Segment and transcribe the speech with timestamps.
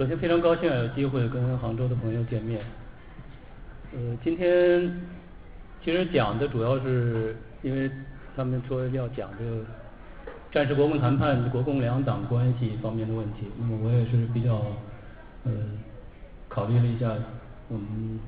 [0.00, 2.58] 首先非常高兴有机会跟杭州的朋友见面。
[3.92, 4.90] 呃，今天
[5.84, 7.90] 其实讲的主要是因为
[8.34, 9.62] 他们说要讲这个
[10.50, 14.62] 战时国共谈判、国共两党关系方面的问题，那么我也是比较
[15.44, 15.52] 呃
[16.48, 17.14] 考虑了一下，
[17.68, 18.18] 我们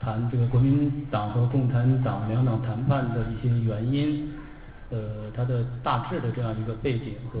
[0.00, 4.32] 谈这个国民党和共产党两党谈判的一些原因，
[4.88, 7.38] 呃，它的大致的这样一个背景和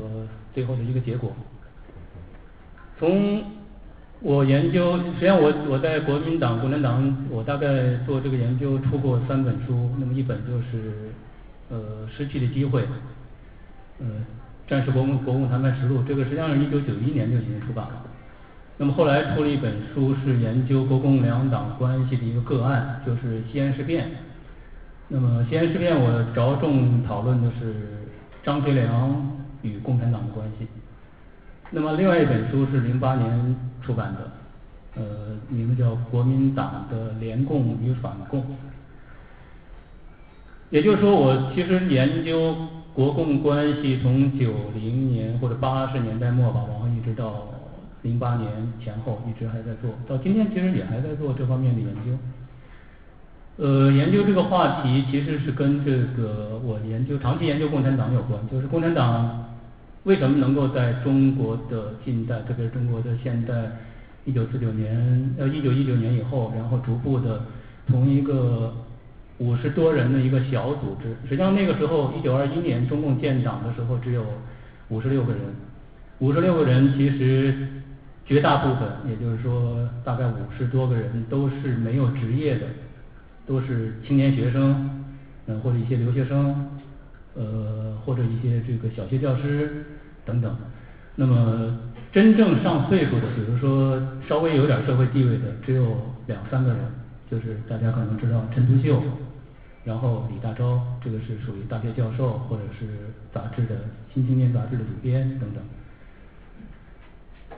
[0.52, 1.32] 最后的一个结果。
[2.98, 3.42] 从
[4.24, 11.10] 我研究，实际上我我在国民党、共产党，我大概做这个研究出过三本书，那么一本就是
[11.68, 12.84] 呃失去的机会，
[13.98, 14.06] 呃
[14.68, 18.04] 战时国共国共谈判实录，这个实际上是一九九一年就已经出版了。
[18.78, 24.08] 那么后来出了一本书，是研究国共两党关系的一个个案，就是西安事变。
[25.08, 27.74] 那么西安事变我着重讨论的是
[28.44, 30.68] 张学良与共产党的关系。
[31.74, 34.30] 那么另外一本书是零八年出版的，
[34.94, 35.02] 呃，
[35.48, 38.40] 名字叫《国民党的联共与反共》。
[40.68, 42.54] 也就是说，我其实研究
[42.92, 47.48] 国共关系从九零年或者八十年代末吧，然后一直到
[48.02, 52.18] 零八年前后，一直还在做，到今天其实也还在做这方面的研究。
[53.56, 59.48] 呃，研究这个话题其实是跟这个我研究长期研究共产党有关，就是共产党。
[60.04, 63.70] 为什么能够在中国的近代，特别是中国的现代，
[64.24, 67.44] 一九四九年呃一九一九年以后，然后逐步的
[67.86, 68.74] 从一个
[69.38, 74.24] 五十多人的一个小组织，实际上那个时候一九二一年中共建党的时候只有
[74.88, 75.40] 五十六个人，
[76.18, 77.54] 五十六个人其实
[78.26, 82.66] 绝大部分，也就是说大概五十多个人都是没有职业的，
[83.46, 84.90] 都是青年学生，
[85.46, 86.68] 嗯或者一些留学生。
[87.34, 89.86] 呃，或者一些这个小学教师
[90.24, 90.54] 等等，
[91.16, 91.78] 那么
[92.12, 96.78] 真正上岁数的，比如说稍微有点社会地位的，只有两三个人，
[97.30, 99.02] 就是大家可能知道陈独秀，
[99.82, 102.86] 然后李大钊，这个是属于大学教授或者是
[103.32, 103.74] 杂志的
[104.12, 105.62] 《新青年》杂志的主编等等。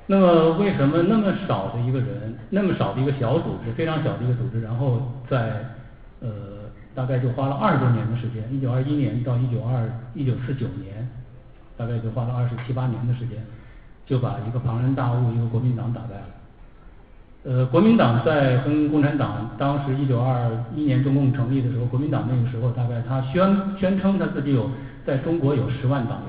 [0.07, 5.65] 那么为什么那么少的一个人，那么少的一个小组织，非常小的一个组织，然后在
[6.21, 6.54] 呃。
[6.95, 11.09] 大概就花了二十多年的时间，一九二一年到一九二一九四九年，
[11.77, 13.45] 大概就花了二十七八年的时间，
[14.07, 16.27] 就把一个庞然大物，一个国民党打败了。
[17.47, 24.71] 呃，国民党在跟共产党当时一九二一年中共成立的时候，国民党那个时候大概他宣宣称他自己有
[25.05, 26.23] 在中国有十万党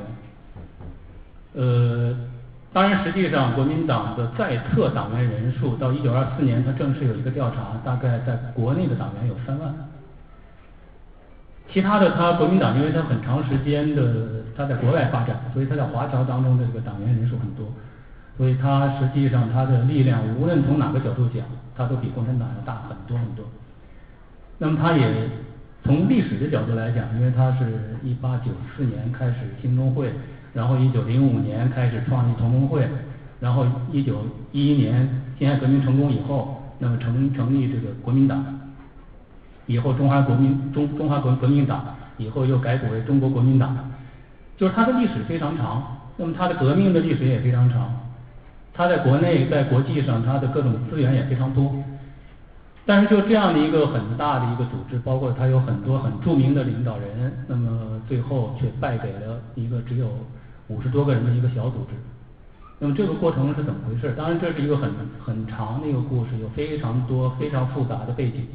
[1.53, 1.64] 员。
[1.64, 2.18] 呃，
[2.74, 9.74] 当然实际上国民党的在册党员人数到一九二四年他正式有一个调查，大概在国内的党员有三万。
[11.75, 17.68] 其他的，他国民党，因为他很长时间的他在国外发展，所以他在华侨当中的这个党员人数很多，
[18.38, 21.44] 所以他实际上他的力量，无论从哪个角度讲，
[21.75, 23.44] 他都比共产党要大很多很多。
[24.58, 25.06] 那么他也
[25.84, 30.14] 从历史的角度来讲，因为他是一八九四年开始兴中会，
[30.53, 32.88] 然后一九零五年开始创立同盟会，
[33.41, 34.22] 然后一九
[34.53, 38.62] 一一年辛亥革命成功以后，那么成成立这个国民党。
[39.68, 41.86] 以后中华国民中中华国革命党
[42.18, 43.76] 以后又改组为中国国民党，
[44.58, 47.94] 就是它的历史非常长，那么它的革命的历史也非常长，
[48.74, 51.74] 它在国内在国际上它的各种资源也非常多，
[52.86, 60.08] 但是就这样的一个很大的一个组织，包括它有很多很著名的领导人，那么最后却败给了一个只有
[60.68, 61.96] 五十多个人的一个小组织，
[62.80, 64.14] 那么这个过程是怎么回事？
[64.16, 68.46] 当然这是一个很很长的一个故事，有非常多非常复杂的背景。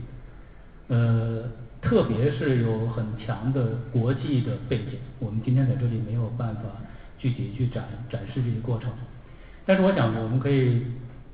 [0.91, 1.45] 呃，
[1.81, 6.63] 特别是有很强的国际的背景，我们今天在这里没有办法
[7.17, 8.91] 具体去展展示这些过程。
[9.65, 10.83] 但是我想，我们可以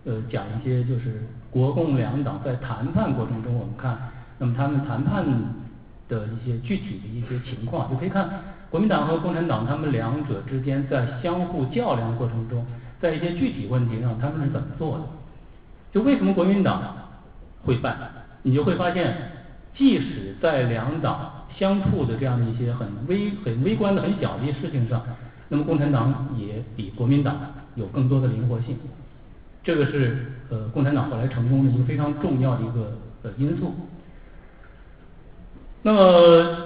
[0.05, 3.99] 呃讲一些，就是国共两党在谈判过程中，我们看，
[4.37, 5.25] 那么他们谈判
[6.06, 8.28] 的一些具体的一些情况，就可以看
[8.69, 12.63] 国民党和共产党他们两者之间在相互较量过程中，
[13.01, 15.04] 在一些具体问题上他们是怎么做的。
[15.92, 16.95] 就为什么国民党
[17.65, 17.97] 会败，
[18.42, 19.16] 你就会发现。
[19.77, 25.03] 即使在两党相处的这样的一些很微、很微观的、很小的一些事情上，
[25.49, 27.37] 那么共产党也比国民党
[27.75, 28.78] 有更多的灵活性。
[29.63, 33.75] 这个是呃共产党后来成功的一个非常重要的一个呃因素。
[35.83, 36.57] 那么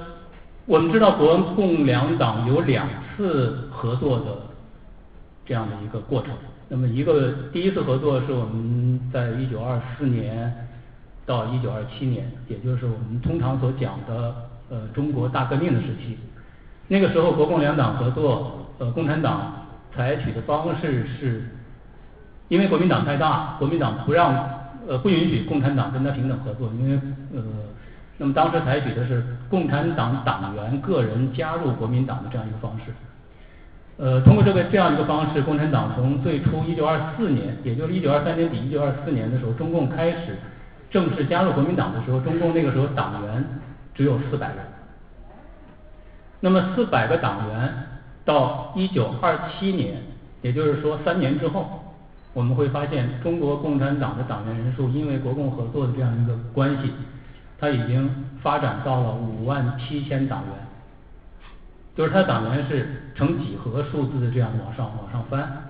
[0.66, 2.86] 我们知道国共两党有两
[3.16, 4.26] 次合作的
[5.44, 6.30] 这样的一个过程。
[6.68, 10.68] 那么一个第一次合作是我们在一九二四年。
[11.30, 14.34] 到一九二七年，也就是我们通常所讲的
[14.68, 16.18] 呃中国大革命的时期，
[16.88, 21.48] 那个时候国共两党合作，呃共产党采取的方式是
[22.48, 24.34] 因为国民党太大，国民党不让
[24.88, 26.98] 呃不允许共产党跟他平等合作，因为
[27.32, 27.40] 呃
[28.18, 32.92] 那么当时采取的是共产党党员个人加入国民党的这样一个方式。
[33.98, 40.38] 呃，通过这个这样一个方式，共产党从最初一九二四年，也就是一九二三年底一九二四年的时候，中共开始
[40.90, 43.44] 正式加入国民党的时候，中共那个时候党员
[43.94, 44.58] 只有四百人。
[46.40, 47.72] 那么四百个党员
[48.24, 50.02] 到一九二七年，
[50.42, 51.94] 也就是说三年之后，
[52.32, 56.92] 我们会发现中国共产党的党员人数因为国共合作的这样一个关系，
[57.58, 58.10] 它已经
[58.42, 60.50] 发展到了五万七千党员。
[61.96, 65.69] 就是他党员是呈几何数字的这样往上往上翻，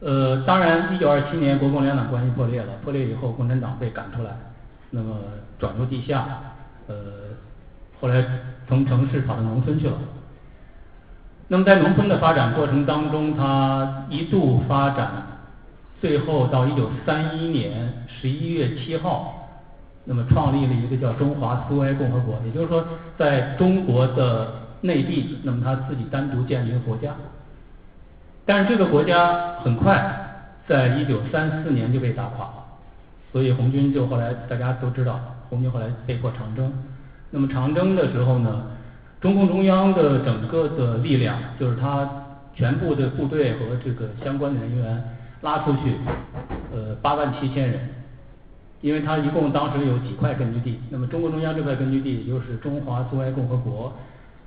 [0.00, 4.30] 呃，当然，一九二七年国共两党关系破裂了，破裂以后，共产党被赶出来，
[4.90, 5.16] 那么
[5.58, 6.26] 转入地下，
[6.86, 6.94] 呃，
[8.00, 8.24] 后来
[8.68, 9.98] 从城市跑到农村去了。
[11.48, 15.10] 那么在农村的发展过程当中，他一度发展，
[16.00, 19.48] 最后到一九三一年十一月七号，
[20.04, 22.84] 那么创立了一个叫中华苏维埃共和国，也就是说，
[23.16, 24.52] 在中国的。
[24.80, 27.12] 内地，那么他自己单独建立一个国家，
[28.48, 30.10] 但是这个国家很快
[30.66, 32.64] 在一九三四年就被打垮了，
[33.30, 36.72] 所以红军就后来大家都知道，红军后来被迫长征。
[37.30, 38.62] 那么长征的时候呢，
[39.20, 42.08] 中共中央的整个的力量，就是他
[42.54, 45.04] 全部的部队和这个相关的人员
[45.42, 45.98] 拉出去，
[46.74, 47.78] 呃，八万七千人，
[48.80, 53.92] 因为他一共当时有几块根据地，那么中共中央这块根据地就是中华苏维埃共和国。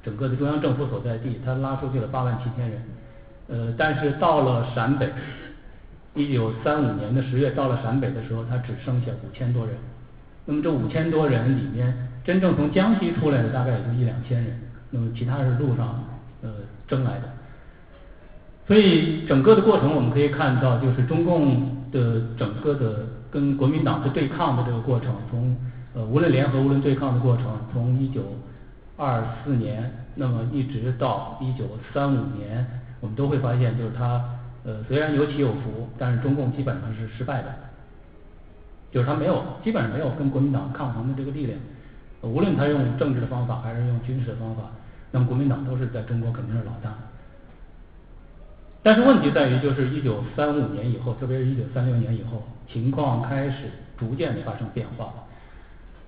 [0.03, 2.81] 整个的中央政府所在地，他拉出去了八万七千人，
[3.51, 5.11] 呃，但是到了陕北，
[6.15, 9.75] 一九三五年的十月到了陕北的时候，他只剩下五千多人。
[10.45, 11.93] 那么这五千多人里面，
[12.23, 14.57] 真正从江西出来的大概也就一两千人，
[14.89, 16.01] 那么其他是路上
[16.41, 16.49] 呃
[16.87, 17.29] 征来的。
[18.65, 25.53] 所以整个的过程我们可以看到，就是中共的整个的跟国民党的对抗的这个过程，从
[25.93, 28.21] 呃无论联合无论对抗的过程，从一九。
[28.97, 32.63] 二四年，那么一直到一九三五年，
[33.01, 34.23] 我们都会发现，就是他
[34.63, 37.53] 呃虽然有起有伏，但是中共基本上是失败的，
[38.91, 41.59] 就是他没有基本上没有跟国民党抗衡的这个力量，
[42.21, 44.63] 无论他用政治的方法还是用军事的方法，
[45.11, 46.95] 那么国民党都是在中国肯定是老大。
[48.83, 55.13] 但是问题在于，就是一九三五年以后，特别是一九三六年以后，情况开始逐渐发生变化。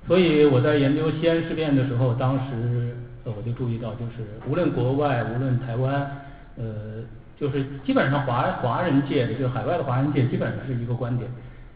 [0.07, 6.09] 所以我在研究西安事变的时候，当时我就注意到，就是无论国外，无论台湾，
[6.57, 7.03] 呃，
[7.39, 11.29] 就是基本上华华人界的，就是海外的华人界，基本上是一个观点，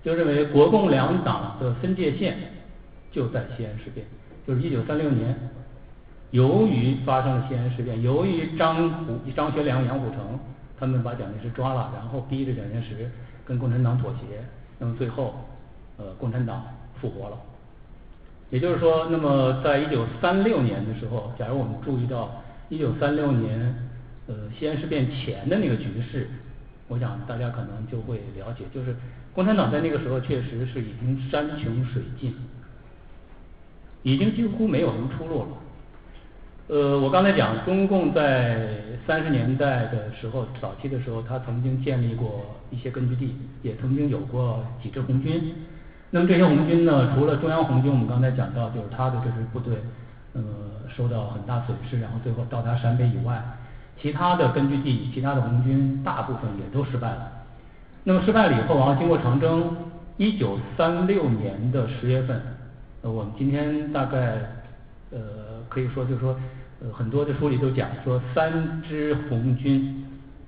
[0.04, 2.38] 就认为国共两党的分界线
[3.12, 4.06] 就在西安事变，
[4.46, 5.36] 就是一九三六年，
[6.32, 10.40] 由于发生了西安事变，由于张虎、张学良、杨虎城
[10.80, 13.10] 他们把蒋介石抓了，然后逼着蒋介石
[13.44, 14.44] 跟共产党妥协，
[14.78, 15.34] 那么最后
[15.98, 16.64] 呃共产党
[17.02, 17.38] 复活了。
[18.50, 22.32] 也就是说，那么在一九三六年的时候，假如我们注意到
[22.70, 23.87] 一九三六年
[24.28, 26.30] 呃西安事变前的那个局势，
[26.88, 28.96] 我想大家可能就会了解，就是
[29.34, 32.36] 共产党在那个时候确实是已经山穷水尽，
[34.04, 35.48] 已经几乎没有什么出路了。
[36.70, 38.68] 呃，我刚才讲，中共在
[39.08, 45.56] 三十年代的时候，早期的时候，他曾经建立过一些根据地，也曾经有过几支红军。
[46.10, 49.78] 那么这些红军呢，除了中央红军，我们刚才讲到，就是他的这支部队，
[50.34, 50.42] 呃，
[50.94, 53.42] 受到很大损失，然后最后到达陕北以外，
[54.00, 57.32] 其他的根据地，其他的红军大部分也都失败了。
[58.04, 59.76] 那么失败了以后，然后经过长征，
[60.18, 62.42] 一九三六年的十月份，
[63.02, 64.38] 呃，我们今天大概
[65.12, 65.20] 呃
[65.68, 66.38] 可以说就是说，
[66.82, 70.06] 呃，很多的书里都讲说三支红军，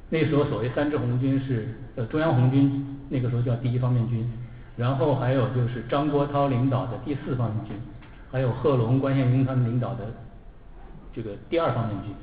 [0.10, 4.30] 那时候所谓三支红军是呃中央红军，那个时候叫第一方面军。
[4.78, 7.76] 然后还有就是张国焘领导的第四方面军，
[8.32, 10.06] 还有贺龙、关宪英他们领导的
[11.14, 12.14] 这个第二方面军，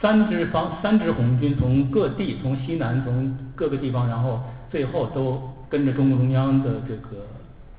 [0.00, 7.26] 三支方三支红军从各地从西南从各个地方，然后最后都跟着中共中央的这个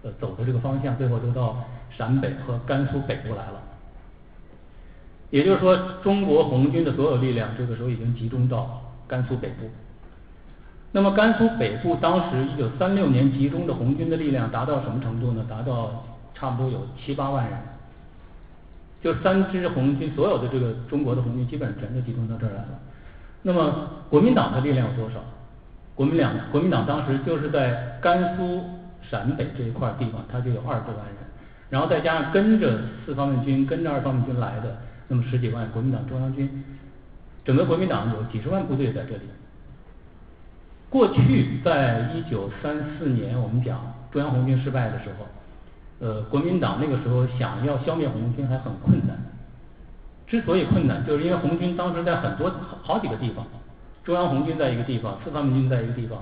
[0.03, 1.57] 呃走的这个方向，最后都到
[1.95, 3.61] 陕北和甘肃北部来了。
[5.29, 9.69] 也就是说，中国红军的所有力量这个时候已经集中到甘肃北部。
[10.93, 15.45] 那么甘肃北部当时一九三六年集中的红军的力量达到什么程度呢？
[15.49, 17.59] 达到差不多有七八万人，
[19.01, 22.79] 就三支红军所有的这个中国的红军基本上全都集中到这儿来了。
[23.43, 25.19] 那么国民党的力量有多少？
[25.95, 28.63] 国民党国民党当时就是在甘肃
[29.09, 31.15] 陕北这一块地方，它就有二十多万人，
[31.69, 34.77] 然后再加上跟着四方面军、跟着二方面军来的
[35.07, 36.63] 那么十几万国民党中央军，
[37.45, 39.21] 整个国民党有几十万部队在这里。
[40.89, 45.25] 过去在一九三四年，我们讲中央红军失败的时候，
[45.99, 49.17] 呃，国民党那个时候想要消灭红军还很困难。
[50.27, 52.51] 之所以困难，就是因为红军当时在很多
[52.83, 53.45] 好几个地方，
[54.03, 56.19] 中央红军在一个地方，四方面军在一个地方。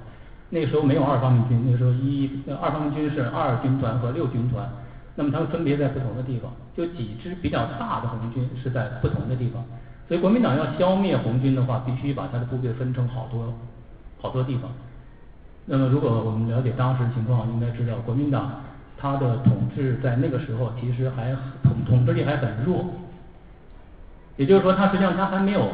[0.50, 2.30] 那个时候没有二方面军，那个时候一
[2.62, 4.70] 二方面军是二军团和六军团，
[5.16, 9.64] 那么他们分别在不同的地方，就几支比较大的红军是在不同的地方。
[10.08, 13.52] 所以国民党要消灭红军的话，必须把他的部队分成好多
[14.22, 14.70] 好多地方。
[15.66, 18.62] 那么如果我们了解当时情况，应该知道国民党
[19.06, 21.32] 他的统治在那个时候其实还
[21.62, 22.84] 统统治力还很弱，
[24.36, 25.70] 也就是说，他实际上他还没有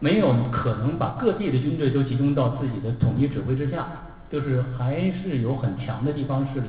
[0.00, 3.86] 没有可能把各地的军队都集中到自己的统一指挥之下，
[4.28, 6.66] 就是还是有很强的地方势力。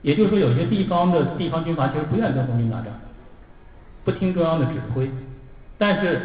[0.00, 2.86] 也就是说，有些地方的地方军阀其实不愿意跟红军打仗，
[4.02, 5.10] 不听中央的指挥。
[5.76, 6.18] 但是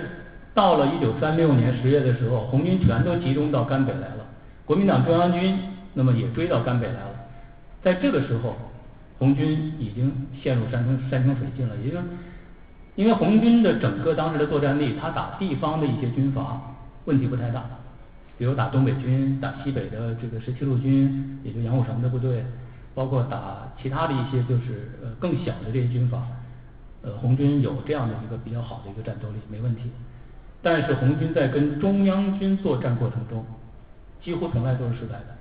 [0.53, 4.25] 到了一九三六年十月的时候，红军全都集中到甘北来了，
[4.63, 5.59] 国民党中央军
[5.93, 7.11] 那么也追到甘北来了。
[7.83, 8.55] 在这个时候，
[9.17, 11.75] 红军已经陷入山穷山穷水尽了。
[11.83, 12.03] 也就是
[12.95, 16.61] 因为红军的整个当时的作战力，他打地方的一些军阀
[17.05, 17.63] 问题不太大，
[18.37, 22.45] 比如打东北军、打西北的这个十七路军，也就杨虎城的部队，
[22.93, 26.21] 包括打其他的一些就是呃更小的这些军阀。
[27.01, 29.83] 呃，红军有这样的一个比较好的一个战斗力，没问题。
[30.63, 33.45] 但是红军在跟中央军作战过程中，
[34.23, 35.35] 几乎从来都是失败的。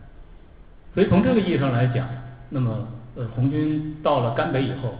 [0.92, 2.06] 所以从这个意义上来讲，
[2.50, 4.94] 那么呃，红军到了甘北以后，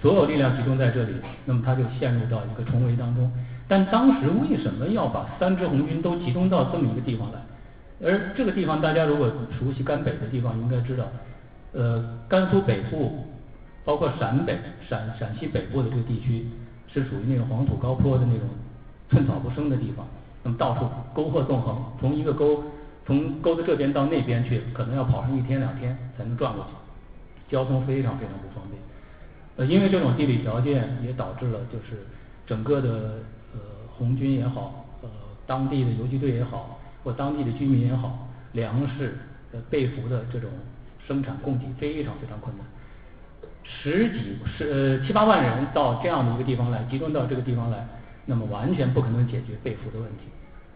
[0.00, 1.12] 所有力量集中在这里，
[1.44, 3.30] 那么他就陷入到一个重围当中。
[3.68, 7.40] 但当时为什么要把三支红军都集中到这么一个地方来？
[8.02, 11.04] 而这个地方大家如果熟悉甘北的地方，应该知道，
[11.72, 13.26] 呃，甘肃北部。
[13.82, 14.58] 包括陕北、
[14.88, 16.46] 陕陕西北部的这个地区，
[16.92, 18.46] 是属于那种黄土高坡的那种
[19.08, 20.06] 寸草不生的地方。
[20.42, 22.62] 那么到处沟壑纵横，从一个沟
[23.06, 26.70] 从沟的这边到那边去，可能要跑上一天两天才能转过去，
[27.50, 28.80] 交通非常非常不方便。
[29.56, 32.06] 呃，因为这种地理条件，也导致了就是
[32.46, 32.88] 整个的
[33.52, 35.08] 呃红军也好，呃
[35.46, 39.18] 当地的游击队也好，或当地的居民也好，粮食
[39.52, 40.48] 呃被俘的这种
[41.06, 42.64] 生产供给非常非常困难。
[43.62, 47.86] 十几十呃七八万人到这样的一个地方来，集中到这个地方来，
[48.26, 50.24] 那么完全不可能解决被俘的问题，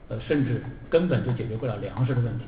[0.09, 2.45] 呃，甚至根本就解决不了粮食的问题。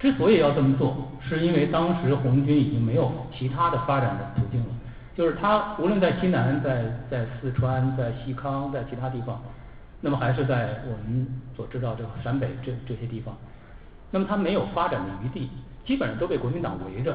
[0.00, 4.68] 之所以要这么做，是因为当时红军已经没有其他的发展的途径了，
[5.14, 9.38] 就是他无论在西南，在在四川，在西康，在其他地方，
[10.00, 13.36] 那么还是在我们所知道这陕北这这些地方，
[14.10, 15.50] 那么他没有发展的余地，
[15.84, 17.14] 基本上都被国民党围着。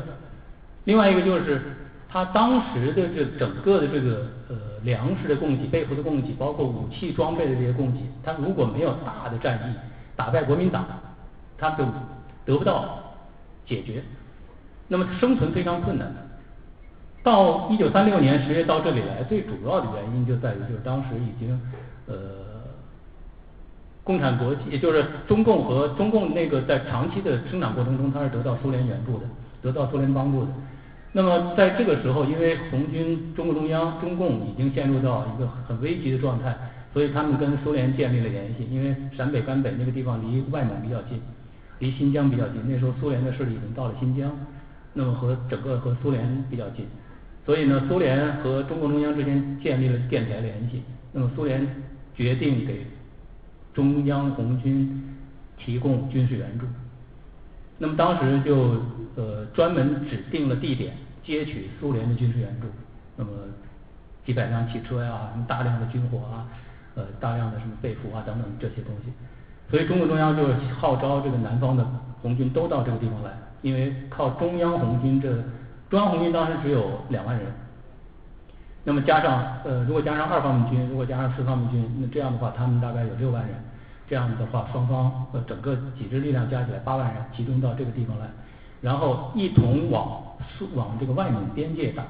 [0.83, 1.75] 另外一个就是，
[2.07, 9.75] 他当时的这整个的这个呃粮食的供给、背后的供给，包括武器装备的这些供给，他如果没有大的战役
[10.15, 10.85] 打败国民党，
[11.57, 11.83] 他就
[12.45, 12.99] 得不到
[13.65, 14.03] 解决，
[14.87, 16.21] 那么生存非常困难的。
[17.23, 21.59] 到一九三六年十月到这里来，最主要的原因就在于，就是当时已经
[22.05, 22.15] 呃
[24.03, 29.25] 共产国际，也就是中共和中共那个在长期的生产过程中，它是得到苏联援助的，
[29.63, 30.47] 得到苏联帮助的。
[31.11, 36.55] 那么在这个时候，因为红军、中共中央、中共已经陷入到一个很危急的状态，
[36.93, 38.67] 所以他们跟苏联建立了联系。
[38.69, 41.19] 因为陕北、甘北那个地方离外蒙比较近，
[41.79, 42.61] 离新疆比较近。
[42.67, 44.31] 那时候苏联的势力已经到了新疆，
[44.93, 46.85] 那么和整个和苏联比较近，
[47.45, 50.83] 所以呢，苏联和中共中央之间建立了电台联系。
[51.11, 51.65] 那么苏联
[52.15, 52.85] 决定给
[53.73, 55.15] 中央红军
[55.57, 56.65] 提供军事援助。
[57.77, 58.81] 那么当时就
[59.15, 60.95] 呃专门指定了地点。
[61.25, 62.67] 接取苏联的军事援助，
[63.15, 63.31] 那么
[64.23, 66.45] 几百辆汽车呀，什么大量的军火啊，
[66.93, 69.11] 呃，大量的什么被俘啊等等这些东西，
[69.69, 70.43] 所以中共中央就
[70.79, 71.85] 号召这个南方的
[72.21, 73.31] 红军都到这个地方来，
[73.61, 75.29] 因为靠中央红军这
[75.89, 77.45] 中央红军当时只有两万人，
[78.83, 83.55] 那么加上呃如果加上二方面军，如果加上四方面军，那这样的话他们大概有六万人，
[84.07, 88.25] 这样的话双方呃整个几支力量加起来八万人集中到这个地方来，
[88.81, 90.21] 然后一同往。
[90.75, 92.03] 往这个外蒙边界打，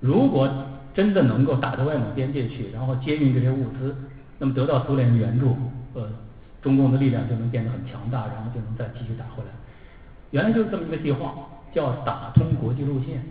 [0.00, 0.48] 如果
[0.94, 3.94] 真的能够打到外蒙边界去，然后接运这些物资，
[4.38, 5.54] 那么得到苏联的援助，
[5.96, 6.06] 呃，
[6.62, 9.50] 中共的力量就能变得很强大，然后就能再继续打回来。
[10.30, 11.34] 原来就是这么一个计划，
[11.74, 13.24] 叫打通国际路线。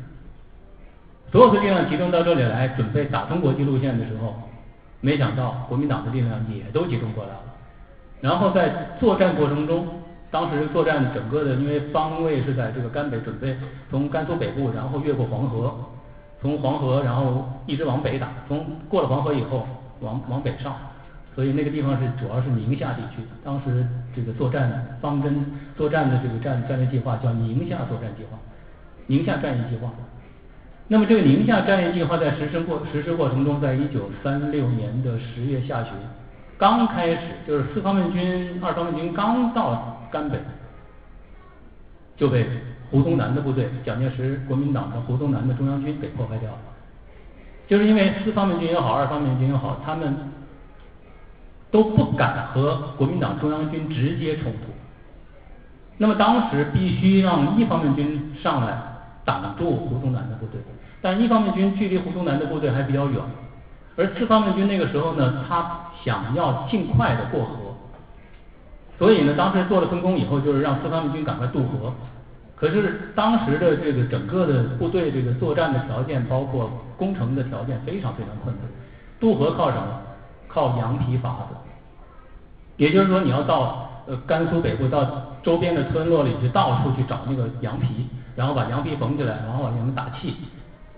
[1.32, 4.34] 所有的力量集中到这里来，准备打通国际路线的时候，
[5.00, 7.42] 没想到国民党的力量也都集中过来了。
[8.20, 9.88] 然后在作战过程中。
[10.32, 13.56] 当时作战整个的，因为方位是在这个甘北，准备
[13.90, 15.74] 从甘肃北部，然后越过黄河，
[16.42, 19.66] 从黄河然后一直往北打，从过了黄河以后
[20.02, 20.76] 往往北上，
[21.36, 23.22] 所以那个地方是主要是宁夏地区。
[23.44, 28.38] 当时这个作战方针、作战的这个战战略计划叫宁夏作战计划，
[29.08, 29.92] 宁夏战役计划。
[30.88, 35.92] 那么这个宁夏战役计划在实施过实施过程中，在一九三六年的十月下旬，
[36.58, 40.40] 刚开始就是四方面军、二方面军刚到甘北，
[42.16, 42.48] 就被
[42.92, 46.58] 胡宗南的部队、蒋介石国民党的胡宗南的中央军给破坏掉了。
[47.68, 50.16] 就是因为四方面军也好，二方面军也好，他们
[51.76, 54.72] 都不敢和国民党中央军直接冲突。
[55.98, 58.82] 那么当时必须让一方面军上来
[59.26, 60.62] 挡住胡宗南的部队，
[61.02, 63.22] 但一方面军距离胡宗南的部队还比较远，
[63.98, 67.76] 而四方面军那个时候呢，他想要尽快的过河，
[68.98, 71.94] 所以呢，当时做了分工以后，就是让四方面军赶快渡河。
[72.56, 78.66] 可是当时的这个整个的部队这个作战的条件，包括攻城的条件非常非常困难。
[79.20, 79.88] 渡河靠什么？
[80.48, 81.56] 靠羊皮筏子。
[82.78, 85.06] 也就是说，你要到呃甘肃北部到
[85.44, 90.36] 周边的村落里去，到处去找那个羊皮，然后把羊皮缝起来，然后往里面打气，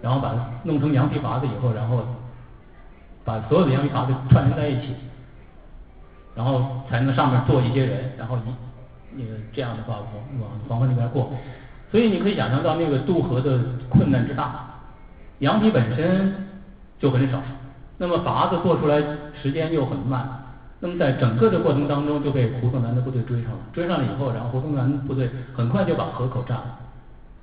[0.02, 2.04] 然后把它弄成羊皮筏子以后，然后
[3.24, 4.94] 把所有的羊皮筏子串联在一起，
[6.36, 8.42] 然后才能上面坐一些人，然后一。
[9.20, 11.32] 那个这样的话，往往黄河那边过，
[11.90, 13.58] 所以你可以想象到那个渡河的
[13.90, 14.66] 困难之大。
[15.40, 16.36] 羊皮本身
[17.00, 17.40] 就很少，
[17.98, 19.02] 那么筏子做出来
[19.42, 20.37] 时间又很慢，
[20.80, 23.60] 那么在整个的过程当中就被胡宗南的部队追上了。
[23.74, 26.80] 追上了以后，然后胡宗南部队很快就把河口占了，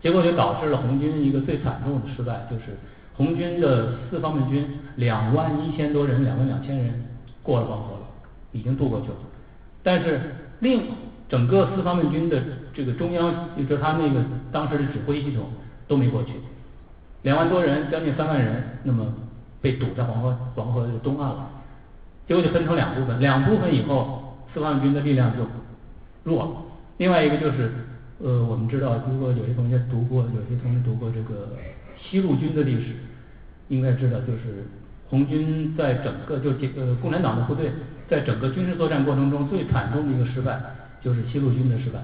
[0.01, 2.77] 结果就导致了红军一个最惨重的失败，就是
[3.15, 7.05] 红军的四方面军两万一千多人，两万两千人
[7.43, 8.01] 过了黄河了，
[8.53, 9.17] 已经渡过去了，
[9.83, 10.21] 但是
[10.61, 10.83] 另。
[11.27, 12.41] 整个四方面军的
[12.75, 14.23] 这个中央，也就是他那个
[14.53, 15.47] 当时的指挥系统
[15.89, 16.33] 都没过去，
[17.23, 19.07] 两万多人，将近三万人，那么
[19.61, 21.49] 被堵在黄河黄河的东岸了。
[22.27, 25.47] 结果就分成两部分，两部分以后，四方面军的力量就
[26.23, 26.51] 弱了。
[26.99, 27.73] 另外一个就是，
[28.19, 31.51] 呃，我们知道，如果有些同学读过，有些同学读过这个
[31.99, 32.97] 西路军的历史，
[33.69, 34.67] 应该知道，就是
[35.09, 37.71] 红军在整个就这呃共产党的部队
[38.09, 40.61] 在整个军事作战过程中最惨重的一个失败。
[41.05, 42.01] 就是西路军的失败。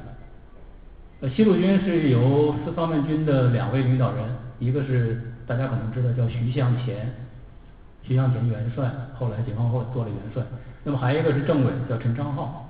[1.20, 4.22] 呃，西路军是由四方面军的两位领导人，
[4.59, 7.11] 一个是大家可能知道叫徐向前，
[8.02, 10.42] 徐向前元帅，后来解放后做了元帅。
[10.84, 12.66] 那么还有一个是政委叫陈昌浩。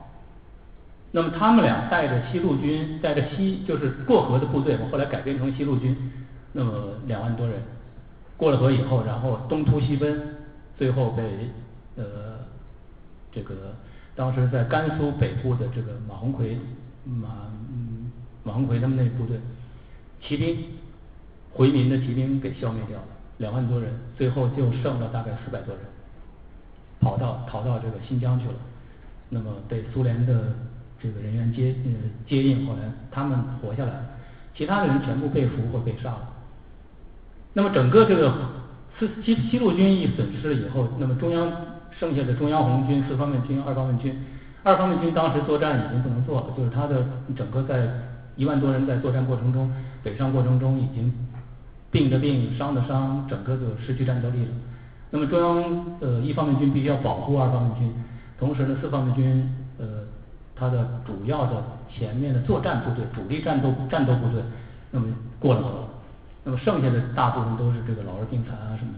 [1.13, 5.97] 那么他们俩带着西路军，带着西就是过河的部队，我后来改编成西路军。
[6.53, 6.73] 那么
[7.07, 7.63] 两万多人
[8.37, 10.37] 过了河以后，然后东突西奔，
[10.77, 11.23] 最后被
[11.97, 12.05] 呃
[13.33, 13.75] 这个。
[14.17, 16.59] 当时在甘肃北部的这个马鸿逵，
[17.05, 17.29] 马
[17.73, 18.11] 嗯
[18.43, 19.41] 马鸿逵他们那部队
[20.21, 20.59] 骑兵
[21.53, 23.07] 回民的骑兵给消灭掉了，
[23.41, 25.85] 两万多人，最后就剩了大概四百多人，
[27.01, 28.55] 跑到逃到这个新疆去了，
[29.29, 30.53] 那么被苏联的
[31.03, 31.91] 这个人员接呃
[32.29, 34.07] 接应，后来他们活下来了，
[34.55, 36.29] 其他的人全部被俘或被杀了。
[37.53, 38.33] 那么整个这个
[38.97, 41.51] 四西西路军一损失了以后，那么中央。
[41.99, 44.17] 剩下的中央红军、四方面军、二方面军，
[44.63, 47.05] 二方面军当时作战已经不能做了，就是他的
[47.37, 47.91] 整个在
[48.37, 49.71] 一万多人在作战过程中，
[50.03, 51.13] 北上过程中已经
[51.91, 54.51] 病的病、伤的伤，整个就失去战斗力了。
[55.11, 57.93] 那么中央呃一方面军必须要保护二方面军，
[58.39, 59.87] 同时呢四方面军呃
[60.55, 64.41] 他的主要的前面的作战部队、主力战斗战斗部队，
[64.91, 65.07] 那么
[65.41, 65.89] 过了河，
[66.45, 68.93] 那么剩下的大部分都是这个老弱病残啊什么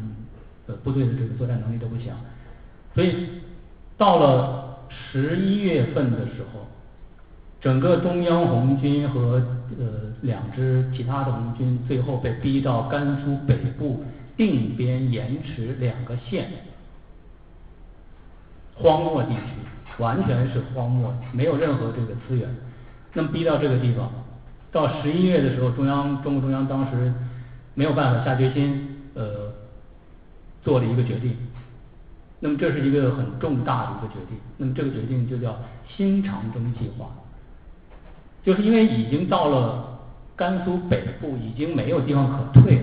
[0.66, 2.14] 呃部队的这个作战能力都不强。
[2.94, 3.28] 所以
[3.96, 6.66] 到了十一月份的时候，
[7.62, 9.40] 整个中央红军和
[9.79, 9.87] 呃
[10.22, 14.03] 两支其他的红军，最后被逼到甘肃北部
[14.37, 16.51] 定边盐池两个县
[18.75, 19.42] 荒漠地区，
[19.98, 22.48] 完全是荒漠，没有任何这个资源。
[23.12, 24.11] 那么逼到这个地方，
[24.72, 27.12] 到十一月的时候，中央中共中央当时
[27.75, 29.53] 没有办法下决心，呃，
[30.64, 31.37] 做了一个决定。
[32.40, 37.09] 那么这是一个很重大的一个决定，那么这个决定就叫新长征计划，
[38.42, 39.98] 就是因为已经到了
[40.35, 42.83] 甘肃北部，已经没有地方可退了，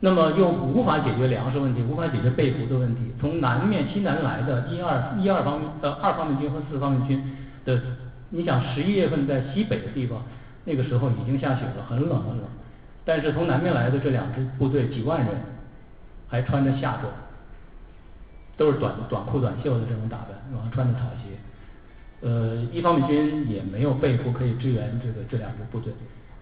[0.00, 7.80] 那么又无法解决粮食问题，无法解决被俘的问题，从南面西南来的一二一二方面呃二方面军和四方面军的，
[8.30, 10.22] 你想十一月份在西北的地方，
[10.64, 12.44] 那个时候已经下雪了，很冷很冷，
[13.04, 15.28] 但是从南面来的这两支部队几万人，
[16.28, 17.12] 还穿着夏装。
[18.58, 21.25] 都是短短裤短袖的这种打扮，然后穿着草鞋，
[22.26, 25.92] 呃，一方面军也没有被俘可以支援这个这两支部队，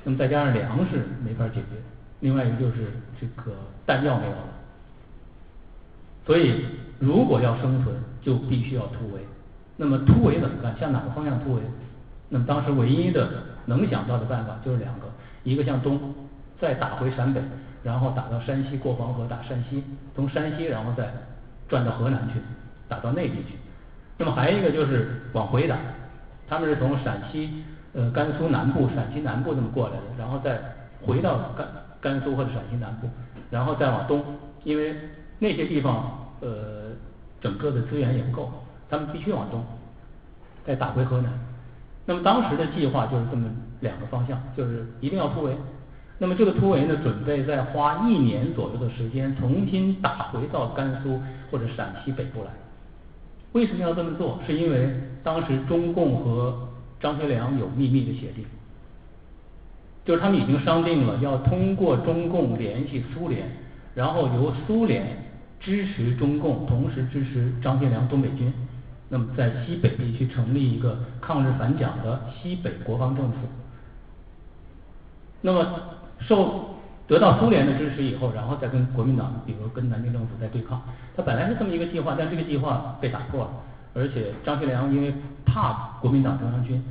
[0.02, 1.76] 那么再加上粮食没法解决，
[2.20, 3.52] 另外一个就是这个
[3.84, 4.48] 弹药没有了，
[6.24, 6.64] 所以
[6.98, 9.20] 如果要生存，就必须要突围。
[9.76, 10.74] 那么突围怎么办？
[10.80, 11.60] 向哪个方向突围？
[12.30, 15.06] 那么当时唯一的能想到的办法就是两个，
[15.42, 16.00] 一个向东，
[16.58, 17.42] 再打回陕北，
[17.82, 21.12] 然后打到山西过黄河打山西，从山西然后再
[21.68, 22.40] 转到河南去，
[22.88, 23.58] 打到内地去。
[24.16, 25.76] 那么还有一个就是往回打，
[26.48, 30.60] 他们是从陕西呃甘肃南部、陕西南部这么过来的，然后再
[31.02, 31.66] 回到甘
[32.00, 33.08] 甘肃或者陕西南部，
[33.50, 34.24] 然后再往东，
[34.62, 34.94] 因为
[35.38, 36.92] 那些地方呃
[37.40, 38.52] 整个的资源也不够。
[38.88, 39.64] 他们必须往东，
[40.64, 41.32] 再打回河南。
[42.04, 43.50] 那么当时的计划就是这么
[43.80, 45.56] 两个方向，就是一定要突围。
[46.18, 52.50] 那么这个突围呢，准备再花一年左右的时间，重新打回到甘肃或者陕西北部来。
[53.54, 54.38] 为什么要这么做？
[54.46, 54.90] 是因为
[55.22, 56.68] 当时中共和
[57.00, 58.44] 张学良有秘密的协定，
[60.04, 63.46] 就是他们已经商定了要通过中共联系苏联，
[63.94, 65.24] 然后由苏联
[65.60, 68.52] 支持中共，同时支持张学良东北军。
[69.08, 73.36] 那么在西北地区成立一个抗日反蒋的西北国防政府。
[75.42, 75.80] 那么
[76.18, 76.73] 受
[77.06, 80.80] 得到苏联的支持以后，然后再跟国民党，比如跟南京政府在对抗。
[81.16, 83.50] 他本来是这么一个计划，但这个计划被打破了。
[83.94, 85.14] 而且张学良因为
[85.44, 86.82] 怕国民党中央军，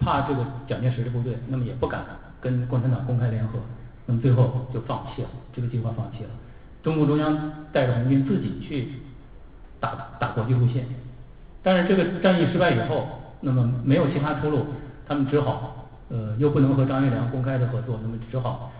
[0.00, 2.02] 怕这个蒋介石的部队，那么也不敢
[2.40, 3.58] 跟共产党公开联合。
[4.06, 6.30] 那么最后就放弃了这个计划，放弃了。
[6.82, 8.88] 中共中央带着红军自己去
[9.78, 10.86] 打打国际路线。
[11.62, 13.06] 但是这个战役失败以后，
[13.40, 14.64] 那么没有其他出路，
[15.06, 18.72] 他们只好呃又不能和张学良公开的合作，那么只好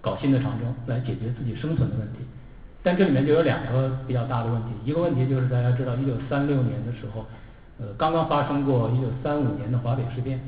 [0.00, 2.18] 搞新的长征来解决自己生存的问题。
[2.82, 7.26] 但这里面就有两个比较大的问题，一个问题就是大家知道，一九三六年的时候，
[7.78, 10.40] 呃刚刚发生过一九三五年的华北事变，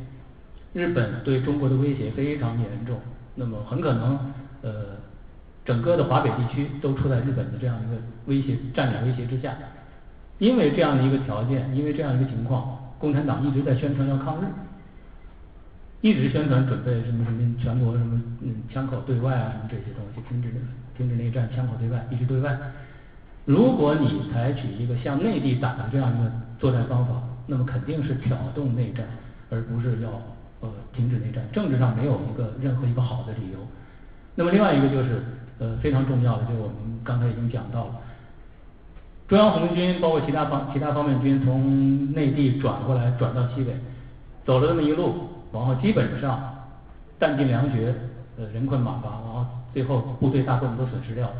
[0.72, 2.98] 日本对中国的威胁非常严重，
[3.34, 4.18] 那么很可能
[4.62, 4.70] 呃
[5.64, 9.54] 整个的华北地区都处在日本的这样一个威胁战略威胁之下。
[10.38, 14.46] 因为这样的一个条件，因为这样一个情况，共产党一直在宣传要抗日，
[16.02, 20.52] 一直宣传准备什么什么全国什么嗯枪口对外啊什么这些东西，停止
[20.96, 22.58] 停止内战，枪口对外，一直对外。
[23.44, 29.06] 如果你采取一个向内地打的这样一个作战方法，那么肯定是挑动内战，
[29.50, 30.10] 而不是要
[30.60, 31.44] 呃停止内战。
[31.52, 33.58] 政治上没有一个任何一个好的理由。
[34.34, 35.22] 那么另外一个就是
[35.58, 37.94] 呃非常重要的，就是我们刚才已经讲到了。
[39.28, 43.72] 中央红军包括其他方其他方面军从内地转过来转到西北，
[44.44, 46.54] 走了这么一路，然后基本上
[47.18, 47.94] 弹尽粮绝，
[48.38, 51.36] 呃人困马乏，然后最后部队大部分都损失掉了，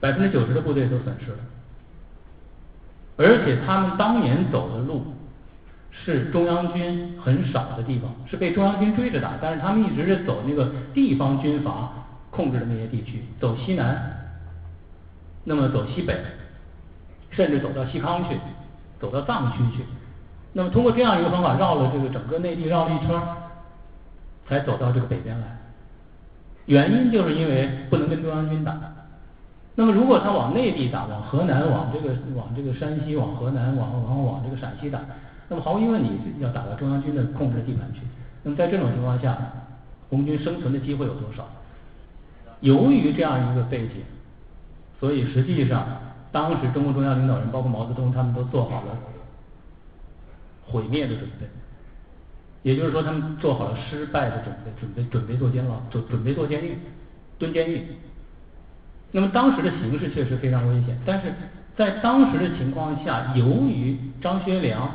[0.00, 1.38] 百分之九十的部队都损失了，
[3.16, 5.04] 而且他们当年走的路
[5.90, 11.92] 是中央军很少的地方，是被中央军追着打，但是他们一直是走那个地方军阀
[12.30, 14.00] 控制的那些地区，走西南，
[15.44, 16.16] 那么走西北。
[17.34, 18.36] 甚至走到西康去，
[19.00, 19.82] 走到藏区去，
[20.52, 23.20] 那么通过这样一个方法绕了这个整个内地绕了一圈，
[24.46, 25.46] 才走到这个北边来。
[26.66, 28.78] 原因就是因为不能跟中央军打。
[29.74, 35.00] 那么如果他往内地打，往河南、往这个、往这个山西、往河南、往往往这个陕西打，
[35.48, 38.00] 那么毫无疑问你要打到中央军的控制地盘去。
[38.42, 39.38] 那么在这种情况下，
[40.10, 41.48] 红军生存的机会有多少？
[42.60, 44.02] 由于这样一个背景，
[45.00, 45.86] 所以实际上。
[46.32, 48.96] 当时中共中央领导人，包括毛泽东，他们都做好了
[50.72, 51.46] 毁灭的准备，
[52.62, 56.78] 也就是说，他们做好了失败的准备，准备准备做监牢，准准备做监狱，
[57.38, 57.86] 蹲监狱。
[59.10, 61.30] 那么当时的形势确实非常危险，但是
[61.76, 64.90] 在当时的情况下，由于张学良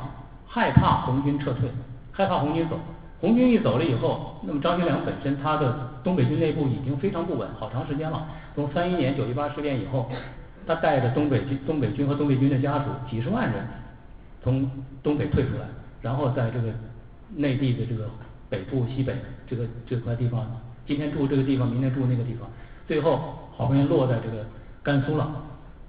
[0.47, 1.69] 害怕红军撤退，
[2.11, 2.79] 害怕红军走，
[3.21, 10.09] 红军一走了以后，那么张学良本身他的东北军内部已经非常不稳，好长时间了，从三一年九一八事变以后。
[10.69, 13.65] 他带着东北军、东北军和东北军的家属几十万人
[14.47, 14.71] 从
[15.03, 15.67] 东北退出来，
[16.01, 16.69] 然后在这个
[17.35, 18.09] 内地的这个
[18.47, 19.13] 北部、西北
[19.45, 20.49] 这个这块地方，
[20.85, 22.49] 今天住这个地方，明天住那个地方，
[22.87, 24.45] 最后好不容易落在这个
[24.81, 25.29] 甘肃了。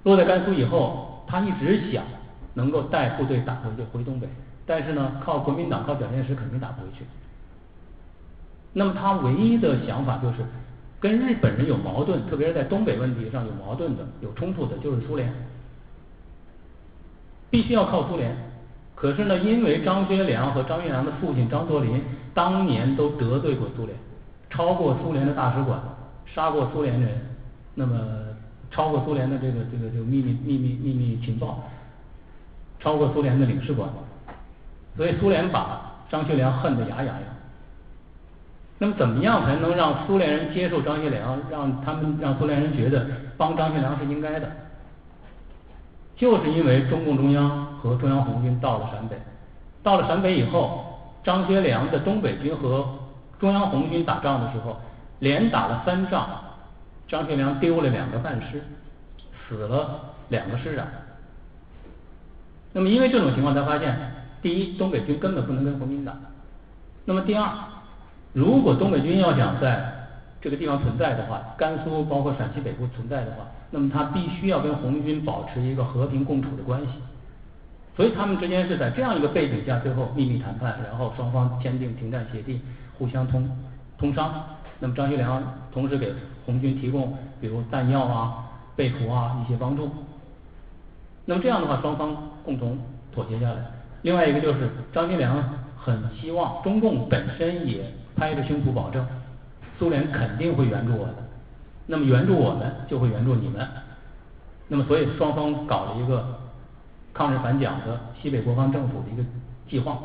[0.03, 2.03] 落在甘肃以后，他一直想
[2.53, 4.27] 能够带部队打回去回东北，
[4.65, 7.05] 但是呢，靠国民党、靠蒋介石肯定打不回去。
[8.73, 10.37] 那么他唯一的想法就是。
[11.01, 15.33] 跟日本人有矛盾，特别是在东北问题上有矛盾的、有冲突的，就是苏联，
[17.49, 18.35] 必须要靠苏联。
[18.99, 23.97] 可是呢，因为张学良和张学良的父亲张作霖当年都得罪过苏联，
[24.49, 25.79] 超过苏联的大使馆，
[26.25, 27.17] 杀过苏联人，
[27.75, 27.97] 那么
[28.69, 31.63] 超过苏联的这个这个这个秘密秘密秘密情报，
[32.81, 33.89] 超过苏联的领事馆，
[34.97, 37.23] 所以苏联把张学良恨得牙痒痒。
[38.79, 43.07] 那么怎么样才能让苏联人接受张学良，让他们让苏联人觉得
[43.37, 44.51] 帮张学良是应该的？
[46.17, 49.15] 就是因为中共中央和中央红军到了陕北，
[49.81, 52.87] 到了陕北以后，张学良的东北军和
[53.39, 54.77] 中央红军打仗的时候，
[55.19, 56.27] 连打了三仗，
[57.07, 58.63] 张学良丢了两个半师，
[59.47, 60.85] 死了两个师长。
[62.71, 63.97] 那么因为这种情况，他发现，
[64.41, 66.13] 第一，东北军根本不能跟红军打；
[67.05, 67.49] 那么第二，
[68.33, 69.91] 如果东北军要想在
[70.39, 73.37] 这个地方存在的话，甘肃包括陕西北部存在的话，
[73.71, 76.87] 那么他必须要跟红军保持一个和平共处的关系。
[77.99, 82.61] 所以他们之间是在这样一个背景下，最后秘密谈判，然后双方签订停战协定，
[82.97, 83.45] 互相通
[83.97, 84.41] 通商。
[84.79, 86.13] 那么张学良同时给
[86.45, 89.91] 红军提供比如弹药啊、被服啊一些帮助。
[91.25, 92.79] 那么这样的话，双方共同
[93.13, 93.57] 妥协下来。
[94.03, 95.43] 另外一个就是张学良
[95.77, 97.83] 很希望中共本身也
[98.15, 99.05] 拍着胸脯保证，
[99.77, 101.15] 苏联肯定会援助我的。
[101.85, 103.67] 那么援助我们，就会援助你们。
[104.69, 106.38] 那么所以双方搞了一个
[107.19, 109.21] 抗日反蒋的西北国防政府的一个
[109.69, 109.99] 计划，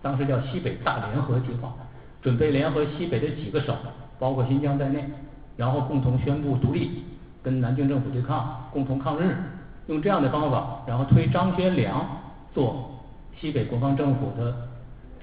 [0.00, 1.74] 当时叫西北大联合计划，
[2.22, 3.74] 准备联合西北的几个省，
[4.20, 5.04] 包括新疆在内，
[5.56, 7.02] 然后共同宣布独立，
[7.42, 9.36] 跟南京政府对抗，共同抗日。
[9.88, 12.06] 用这样的方法，然后推张学良
[12.54, 13.02] 做
[13.36, 14.54] 西北国防政府的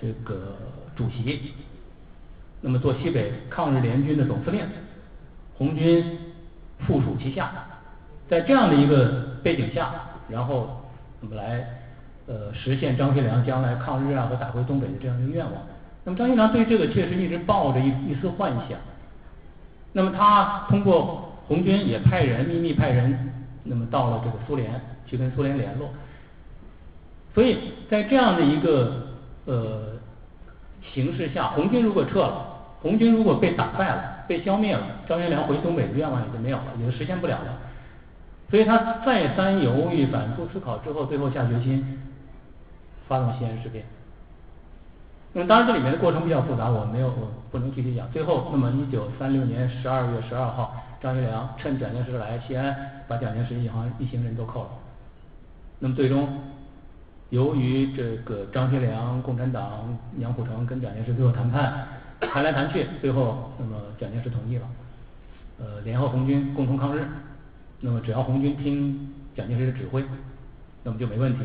[0.02, 0.58] 这个
[0.98, 1.54] 主席，
[2.60, 4.60] 那么做西北抗日联军的总司令，
[5.58, 6.04] 红军
[6.80, 7.50] 附属其下，
[8.28, 9.90] 在这样的一个背景下，
[10.28, 10.79] 然后
[11.22, 11.66] 那么来
[12.28, 15.54] 呃实现张学良将来抗日啊和打回东北的这样一个愿望。
[16.04, 18.78] 那么张学良对这个确实一直抱着一一丝幻想。
[19.94, 23.34] 那么他通过红军也派人秘密派人。
[23.62, 25.90] 那么到了这个苏联去跟苏联联络，
[27.36, 29.10] 所以在这样的一个
[29.46, 29.92] 呃
[30.92, 32.48] 形势下，红军如果撤了，
[32.82, 37.58] 红军如果被打败了、被消灭了，张学良回东北的愿望也就没有了，也就实现不了了。
[38.50, 42.00] 所以他再三犹豫、反复思考之后，最后下决心
[43.08, 43.86] 发动西安事变。
[45.34, 48.10] 那么当然这里面的过程比较复杂，我没有我不能具体讲。
[48.12, 50.76] 最后，那么一九三六年十二月十二号。
[51.02, 52.76] 张学良趁蒋介石来西安，
[53.08, 54.70] 把蒋介石一行一行人都扣了。
[55.80, 56.28] 那么最终，
[57.30, 61.88] 由于这个张学良、共产党、杨虎城跟蒋介石最后谈判，
[62.20, 64.68] 谈来谈去，最后那么蒋介石同意了，
[65.60, 67.08] 呃，联合红军共同抗日。
[67.82, 70.04] 那么只要红军听蒋介石的指挥，
[70.84, 71.40] 那么就没问题。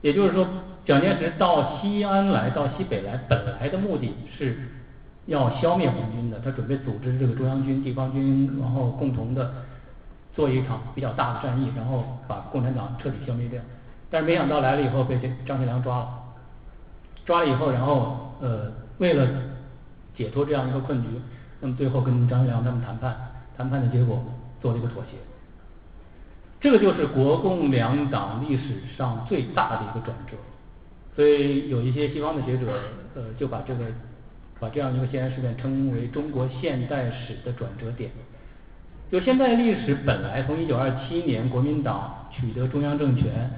[0.00, 0.46] 也就是说，
[0.84, 4.56] 蒋介石到西安来到西北来，本来的目的是。
[5.26, 9.52] 要消灭红军的，他准备组织这个中央军、地方军，然后共同的
[10.34, 13.60] 做一场比较大的战役，然后把共产党彻底消灭掉。
[14.08, 16.08] 但是没想到来了以后被这张学良抓了，
[17.26, 19.28] 抓了以后，然后呃为了
[20.16, 21.08] 解脱这样一个困局，
[21.60, 23.14] 那么最后跟张学良他们谈判，
[23.54, 24.24] 谈判的结果
[24.60, 25.16] 做了一个妥协。
[26.60, 30.36] 这个就是国共两党历史上最大的一个转折。
[31.14, 32.66] 所以有一些西方的学者
[33.14, 33.84] 呃就把这个。
[34.60, 38.10] 把这样一个西安事变称为中国现代史的转折点。
[39.08, 43.48] 就现代历史本来从一九二七年国民党取得中央政权，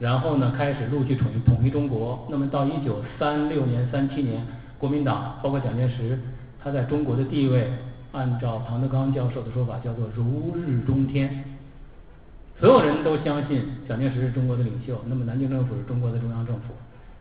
[0.00, 4.44] 然后呢开始陆续统一统一中国，那么到一九三六年、三七年，
[4.76, 6.18] 国民党包括蒋介石，
[6.60, 7.70] 他在中国的地位，
[8.12, 11.44] 按照庞德刚教授的说法叫做如日中天，
[12.60, 16.74] 所有人都相信蒋介石是中国的领袖，那么南京政府是中国的中央政府。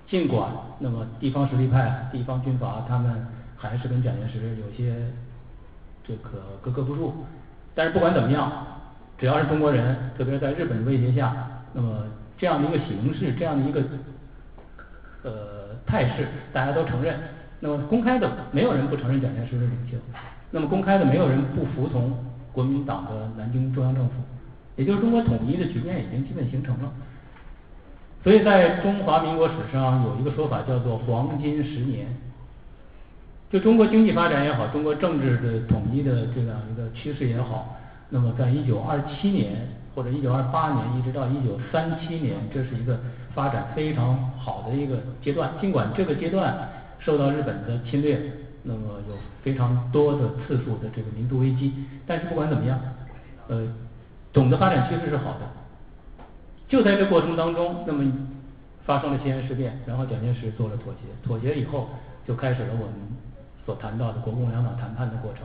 [0.08, 3.26] 尽管那么地方实力派、地方军阀他们
[3.56, 4.94] 还是跟蒋介石有些
[6.04, 7.14] 这个格格不入，
[7.74, 8.52] 但是不管怎么样，
[9.18, 11.34] 只要是中国人，特别是在日本的威胁下，
[11.72, 12.04] 那么
[12.38, 13.82] 这样的一个形式、这样的一个
[15.24, 15.32] 呃
[15.86, 17.18] 态势，大家都承认。
[17.62, 19.96] 那么公开的没有人不承认蒋介石是领袖，
[20.52, 22.12] 那么公开的没有人不服从
[22.52, 24.12] 国民党的南京中央政府，
[24.76, 26.92] 也就是中国统一的局面已经基本形成了。
[28.24, 32.06] 所以在中华民国史上有一个说法叫做“黄金十年”，
[33.50, 37.76] 就中国经济发展也好，中国政治的统一的这样一个趋势也好，
[38.10, 43.00] 那么在一九二七年或者一九二八年一直到一九三七年，这是一个
[43.34, 45.50] 发展非常好的一个阶段。
[45.60, 48.22] 尽管这个阶段受到日本的侵略，
[48.64, 51.74] 那么有非常多的次数的这个民族危机，
[52.06, 52.80] 但是不管怎么样，
[53.48, 53.68] 呃，
[54.34, 55.40] 总的发展趋势是好的。
[56.68, 58.12] 就在这过程当中，那么
[58.86, 61.90] 发生了西安事变，然后蒋介石做了妥协，妥协以后
[62.26, 62.94] 就开始了我们
[63.66, 65.42] 所谈到的国共两党谈判的过程。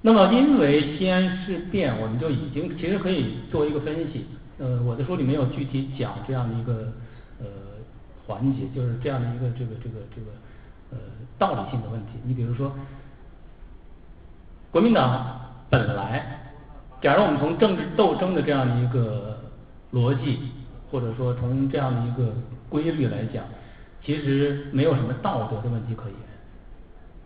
[0.00, 4.26] 那么因为西安事变，我们就已经其实可以做一个分析。
[4.58, 6.92] 呃，我的书里没有具体讲这样的一个
[7.40, 7.46] 呃
[8.28, 10.30] 环节，就是这样的一个这个这个这个
[10.92, 10.98] 呃
[11.38, 12.12] 道理性的问题。
[12.22, 12.70] 你比如说，
[14.70, 16.36] 国民党本来。
[17.00, 19.38] 假如我们从政治斗争的这样的一个
[19.92, 20.40] 逻辑，
[20.90, 22.34] 或者说从这样的一个
[22.68, 23.44] 规律来讲，
[24.02, 26.16] 其实没有什么道德的问题可言。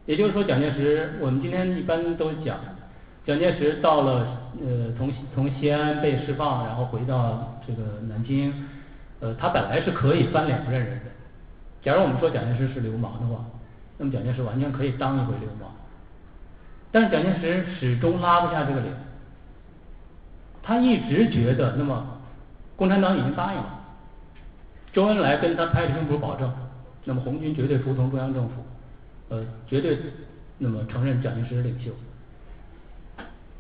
[0.05, 2.59] 也就是说，蒋介石，我们今天一般都讲，
[3.25, 4.27] 蒋介石到了
[4.61, 8.53] 呃从从西安被释放，然后回到这个南京，
[9.23, 11.05] 呃，他本来是可以翻脸不认人的。
[11.81, 13.45] 假如我们说蒋介石是流氓的话，
[13.97, 15.71] 那么蒋介石完全可以当一回流氓。
[16.91, 18.93] 但是蒋介石始终拉不下这个脸。
[20.61, 22.05] 他一直觉得，那么
[22.77, 23.81] 共产党已经答应了，
[24.93, 26.53] 周恩来跟他拍着胸脯保证，
[27.05, 28.55] 那么红军绝对服从中央政府，
[29.29, 29.99] 呃，绝对
[30.59, 31.91] 那么承认蒋介石是领袖。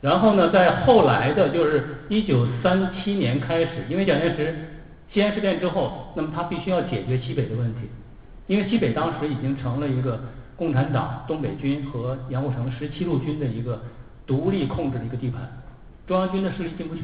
[0.01, 4.68] 然后呢，在后来的，就是一九三七年开始，因为蒋介石
[5.12, 7.81] 西安事变之后，那么他必须要解决西北的问题，
[8.46, 10.18] 因为西北当时已经成了一个
[10.57, 13.81] 共产党东北军和杨虎城十七路军的一个
[14.27, 15.42] 独立控制的一个地盘。
[16.07, 17.03] 中央军的势力进不去，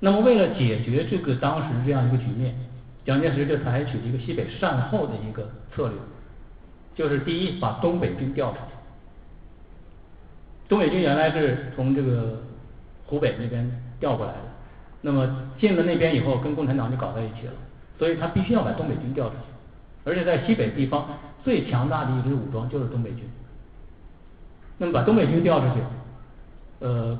[0.00, 2.54] 那么为了解决这个当时这样一个局面，
[3.04, 5.96] 蒋介石就采取了一个西北善后的一个策略，
[6.94, 8.74] 就是第一把东北军调出去。
[10.68, 12.42] 东北军原来是从这个
[13.06, 14.38] 湖北那边调过来的，
[15.04, 17.52] 那么进了那边以后跟共产党就搞在一起了，
[17.98, 21.06] 所以他必须要把东北军调出去，而且在西北地方
[21.44, 23.20] 最强大的一支武装就是东北军。
[24.78, 25.80] 那么把东北军调出去，
[26.80, 27.18] 呃。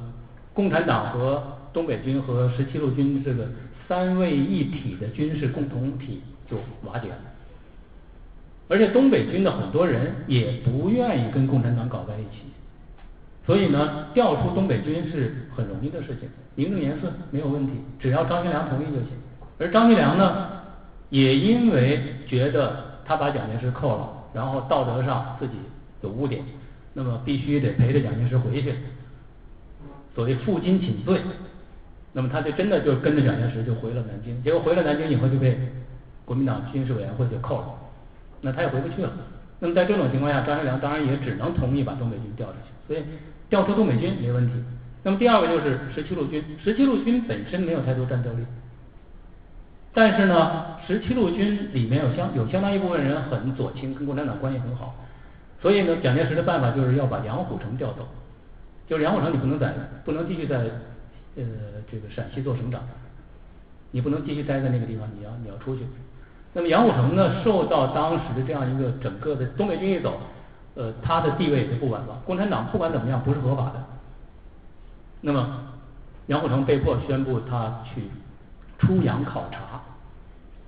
[0.55, 1.43] 共产党和
[1.73, 3.49] 东北军和十七路军这个
[3.89, 7.17] 三位一体的军事共同体就瓦解了，
[8.69, 12.43] 而且东北军的很多人也不愿意跟共产党搞在一起，
[13.47, 19.09] 所以呢，调出东北军是很容易的事情，名正言顺没有问题，只要张学良同意就行。
[19.59, 20.49] 而张学良呢，
[21.11, 25.55] 也因为觉得他把蒋介石扣了，然后道德上自己
[26.01, 26.43] 有污点，
[26.95, 28.75] 那么必须得陪着蒋介石回去。
[30.15, 31.21] 所谓负荆请罪，
[32.13, 35.59] 那么他就真的就跟着蒋介石就回了南京，结果回了南京以后就被
[36.25, 37.67] 国民党军事委员会就扣了，
[38.41, 39.13] 那他也回不去了。
[39.59, 43.05] 那么在这种情况下，张学良当然也只能同意把东北军调出去，所以
[43.55, 44.53] 调出东北军没问题。
[45.05, 48.45] 那么第二个就是十七路军，十七路军本身没有太多战斗力，
[49.93, 54.93] 但是呢，十七路军里面有相有相当一部分人很左倾，跟共产党关系很好，
[55.63, 58.09] 所以呢，蒋介石的办法就是要把杨虎城调走。
[58.89, 59.73] 就是杨虎城，你不能在，
[60.05, 60.57] 不能继续在
[61.37, 61.45] 呃
[61.89, 62.83] 这个陕西做省长，
[63.93, 65.83] 你不能继续待在那个地方，你要你要出去。
[66.53, 70.19] 那么杨虎城呢，受到当时的这样一个整个的东北军一走，
[70.75, 72.21] 呃，他的地位就不稳了。
[72.27, 73.85] 共产党不管怎么样不是合法的，
[75.21, 75.61] 那么
[76.27, 78.03] 杨虎城被迫宣布他去
[78.79, 79.81] 出洋考察，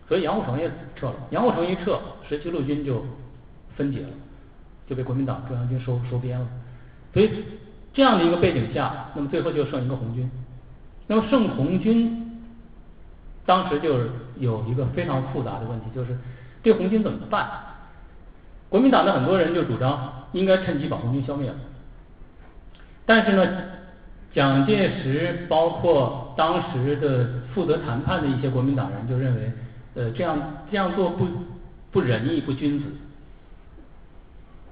[0.09, 1.15] 所以杨虎城也撤了。
[1.31, 3.05] 杨虎城一撤，十七路军就
[3.77, 4.09] 分解了，
[4.87, 6.47] 就被国民党中央军收收编了，
[7.13, 7.45] 所以。
[7.97, 10.31] 这样的一个背景下，那么最后就剩一个红军。
[11.07, 12.45] 那么剩红军，
[13.47, 16.15] 当时就是有一个非常复杂的问题，就是
[16.63, 17.49] 这红军怎么办？
[18.69, 21.57] 国民党的很多人就主张应该趁机把红军消灭了。
[23.05, 23.63] 但是呢，
[24.33, 29.53] 蒋介石包括当时的负责谈判的一些国民党人就认为，
[29.95, 30.39] 呃，这样
[30.71, 31.27] 这样做不
[31.91, 32.85] 不仁义不君子。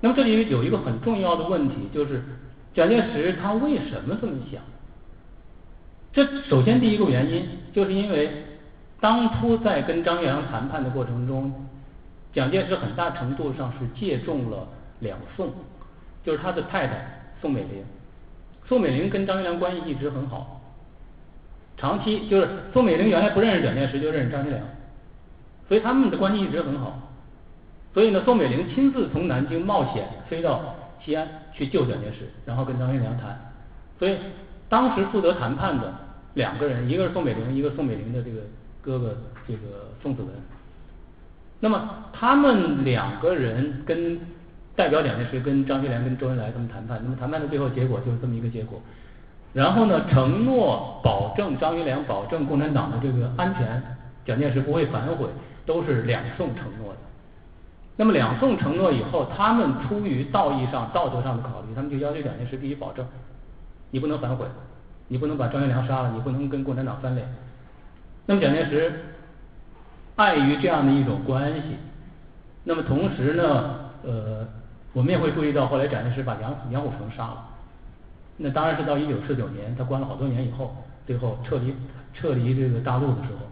[0.01, 2.23] 那么这里有一个很重要的问题，就是。
[2.75, 4.61] 蒋介石他为什么这么想？
[6.13, 8.29] 这首先第一个原因，就是因为
[8.99, 11.53] 当初在跟张学良谈判的过程中，
[12.35, 14.67] 蒋介石很大程度上是借重了
[15.01, 15.51] 两宋，
[16.25, 17.07] 就是他的太太
[17.41, 17.85] 宋美龄。
[18.67, 20.61] 宋美龄跟张学良关系一直很好，
[21.77, 24.63] 长期就是宋美龄原来不认识蒋介石，就认识张学良，
[25.69, 26.99] 所以他们的关系一直很好。
[27.95, 30.75] 所以呢，宋美龄亲自从南京冒险飞到。
[31.05, 33.39] 西安去救蒋介石，然后跟张学良谈，
[33.99, 34.17] 所以
[34.71, 35.93] 当时负责谈判的
[36.33, 38.41] 两个人，一个是宋美龄，一个宋美龄的这个
[38.81, 39.15] 哥哥
[39.47, 40.31] 这个宋子文。
[41.65, 44.21] 那么他们两个人跟
[44.77, 48.79] 代表蒋介石跟张学良跟周恩来他们谈判，那么谈判的最后结果就是这么一个结果。
[49.55, 53.83] 然后呢，承诺保证张学良保证共产党的这个安全，
[54.27, 55.27] 蒋介石不会反悔，
[55.65, 56.99] 都是两宋承诺的。
[57.97, 63.07] 那么两宋承诺以后，他们出于道义上、道德上的考虑，他们就要求蒋介石必须保证，
[63.91, 64.45] 你不能反悔，
[65.09, 67.27] 你不能把张学良杀了，你不能跟共产党翻脸。
[68.27, 68.93] 那么蒋介石
[70.17, 71.77] 碍于这样的一种关系，
[72.63, 74.47] 那么同时呢，呃，
[74.93, 77.45] 我们也会注意到，后来蒋介石把杨杨虎城杀了。
[78.37, 81.75] 那当然是到一九四九年，他关了好多年以后，最后撤离
[82.13, 83.47] 撤离这个大陆的时候，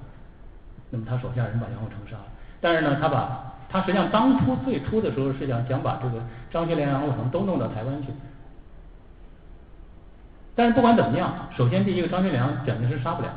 [0.90, 2.24] 那么他手下人把杨虎城杀了。
[2.60, 8.08] 但是呢，他把他实际上当初最初的时候是想想把这个张学良、杨虎城都弄到台湾去，
[10.54, 13.28] 但是不管怎么样，首先第一个，张学良蒋介石杀不了。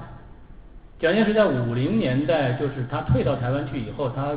[0.98, 4.32] 蒋介石在五零年代，就是他退到台湾去以后，他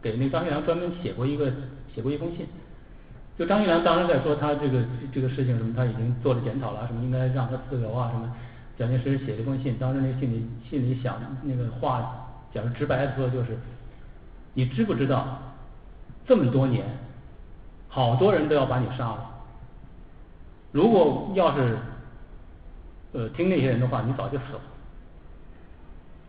[0.00, 1.52] 给那张学良专门写过一个
[1.94, 2.46] 写过一封信。
[3.38, 4.82] 就张学良当时在说他这个
[5.12, 8.30] 这个事情什么，他已经做了检讨了，什么应该让他自由啊什么。
[8.78, 13.58] 蒋介石写了一封信，当时那个信里信里想那个话，讲的直白的说就是，
[14.54, 15.38] 你知不知道
[16.26, 16.86] 这么多年，
[17.88, 19.30] 好多人都要把你杀了。
[20.72, 21.76] 如果要是
[23.12, 24.60] 呃听那些人的话，你早就死了。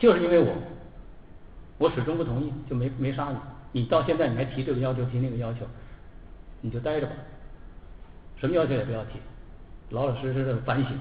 [0.02, 0.52] 就是因为我，
[1.78, 3.38] 我始终不同意，就没没杀你。
[3.72, 5.60] 你到现在你还提这个要求，提那个要求，
[6.62, 7.14] 你就待着吧，
[8.40, 9.20] 什么要求也不要提，
[9.92, 11.00] 老老实实的反省。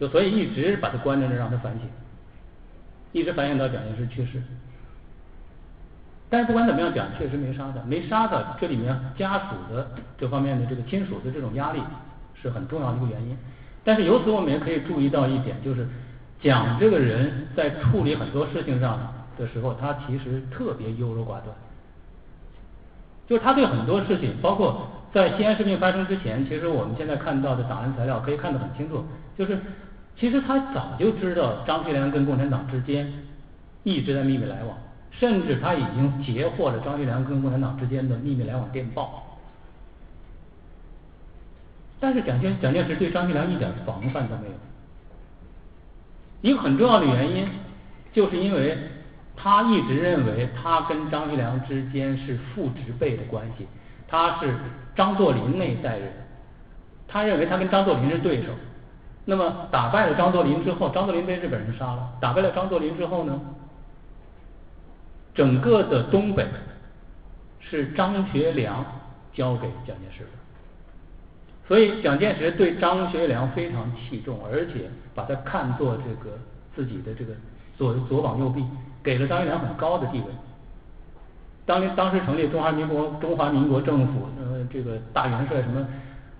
[0.00, 1.82] 就所以一直把他关在那让他反省，
[3.12, 4.42] 一直反省到蒋介石去世。
[6.28, 11.80] 但是不管怎么样讲，确实没杀他，没杀他，这里面家属的这方面的这个亲属的这种压力
[12.34, 13.38] 是很重要的一个原因。
[13.84, 15.88] 但是由此我们也可以注意到一点，就是
[16.40, 18.98] 蒋这个人在处理很多事情上
[19.36, 21.46] 的时候，他其实特别优柔寡断。
[23.26, 29.04] 就是他对很多事情，包括在西安事变发生之前，其实我们现在看到的档案材料可以看得很清楚，
[29.36, 29.58] 就是。
[30.20, 33.06] 其实他早就知道张学良跟共产党之间
[33.84, 34.76] 一直在秘密来往，
[35.12, 39.38] 甚至他已经截获了张学良跟共产党之间的秘密来往电报。
[42.00, 44.54] 但是蒋介蒋介石对张学良一点防范都没有。
[46.40, 47.48] 一个很重要的原因，
[48.12, 48.78] 就是因为
[49.36, 53.66] 他一直认为他跟张学良之间是父执辈的关系，
[54.06, 54.54] 他是
[54.94, 56.12] 张作霖那一代人，
[57.06, 58.48] 他认为他跟张作霖是对手。
[59.24, 62.08] 那么打败了张作霖之后，张作霖被日本人杀了。
[62.20, 63.38] 打败了张作霖之后呢，
[65.34, 66.46] 整个的东北
[67.60, 68.84] 是张学良
[69.34, 70.30] 交给蒋介石的，
[71.68, 76.36] 所以蒋介石对张学良非常器重，而且把他看作这个
[76.74, 77.34] 自己的这个
[77.76, 78.64] 左左膀右臂，
[79.02, 80.24] 给了张学良很高的地位。
[81.66, 85.86] 当年当时成立中华民国中华民国政府，呃，这个大元帅什么？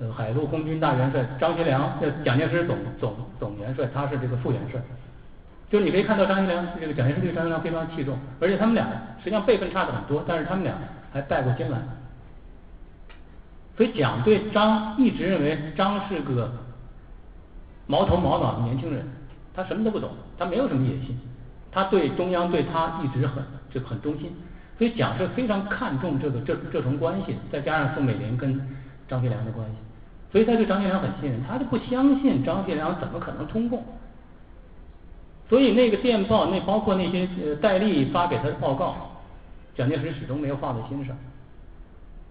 [0.01, 4.81] 呃，海陆空军大元帅张学良，呃，蒋介石总总总元帅，他是这个副元帅。
[5.69, 8.87] 就你可以看到张学良这个蒋介石对张学良非常器重，而且他们俩
[9.19, 10.73] 实际上辈分差的很多，但是他们俩
[11.13, 11.83] 还拜过金兰。
[13.79, 16.53] 所以蒋对张一直认为张是个
[17.87, 19.07] 毛头毛脑的年轻人，
[19.55, 21.17] 他什么都不懂，他没有什么野心，
[21.71, 24.33] 他对中央对他一直很就很忠心。
[24.77, 28.61] 所以蒋是非常看重这个这这层关系，再加上宋美龄跟
[29.09, 29.77] 张学良的关系。
[30.33, 33.85] 所以他对张学良很信任，他就不相信张学良怎么可能通共。
[35.49, 38.97] 所以那个电报，那包括那些呃戴笠发给他的报告，
[39.77, 41.17] 蒋介石始终没有放在心上。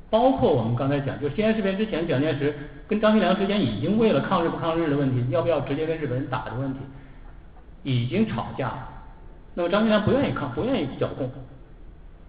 [0.09, 2.55] 包括我们刚才讲，就西安事变之前，蒋介石
[2.87, 6.79] 跟张学良之间已经为了抗日不抗日的问题，要不要直接跟日本人打的问题，
[7.83, 8.89] 已经吵架了。
[9.53, 11.29] 那么张学良不愿意抗，不愿意剿共，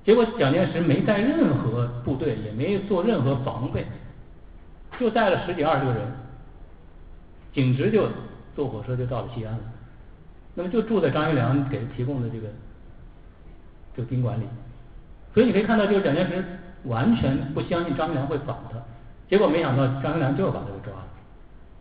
[0.05, 3.87] 结果蒋介石没带任何部队，也没做任何防备。
[4.99, 6.01] 就带了十几二十个人，
[7.53, 8.09] 径直就
[8.57, 9.61] 坐火车就到了西安了。
[10.55, 12.49] 那么就住在张学良给提供的这个
[13.95, 14.45] 这个宾馆里。
[15.33, 16.45] 所以你可以看到，就是蒋介石
[16.85, 18.79] 完全不相信张学良会反他，
[19.29, 21.05] 结果没想到张学良就是把他给抓了。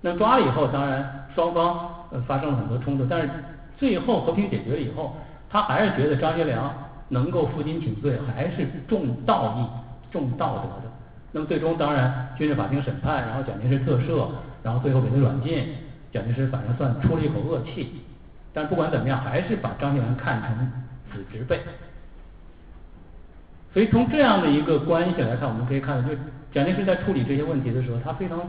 [0.02, 1.90] 那抓了以后，当然双方
[2.28, 3.30] 发生了很多冲突，但是
[3.78, 5.16] 最后和平解决了以后，
[5.50, 6.74] 他还是觉得张学良
[7.10, 9.66] 能够负荆请罪，还是重道义、
[10.12, 10.94] 重道德的。
[11.32, 14.28] 那么最终当然军事法庭审判，然后蒋介石特赦，
[14.64, 15.68] 然后最后给他软禁，
[16.12, 18.02] 蒋介石反正算出了一口恶气。
[18.54, 20.72] 但不管怎么样，还是把张学良看成
[21.12, 21.60] 子侄辈。
[23.78, 26.16] 所以从这样的一个关系来看，我们可以看到，就
[26.52, 28.42] 蒋介石在处理这些问题的时候，他非常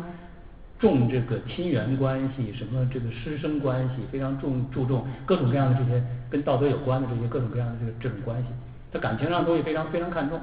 [0.78, 8.48] 重这个亲缘关系，什么这个师生关系，非常重注重各种各样的这些跟道德有关的这些各种各样的这个这种关系，
[8.90, 10.40] 他感情上东西非常非常看重。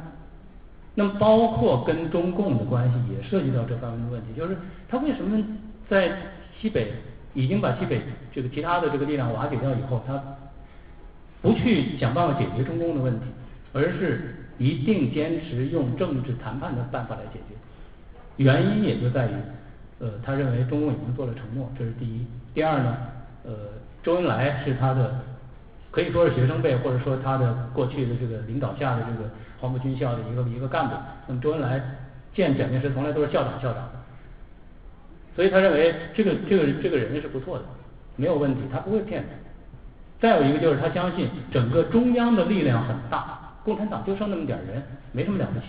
[0.93, 4.55] 那么，包括跟中共的关系也涉及到这方面的问题，就是
[4.87, 5.43] 他为什么
[5.89, 6.15] 在
[6.61, 6.93] 西北
[7.33, 10.21] 已经把西北这个其他的这个力量瓦解掉以后，他
[11.41, 13.25] 不去想办法解决中共的问题，
[13.73, 17.55] 而是一定坚持用政治谈判的办法来解决？
[18.37, 19.31] 原因也就在于，
[19.99, 22.25] 呃，他认为中共已经做了承诺，这是第一。
[22.53, 22.97] 第二呢，
[23.43, 23.51] 呃，
[24.03, 25.19] 周恩来是他的
[25.91, 29.29] 可以说是学生辈，或者说他的过去的这个领导下的这个。
[29.57, 30.95] 黄埔军校的一个一个干部，
[31.25, 31.81] 那么周恩来
[32.35, 33.91] 见蒋介石从来都是校长校长的，
[35.33, 37.63] 所以他认为这个这个这个人是不错的，
[38.17, 39.31] 没有问题，他不会骗人。
[40.19, 45.65] 再有一个就是他相信整个中央的力量很大，共产党就剩那么点人，没什么了不起。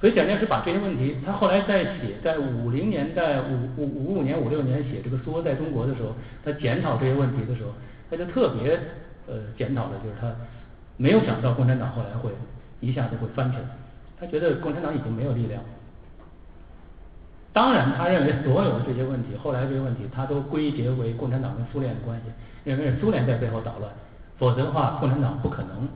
[0.00, 7.70] 所以蒋介石把这些问题，他后来在写，在五零年代五五五五年五六年写这个说在中国的时候，他检讨这些问题的时候，
[8.10, 8.80] 他就特别
[9.26, 10.32] 呃检讨的就是他
[10.96, 12.30] 没有想到共产党后来会
[12.80, 13.64] 一下子会翻起来，
[14.18, 15.62] 他觉得共产党已经没有力量。
[17.52, 22.24] 当然，他认为所有的这些问题，后来这些问题，他都归结为共产党跟苏联的关系，
[22.64, 23.92] 认为是苏联在背后捣乱，
[24.38, 25.86] 否则的话，共产党不可能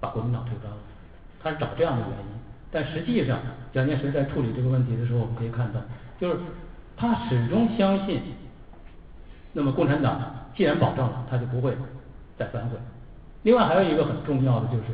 [0.00, 0.76] 把国民党推翻了。
[1.42, 2.26] 他是找这样的原因。
[2.70, 3.38] 但实际上，
[3.72, 5.80] 蒋介石在处理这个问题的时候，我们可以看到，
[6.20, 6.36] 就是
[6.96, 8.20] 他始终相信，
[9.52, 10.20] 那么共产党
[10.54, 11.74] 既然保证了，他就不会
[12.36, 12.76] 再反悔。
[13.44, 14.84] 另外还有一个很重要的，就是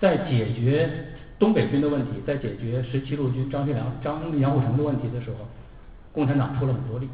[0.00, 0.90] 在解决
[1.38, 5.36] 东北军的问题，在解决十七路军张学良、张杨虎城的问题的时候，
[6.12, 7.08] 共产党出了很多力。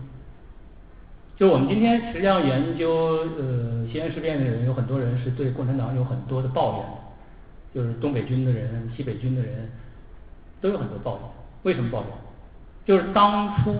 [1.37, 6.87] 就我们今天实际上研究呃西安事变的人，有很多人是对共产党有很多的抱怨，
[7.75, 9.71] 就是东北军的人、西北军的人。
[10.61, 11.21] 都有很多抱怨，
[11.63, 12.09] 为什么抱怨？
[12.85, 13.77] 就是当初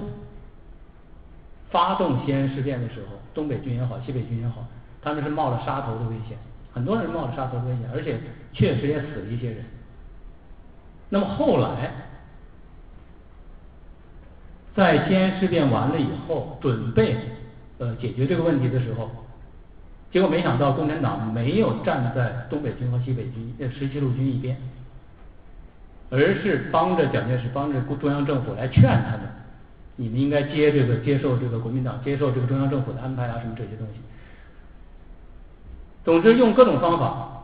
[1.71, 4.65] 发动西安事变的时候，东北军也好，西北军也好，
[5.03, 6.39] 他们是冒着杀头的危险，
[6.73, 8.21] 很多人冒着杀头的危险，而且
[8.53, 9.65] 确实也死了一些人。
[11.09, 11.91] 那么后来，
[14.77, 17.17] 在西安事变完了以后，准备
[17.79, 19.11] 呃解决这个问题的时候，
[20.11, 24.57] 结果没想到共产党没有站在东北军和西北军呃十七路军一边。
[26.11, 29.29] 而是帮着蒋介石，帮着中央政府来劝他们，
[29.97, 34.01] 你们应该接这个接受这个国民党，接受这个中央政府的安排啊，什么这些东西。
[36.05, 37.35] 总之用各种方法。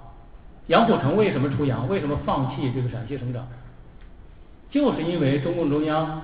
[0.69, 1.87] 杨虎城为什么出洋？
[1.91, 3.47] 为什么放弃这个陕西省长？
[4.71, 6.23] 就是因为中共中央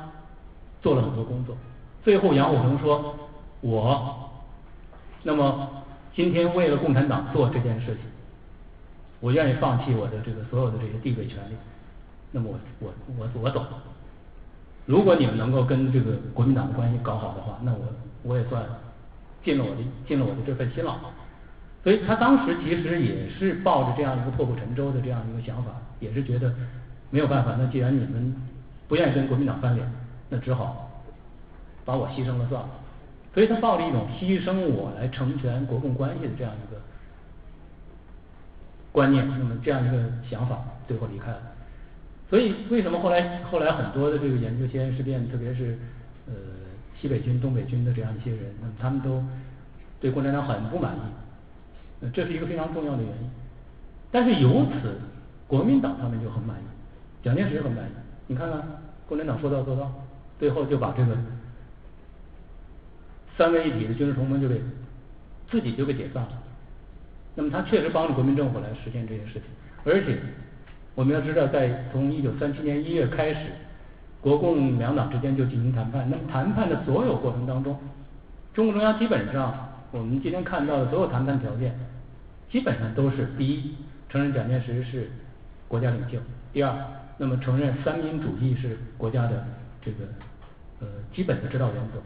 [0.80, 1.54] 做了很多工作。
[2.02, 3.14] 最后杨虎城说
[3.60, 4.30] ：“我
[5.22, 5.68] 那么
[6.14, 8.04] 今天为了共产党做这件事情，
[9.20, 11.54] 我愿意放弃我的这个所有的这些地位权利。”
[12.32, 13.64] 那么我我我我走，
[14.86, 17.80] 如果你们能够跟这个国民党的关系搞好的话，那我
[18.22, 18.64] 我也算
[19.42, 20.96] 尽了我的尽了我的这份心了。
[21.82, 26.54] 所以他当时其实也是抱着这样一个破釜沉舟的这样一个想法，也是觉得
[27.10, 27.56] 没有办法。
[27.58, 28.36] 那既然你们
[28.86, 29.90] 不愿意跟国民党翻脸，
[30.28, 30.90] 那只好
[31.84, 32.68] 把我牺牲了算了。
[33.32, 36.80] 所以他抱着一种牺牲我来成全国共关系的这样一个
[38.92, 40.58] 观念，那么这样一个想法，
[40.88, 41.40] 最后离开了。
[42.28, 45.78] 所以，为什么后来后来很多的这个研究西安事变，特别是
[46.26, 46.32] 呃
[47.00, 49.22] 西北军、东北军的这样一些人，那么他们都
[50.00, 53.30] 对共产党很不满意，这是一个非常重要的原因。
[54.10, 54.98] 但是由此，
[55.46, 56.64] 国民党他们就很满意，
[57.24, 57.92] 蒋介石很满意。
[58.26, 58.62] 你看看，
[59.08, 59.92] 共产党说到做到，
[60.38, 61.16] 最后就把这个
[63.40, 64.60] 三位一体的军事同盟就给
[65.50, 66.32] 自己就给解散了。
[67.34, 69.42] 那么他确实帮助国民政府来实现这件事情，
[69.84, 70.18] 而且。
[70.96, 73.46] 我们要知道，在从一九三七年一月开始，
[74.20, 76.04] 国共两党之间就进行谈判。
[76.10, 77.78] 那么谈判的所有过程当中，
[78.52, 79.54] 中共中央基本上，
[79.92, 81.78] 我们今天看到的所有谈判条件，
[82.50, 83.76] 基本上都是：第一，
[84.10, 85.10] 承认蒋介石是
[85.68, 86.18] 国家领袖；
[86.52, 86.76] 第二，
[87.16, 89.46] 那么承认三民主义是国家的
[89.80, 89.98] 这个
[90.80, 92.00] 呃基本的指导原则；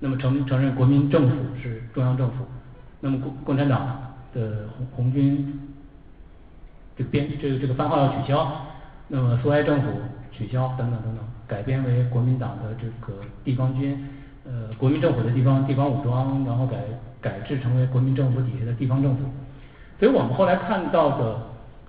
[0.00, 2.44] 那么承承认国民政府是中央政府；
[3.00, 5.60] 那么共共产党的红红军。
[6.96, 8.66] 这个编这个这个番号要取消，
[9.06, 9.88] 那么苏维埃政府
[10.32, 13.96] 取消等等等等，改编为国民党的这个地方军，
[14.44, 16.78] 呃，国民政府的地方地方武装，然后改
[17.20, 19.22] 改制成为国民政府底下的地方政府。
[20.00, 21.40] 所以我们后来看到的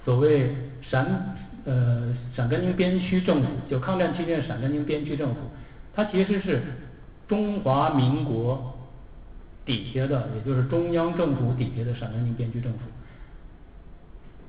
[0.05, 1.35] 所谓陕
[1.65, 5.41] 呃陕甘宁边区政府，就抗战期间陕甘宁边区政府，
[5.95, 6.61] 它其实是
[7.29, 8.77] 中华民国
[9.63, 12.79] 底下的，也就是中央政府底下的陕甘宁边区政府。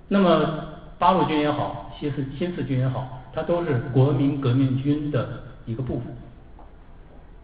[0.09, 0.65] 那么
[0.99, 6.07] 八路军也好，新四新四军也好，它都是国民革命军的一个部分，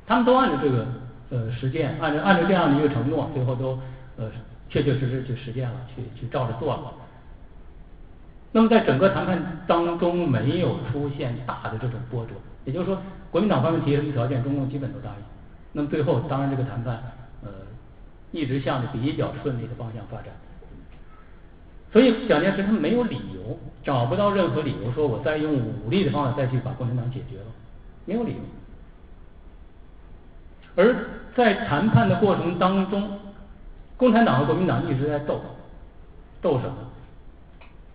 [0.07, 0.87] 他们都按照这个
[1.31, 3.79] 呃实践，按照按照这样的一个承诺，最后都
[4.17, 4.31] 呃
[4.69, 6.93] 确确实实去实践了，去去照着做了。
[8.53, 12.33] 那么在整个谈判当中没有出现大的这种波折，
[12.67, 12.99] 也就是说，
[13.31, 15.17] 国民党方面提什么条件，中共基本都答应。
[15.73, 17.01] 那么最后，当然这个谈判
[17.43, 17.49] 呃
[18.33, 20.27] 一直向着比较顺利的方向发展。
[21.93, 27.47] 所以蒋介石他没有理由，找不到任何理由说我再用武力的方法再去把共产党解决了，
[28.05, 28.39] 没有理由。
[30.75, 30.95] 而
[31.35, 33.19] 在谈判的过程当中，
[33.97, 35.41] 共产党和国民党一直在斗，
[36.43, 36.75] 斗什么？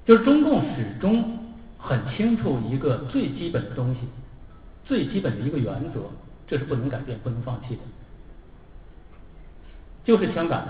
[0.03, 1.38] 就是中共始终
[1.78, 3.99] 很清楚一个最基本的东西，
[4.92, 6.02] 最基本的一个原则，
[6.46, 7.82] 这是不能改变、不能放弃的，
[10.04, 10.68] 就是枪杆。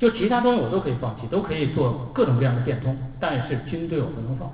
[0.00, 4.50] 就其他东西我都可以放弃，都可以做各种各样的变通，但是军队我不能放。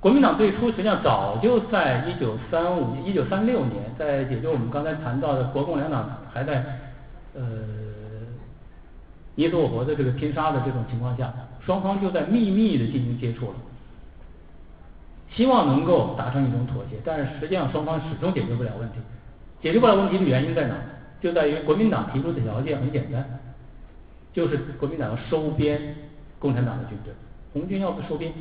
[0.00, 6.78] 国民党最初实际上早就在一九三五、一九三六年，在也就我们刚才谈到的国共两党还在
[7.34, 7.42] 呃
[9.34, 11.32] 你死我活的这个拼杀的这种情况下，
[11.64, 13.54] 双方就在秘密的进行接触了，
[15.34, 18.98] 希望能够达成一种妥协，但是实际上双方始终解决不了问题。
[19.62, 20.74] 解决不了问题的原因在哪？
[21.20, 23.22] 就在于国民党提出的条件很简单，
[24.32, 25.94] 就是国民党要收编
[26.38, 27.12] 共产党的军队，
[27.52, 28.32] 红军要不收编。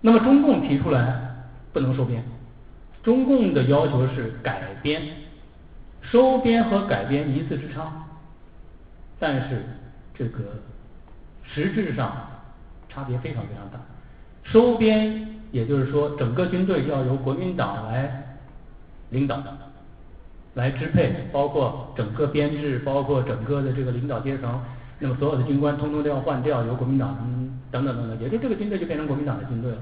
[0.00, 1.20] 那么中共提出来
[1.72, 2.24] 不能收编，
[3.02, 5.02] 中共的要求是改编，
[6.00, 7.92] 收编和改编一字之差，
[9.18, 9.66] 但是
[10.14, 10.40] 这个
[11.42, 12.26] 实质上
[12.88, 13.78] 差别非常非常大。
[14.50, 18.36] 收编也就是说整个军队要由国民党来
[19.10, 19.42] 领导，
[20.54, 24.60] 来支配，包括整个编制，包括整个的这个领导阶层，
[24.98, 27.16] 那么所有的军官通通都要换掉，由国民党。
[27.70, 29.76] 等等等等，也就这个军队就变成国民党的军队了。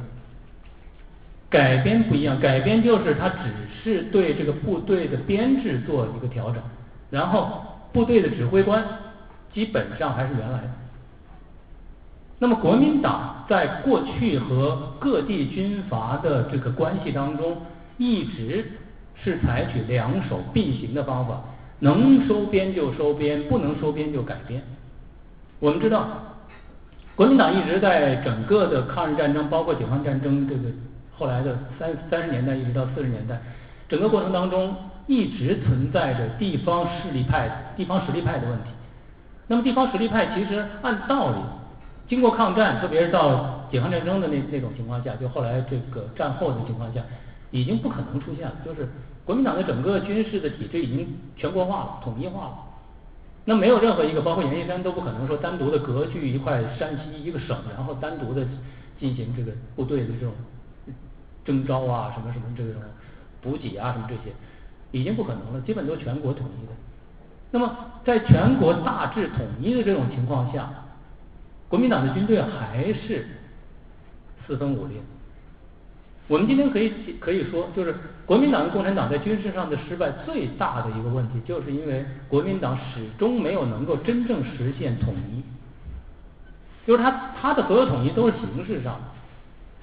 [1.49, 6.61] 改编不一样，改编就是他只是对这个部队的编制做一个调整，
[7.11, 7.63] 然后
[7.93, 8.85] 部队的指挥官
[9.55, 10.71] 基本上还是原来的。
[12.39, 17.57] 那么国民党在过去和各地军阀的这个关系当中，
[17.97, 18.73] 一直
[19.15, 21.41] 是采取两手并行的方法，
[21.79, 24.63] 能收编就收编，不能收编就改编。
[25.59, 26.07] 我们知道。
[27.15, 30.61] 国民党一直在整个的抗日战争，包括解放战争这个
[31.17, 33.41] 后来的三三十年代一直到四十年代，
[33.89, 34.77] 整个过程当中
[35.07, 38.65] 一直存在着地方势力派、地方实力派的问题。
[39.47, 41.37] 那么地方实力派其实按道理，
[42.09, 47.03] 经过抗战，特别是到解放战争的那那种情况下，就后来这个战后的情况下，
[47.51, 48.89] 已经不可能出现了，就是
[49.25, 52.55] 国民党的整个军事的体制已经全国化了、统一化了。
[53.45, 58.45] 那没有任何一个，包括阎锡山都不可能说单独的割据一块山西一个省，然后单独的
[58.99, 60.33] 进行这个部队的这种
[61.45, 62.83] 征召啊，什么什么这种
[63.41, 64.35] 补给啊，什么这些，
[64.91, 66.73] 已经不可能了，基本都全国统一的。
[67.53, 70.69] 那么在全国大致统一的这种情况下，
[71.77, 73.27] 国民党的军队还是
[74.47, 74.97] 四分五裂。
[76.27, 85.43] 我们今天可以可以说，就是国民党跟共产党在军事上的失败最大的一个问题，就是因为国民党始终没有能够真正实现统一，
[86.87, 89.03] 就是他他的所有统一都是形式上的，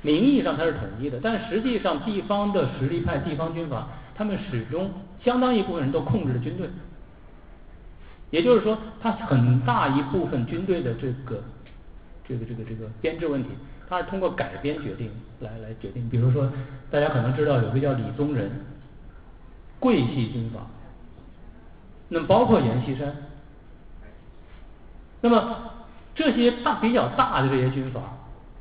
[0.02, 4.90] 名义上他是统一的，但实际上地方的实力派、地方军阀，他们始终
[5.24, 6.68] 相当一部分人都控制着军队，
[8.32, 11.40] 也就是说，他很大一部分军队的这个
[12.28, 13.50] 这个这个这个编制问题。
[13.90, 15.12] 他是通过改编决定
[15.42, 16.50] 来来决定，比如说
[16.90, 18.50] 大家可能知道有个叫李宗仁，
[19.78, 20.62] 桂系军阀，
[22.08, 23.14] 那么包括阎锡山，
[25.22, 25.58] 那么
[26.16, 28.02] 这些大比较大的这些军阀，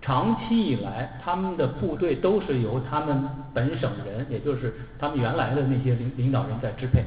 [0.02, 7.04] 长期以来他们的部队都是由他们本省人，也就是他们原来的那些领领导人在支配，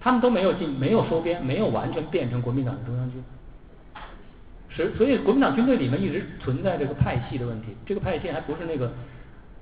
[0.00, 3.22] 他们都没有进没有收编，没有完全变成国民党的中央军。
[4.96, 7.68] 所以，国民党军队里面一直存在这个派系的问题。
[7.84, 8.92] 这个派系还不是那个，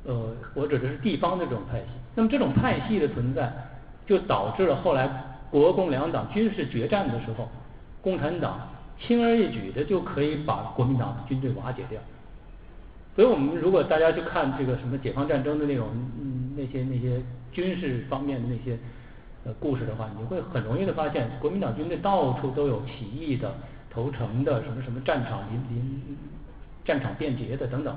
[0.04, 1.86] 呃，我指的是地方的这种派系。
[2.14, 3.50] 那么，这种派系的存在，
[4.06, 5.08] 就导致了后来
[5.50, 7.48] 国共两党军事决战的时候，
[8.02, 8.68] 共产党
[9.00, 12.00] 轻而易举的就可以把国民党军队瓦解掉。
[13.14, 15.88] 所以我们如果大家去看这个什么解放战争的那种
[16.54, 18.78] 那些那些军事方面的那些
[19.44, 23.54] 呃故事的话，你会很容易的发现，国民党军队到处都有起义的。
[23.96, 26.18] 投诚的什么什么战场临临
[26.84, 27.96] 战场变节的等等，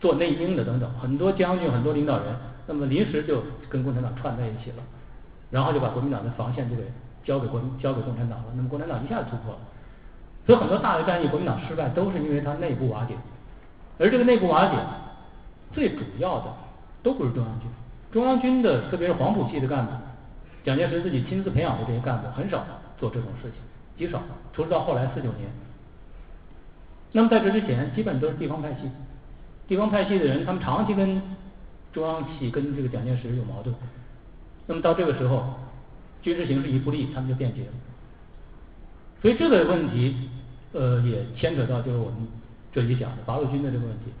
[0.00, 2.34] 做内应的等等，很多将军很多领导人，
[2.66, 4.82] 那么临时就跟共产党串在一起了，
[5.52, 6.82] 然后就把国民党的防线就给
[7.22, 9.60] 交给国交给共产党了，那么共产党一下子突破了，
[10.44, 13.14] 所以很多大的战役国民党失败都是因为它内部瓦解，
[14.00, 14.74] 而这个内部瓦解
[15.72, 16.46] 最主要的
[17.04, 17.68] 都不是中央军，
[18.10, 19.92] 中央军的特别是黄埔系的干部，
[20.64, 22.66] 蒋介石自己亲自培养的这些干部很少
[22.98, 23.60] 做这种事情。
[23.96, 24.22] 极少，
[24.52, 25.48] 除了到后来四九年。
[27.12, 28.90] 那么在这之前，基本都是地方派系。
[29.66, 31.20] 地方派系的人，他们长期跟
[31.92, 33.74] 中央系、跟这个蒋介石有矛盾。
[34.66, 35.54] 那么到这个时候，
[36.22, 37.72] 军事形势一不利，他们就变节了。
[39.22, 40.28] 所以这个问题，
[40.72, 42.28] 呃，也牵扯到就是我们
[42.72, 44.12] 这里讲的八路军的这个问题。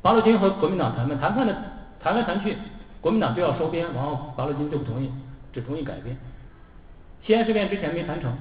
[0.00, 1.56] 八路军和国民党谈判，谈判的
[2.00, 2.56] 谈来谈去，
[3.00, 5.10] 国民党就要收编，然后八路军就不同意，
[5.52, 6.16] 只同意改编。
[7.22, 8.32] 西安事变之前没谈成。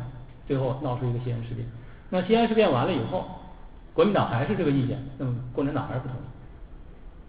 [0.48, 1.68] 最后闹出一个西安事变，
[2.10, 3.26] 那西安事变完了以后，
[3.94, 6.20] 国民党还是这个意见，那么共产党还是不同意，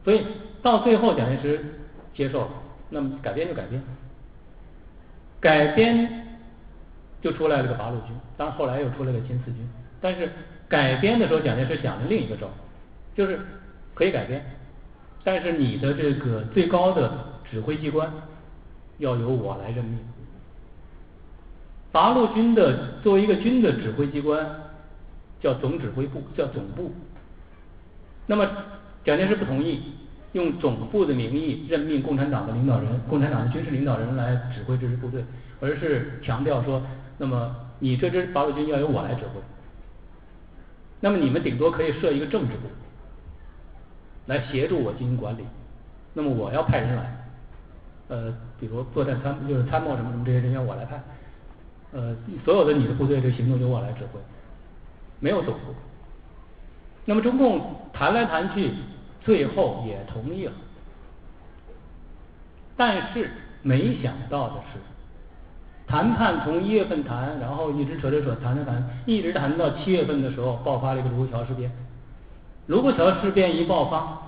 [0.05, 0.27] 所以
[0.63, 1.65] 到最后蒋介石
[2.15, 2.49] 接受了，
[2.91, 3.83] 那么改编就改编，
[5.41, 6.27] 改编
[7.23, 9.69] 就出来了个八路军，当然后来又出来个新四军，
[10.01, 10.31] 但是
[10.69, 12.49] 改编的时候蒋介石想了另一个招，
[13.15, 13.41] 就是
[13.95, 14.45] 可以改编，
[15.25, 18.13] 但是你的这个最高的指挥机关
[18.99, 19.99] 要由我来任命。
[21.97, 24.47] 八路军的作为一个军的指挥机关
[25.41, 26.93] 叫总指挥部，叫总部。
[28.27, 28.47] 那么
[29.03, 29.81] 蒋介石不同意
[30.33, 35.25] 用总部的名义任命共产党的领导人、共产党的军事领导人来指挥这支部队，
[35.59, 36.83] 而是强调说，
[37.17, 39.41] 那么你这支八路军要由我来指挥。
[41.01, 42.69] 那么你们顶多可以设一个政治部，
[44.27, 45.41] 来协助我进行管理。
[46.13, 47.27] 那么我要派人来，
[48.09, 51.03] 呃，比如作战参就是参谋什么什么这些人员我来派，
[51.97, 54.21] 呃，所有的你的部队这行动由我来指挥，
[55.19, 55.75] 没有总部。
[57.07, 58.71] 那么中共谈来谈去，
[59.25, 60.53] 最后也同意了。
[62.77, 63.31] 但是
[63.63, 64.79] 没想到的是，
[65.87, 71.73] 谈判从一月份谈，然后一直扯扯扯，谈着谈，一直谈到七月份的时候，爆发了一个卢沟桥事变。
[72.67, 74.21] 卢沟桥事变一爆发，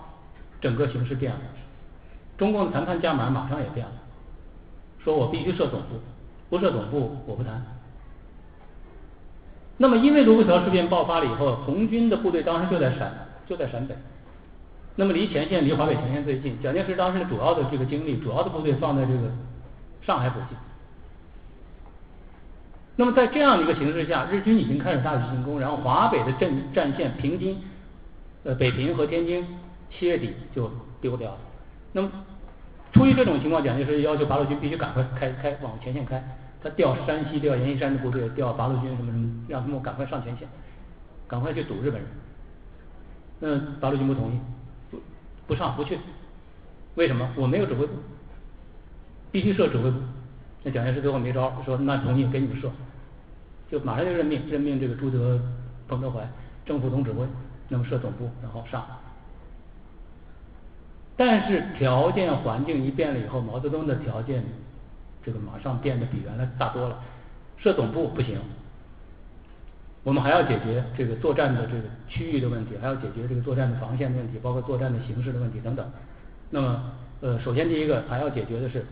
[0.58, 1.40] 整个形势变了。
[2.38, 3.92] 中共的谈判价码马上也变了，
[5.04, 6.00] 说我必须设总部，
[6.48, 7.62] 不设总部我不谈。
[9.76, 13.12] 那么，因为卢沟桥事变爆发了以后，红军的部队当时就在陕，
[13.46, 13.94] 就在陕北，
[14.96, 16.60] 那么离前线、离华北前线最近。
[16.60, 19.30] 蒋介石当时的主要的这个精力、主要的部队放在这个
[20.04, 20.58] 上海附近。
[22.96, 27.56] 那么，在这样的一个形势下，日军已经开始大举进攻，然后华北的战战线，平津、
[28.42, 29.46] 呃北平和天津，
[29.88, 30.68] 七月底就
[31.00, 31.38] 丢掉了。
[31.92, 32.10] 那么，
[32.98, 36.20] 出于这种情况，蒋介石要求八路军必须赶快开开往前线开。
[36.60, 40.48] 他调山西、调阎锡山的部队，调八路军什么什么，让他们赶快上前线，
[41.28, 42.10] 赶快去堵日本人。
[43.38, 44.40] 那八路军不同意，
[44.90, 45.00] 不
[45.46, 45.96] 不上不去。
[46.96, 47.30] 为什么？
[47.36, 47.92] 我没有指挥部，
[49.30, 49.98] 必须设指挥部。
[50.64, 52.68] 那蒋介石最后没招，说那同意给你们设，
[53.70, 55.40] 就马上就任命任命这个朱德、
[55.86, 56.28] 彭德怀
[56.66, 57.24] 正副总指挥，
[57.68, 58.84] 那么设总部，然后上。
[61.18, 64.42] 但是条件环境一变了以后，毛泽东的条件。
[65.20, 66.98] 这个马上变得比原来大多了，
[67.58, 68.38] 设总部不行，
[70.02, 75.84] 我们还要解决这个作战的这个区域的问题，还要解决这个作战的防线的问题，包括作战的形式的问题等等。
[76.48, 76.82] 那么，
[77.20, 78.86] 呃，首先第一个还要解决的是，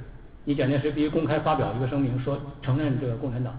[0.44, 3.58] 你蒋介石必须公开发表一个声明，说承认这个共产党，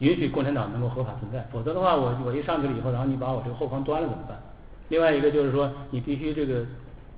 [0.00, 4.36] 允许共产党能够合法存在，否则的话，我我一上去了以后，然后你把我这个后方端了怎么办？
[4.88, 6.64] 另外一个就是说，你必须这个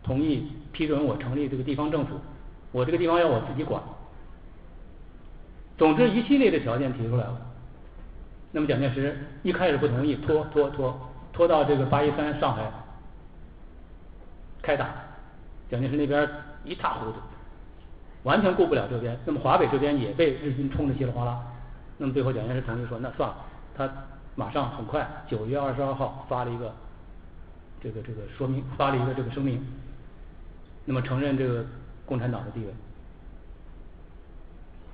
[0.03, 2.17] 同意批准我成立这个地方政府，
[2.73, 3.83] 我这个地方要我自己管。
[5.79, 7.41] 总之，一系列的条件提出来了。
[8.53, 12.71] 那么蒋介石一开始不同意，拖拖拖拖到这个八一三上海
[14.61, 14.91] 开打，
[15.71, 16.29] 蒋介石那边
[16.63, 17.17] 一塌糊涂，
[18.25, 19.19] 完全顾不了这边。
[19.25, 21.41] 那么华北这边也被日军冲得稀里哗啦。
[21.97, 23.37] 那么最后蒋介石同意说，那算了，
[23.75, 23.91] 他
[24.35, 26.75] 马上很快九月二十二号发了一个
[27.81, 29.65] 这个这个说明，发了一个这个声明，
[30.85, 31.65] 那么承认这个
[32.05, 32.73] 共产党的地位，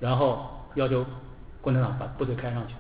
[0.01, 0.55] 然后。
[0.75, 1.05] 要求
[1.61, 2.75] 共产党把部队开上去，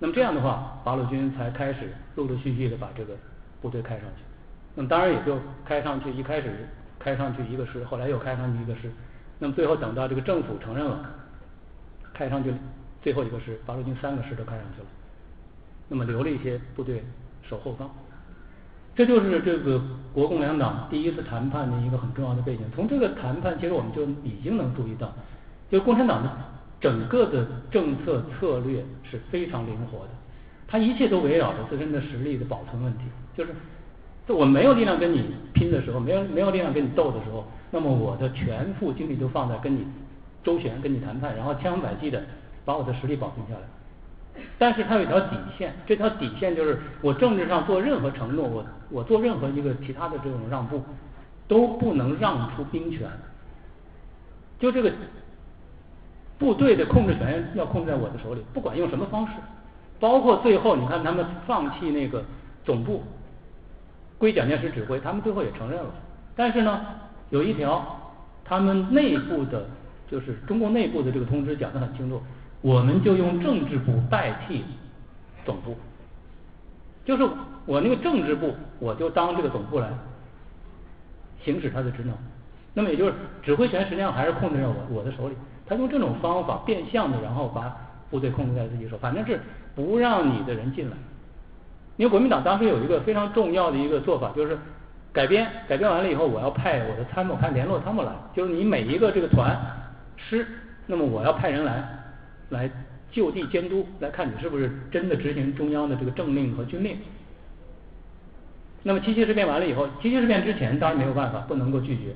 [0.00, 3.14] 那么这样的话，八路军才开始陆陆续续的把这个
[3.62, 4.22] 部队开上去。
[4.74, 8.90] 那么当然也就开上去，一开始开上去一个师，后来又开上去一个师，
[9.38, 11.08] 那么最后等到这个政府承认了，
[12.12, 12.52] 开上去
[13.00, 14.86] 最后一个师，八路军三个师都开上去了，
[15.88, 17.02] 那么留了一些部队
[17.48, 17.88] 守后方。
[19.00, 19.80] 这就是这个
[20.12, 22.62] 国共两党第一次谈判的一个很重要的背景。
[22.74, 25.10] 从这个谈判，其实我们就已经能注意到，
[25.70, 26.30] 就共产党的。
[26.82, 30.10] 整个的政策策略是非常灵活的，
[30.66, 33.04] 它一切都围绕着自身的实力的保存问题。
[33.36, 33.52] 就是，
[34.32, 35.24] 我没有力量跟你
[35.54, 39.86] 拼的时候，没有没有力量跟你斗的时候，那么我的全副精力都放在跟你
[40.42, 42.22] 周旋、跟你谈判，然后千方百计的
[42.64, 43.60] 把我的实力保存下来。
[44.58, 50.82] 但是它有一条底线，这条底线就是我政治上做任何承诺，我我做任何一个其他的这种让步，
[51.48, 53.08] 都不能让出兵权。
[54.58, 54.92] 就这个。
[56.40, 59.32] 部队的控制权要控在我的手里，不管用什么方式，
[59.98, 62.24] 包括最后你看他们放弃那个
[62.64, 63.04] 总部
[64.16, 65.90] 归蒋介石指挥，他们最后也承认了。
[66.34, 66.80] 但是呢，
[67.28, 67.84] 有一条，
[68.42, 69.68] 他们内部的，
[70.10, 72.22] 就是中共内部的这个通知讲得很清楚，
[72.60, 74.64] 我们就用政治部代替
[75.44, 75.76] 总部，
[77.04, 77.28] 就是
[77.66, 79.88] 我那个政治部，我就当这个总部来
[81.42, 82.14] 行使他的职能。
[82.72, 85.34] 那么也就是指挥权实际上还是控制在我我的手里。
[85.66, 87.76] 他用这种方法变相的，然后把
[88.10, 89.40] 部队控制在自己手，反正是
[89.74, 90.96] 不让你的人进来。
[91.96, 94.58] 因为国民党当时有一个非常重要的一个做法，就是
[95.12, 99.56] 改编，改编完了以后，我要派我的参谋，派联络参谋来，就是你每一个这个团
[100.16, 100.46] 师，
[100.86, 101.99] 那么我要派人来，
[102.50, 102.70] 来
[103.10, 106.96] 就地监督，来看你是不是真的执行中央的这个政令和军令。
[108.82, 112.14] 那么七七事变完了以后，七七事变之前当然没有办法，不能够拒绝。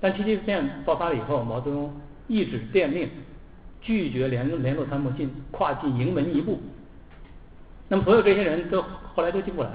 [0.00, 1.94] 但七七事变爆发了以后，毛泽东
[2.26, 3.08] 一纸电令，
[3.80, 6.60] 拒绝联联络参谋进跨进营门一步。
[7.88, 8.82] 那么所有这些人都
[9.14, 9.70] 后来都进不来。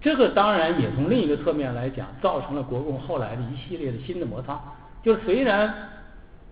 [0.00, 4.60] 这个当然也从另一个侧面来讲，造成了国共后来的一系列的新的摩擦。
[5.02, 5.74] 就是虽然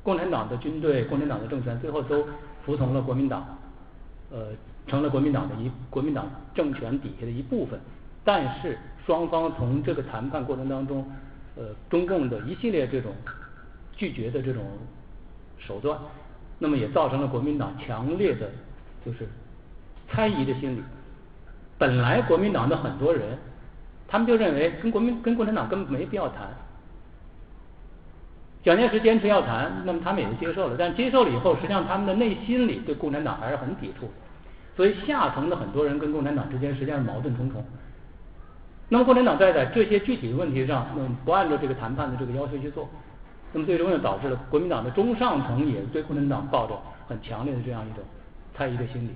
[0.04, 2.24] 共产党的军队、共产党的政权最后都
[2.64, 3.58] 服从了国民党，
[4.30, 4.48] 呃，
[4.86, 7.80] 成了国民党的一国民党政权底下的一部分，
[8.22, 11.10] 但是双方从这个谈判过程当中，
[11.56, 13.12] 呃，中共的一系列这种
[13.96, 14.62] 拒绝的这种
[15.58, 15.98] 手段，
[16.58, 18.50] 那么也造成了国民党强烈的
[19.06, 19.26] 就是
[20.10, 20.82] 猜疑的心理。
[21.78, 23.38] 本来国民党的很多人，
[24.06, 26.54] 他们就认为跟国民跟共产党根本没必要谈。
[28.64, 30.76] 蒋介石坚持要谈，那么他们也就接受了。
[30.78, 34.10] 但接受了以后，实际上他们的内心里对共产党还是很抵触。
[34.74, 37.62] 所以下层的很多人跟共产党之间实际上矛盾重重。
[38.88, 42.88] 那么共产党在在这些具体的问题上，那么不按照这个谈判的这个要求去做，
[43.52, 46.74] 那么最终又导致了国民党的中上层也对共产党抱着
[47.06, 48.02] 很强烈的这样一种
[48.54, 49.10] 猜疑的心理。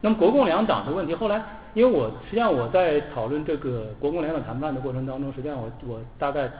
[0.00, 1.42] 那么国共两党的问题，后来
[1.74, 6.50] 因为我实际上我在讨论这个国共两党谈判的过程当中，实际上我我大概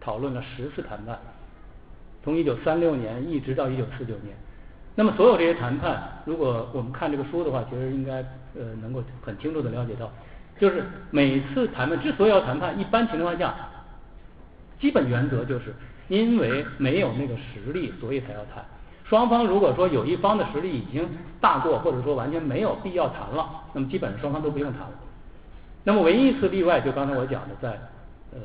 [0.00, 1.18] 讨论了十次谈判，
[2.22, 4.36] 从一九三六年一直到一九四九年。
[4.94, 8.16] 那么所有这些谈判，如果我们看这个书的话，其实应该
[8.56, 10.10] 呃能够很清楚的了解到，
[10.58, 13.54] 就是每次谈判之所以要谈判，一般情况下，
[14.80, 15.72] 基本原则就是
[16.08, 18.64] 因为没有那个实力，所以才要谈。
[19.04, 21.08] 双方如果说有一方的实力已经
[21.40, 24.92] 大过，或者说完全没有必要谈了，那么基本双方都不用谈了。
[25.84, 27.78] 那么唯一一次例外，就刚才我讲的，在
[28.32, 28.38] 呃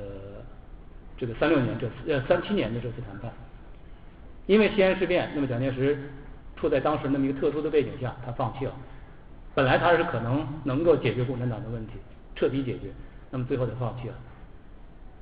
[1.17, 3.31] 这个三六年这次呃三七年的这次谈判，
[4.45, 6.09] 因为西安事变，那么蒋介石
[6.55, 8.73] 处在当时那么一个特殊的背景下，他放弃了。
[9.55, 11.93] 本来他是可能能够解决共产党的问题，
[12.35, 12.87] 彻底解决，
[13.29, 14.15] 那么最后他放弃了。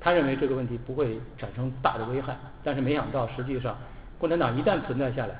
[0.00, 3.76] 他认为这个问题不会产生大的危害，但是没想到实际上。
[4.18, 5.34] 共产党一旦存在下来，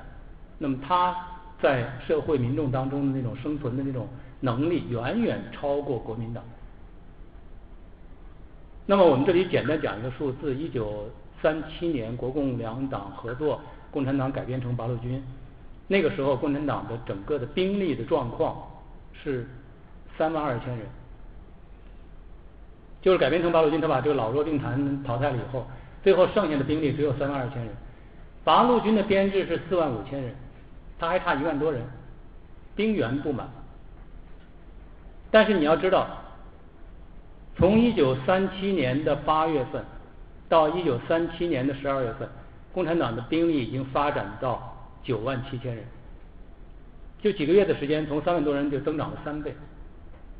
[0.57, 1.15] 那么他
[1.61, 4.07] 在社会民众当中的那种生存的那种
[4.41, 6.43] 能力远远超过国民党。
[8.85, 11.09] 那么我们这里简单讲一个数字：一九
[11.41, 13.61] 三七年国共两党合作，
[13.91, 15.23] 共产党改编成八路军，
[15.87, 18.57] 那个时候共产党的整个的兵力的状况
[19.13, 19.47] 是
[20.17, 20.85] 三万二千人，
[23.01, 25.65] 就是改编成八路军，他把这个老弱病残淘汰了以后，
[26.03, 27.73] 最后剩下的兵力只有三万二千人。
[28.43, 30.35] 八路军的编制是四万五千人，
[30.99, 31.81] 他还差一万多人，
[32.75, 33.49] 兵源不满。
[35.31, 36.07] 但是你要知道，
[37.55, 39.83] 从一九三七年的八月份
[40.49, 42.27] 到一九三七年的十二月份，
[42.73, 45.83] 共产党的兵力已经发展到九万七千人，
[47.21, 49.55] 就几个月的时间，从三万多人就增长了三倍。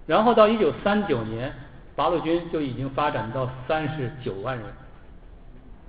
[0.05, 1.53] 然后到一九三九年，
[1.95, 4.65] 八路军就已经发展到三十九万人。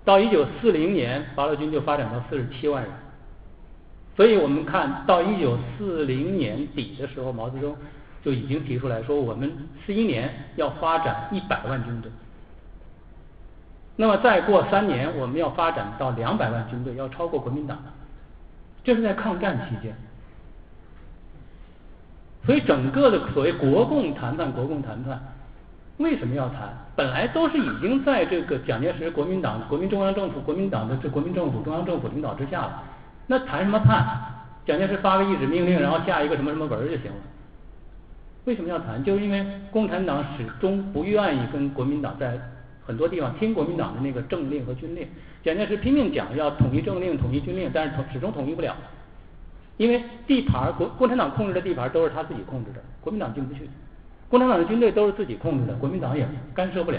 [0.04, 2.92] 到一九四零年，八路军就发展到四十七万人，
[4.14, 7.74] 所以我们看到一九四零年底的时候，毛泽东
[8.24, 9.52] 就已经提出来说，我们
[9.84, 12.10] 十一年要发展一百万军队，
[13.96, 17.78] 那么再过三年，我们要发展到两百万军队，要超过国民党，
[18.82, 19.94] 这是在抗战期间，
[22.46, 25.20] 所以整个的所谓国共谈判，国共谈判。
[25.98, 26.76] 为什么要谈？
[26.96, 32.82] 本来都是已经在这个蒋介石国民党、国民中央政府、国民党的这国民政府、中央政府领导之下了，
[33.26, 34.04] 那谈什么判？
[34.64, 37.16] 蒋介石发个一纸命令，然后下一个什么什么文就行了。
[38.44, 39.02] 为什么要谈？
[39.02, 42.38] 就是因为共产党始终不愿意跟国民党在
[42.84, 45.08] 很多地方听国民党的那个政令和军令。
[45.42, 48.76] 蒋介石拼命讲要统一政令、统一军令，但是统始终统一不了，
[49.76, 53.68] 因为地盘国共产党控制的地盘都是他自己控制的，国民党进不去。
[54.28, 56.98] 共产党的军队都是自己控制的，国民党也干涉不了，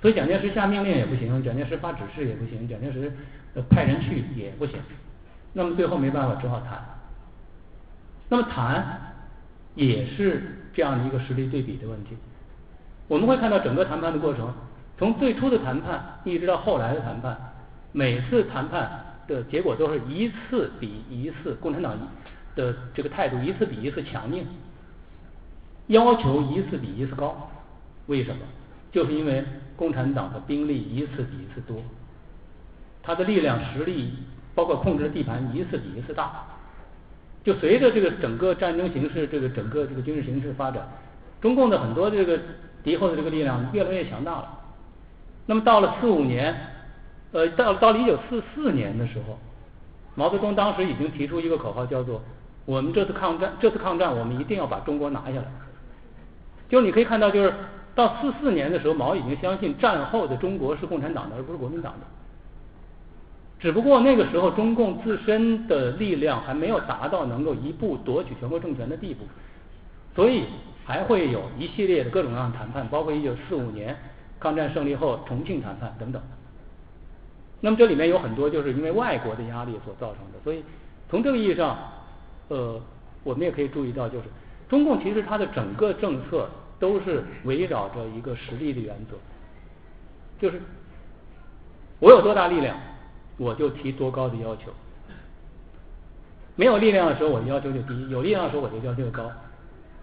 [0.00, 3.12] 所以蒋介石下命令也不行，蒋介石发指示也不行，蒋介石
[3.70, 4.78] 派人去也不行，
[5.52, 6.82] 那么最后没办法，只好谈。
[8.28, 9.13] 那么谈
[9.74, 12.16] 也是这样的一个实力对比的问题。
[13.08, 14.52] 我们会看到整个谈判的过程，
[14.96, 17.36] 从最初的谈判一直到后来的谈判，
[17.92, 21.98] 每次谈判的结果都是一次比一次，共产党
[22.56, 24.46] 的这个态度一次比一次强硬。
[25.88, 27.50] 要求一次比一次高，
[28.06, 28.40] 为什么？
[28.90, 29.44] 就是因为
[29.76, 31.76] 共产党的兵力一次比一次多，
[33.02, 34.14] 他的力量实力
[34.54, 36.46] 包括控制的地盘一次比一次大。
[37.44, 40.82] 就随着这个整个战争形势，这个整个这个军事形势发展，
[41.42, 42.38] 中共的很多这个
[42.82, 44.60] 敌后的这个力量越来越强大了。
[45.44, 46.56] 那么到了四五年，
[47.32, 49.38] 呃，到到了一九四四年的时候，
[50.14, 52.22] 毛泽东当时已经提出一个口号，叫做
[52.64, 55.44] “我们这次抗战，这次抗战我们一定要把中国拿下来”。
[56.70, 57.52] 就你可以看到，就是
[57.94, 62.06] 到四四年的时候，毛已经相信战后的中国是共产党的，而不是国民党的。
[63.64, 69.24] 只不过那个时候，中共自身的力量还没有达到能够一步夺取全国政权的地步，
[70.14, 70.44] 所以
[70.84, 73.96] 还会有一系列的各种各样的谈判，包括一九四五年
[74.38, 76.20] 抗战胜利后重庆谈判等等。
[77.62, 80.62] 那么这里面有很多就是因为外国的压力所造成的，所以
[81.08, 81.78] 从这个意义上，
[82.48, 82.78] 呃，
[83.22, 84.24] 我们也可以注意到，就是
[84.68, 89.16] 中共其实它的整个政策都是围绕着一个实力的原则，
[90.38, 90.60] 就是
[91.98, 92.76] 我有多大力量。
[93.36, 94.70] 我就提多高的要求，
[96.54, 99.30] 没有力量的时候，我的要求就低；有力量的时候，我就要求就高。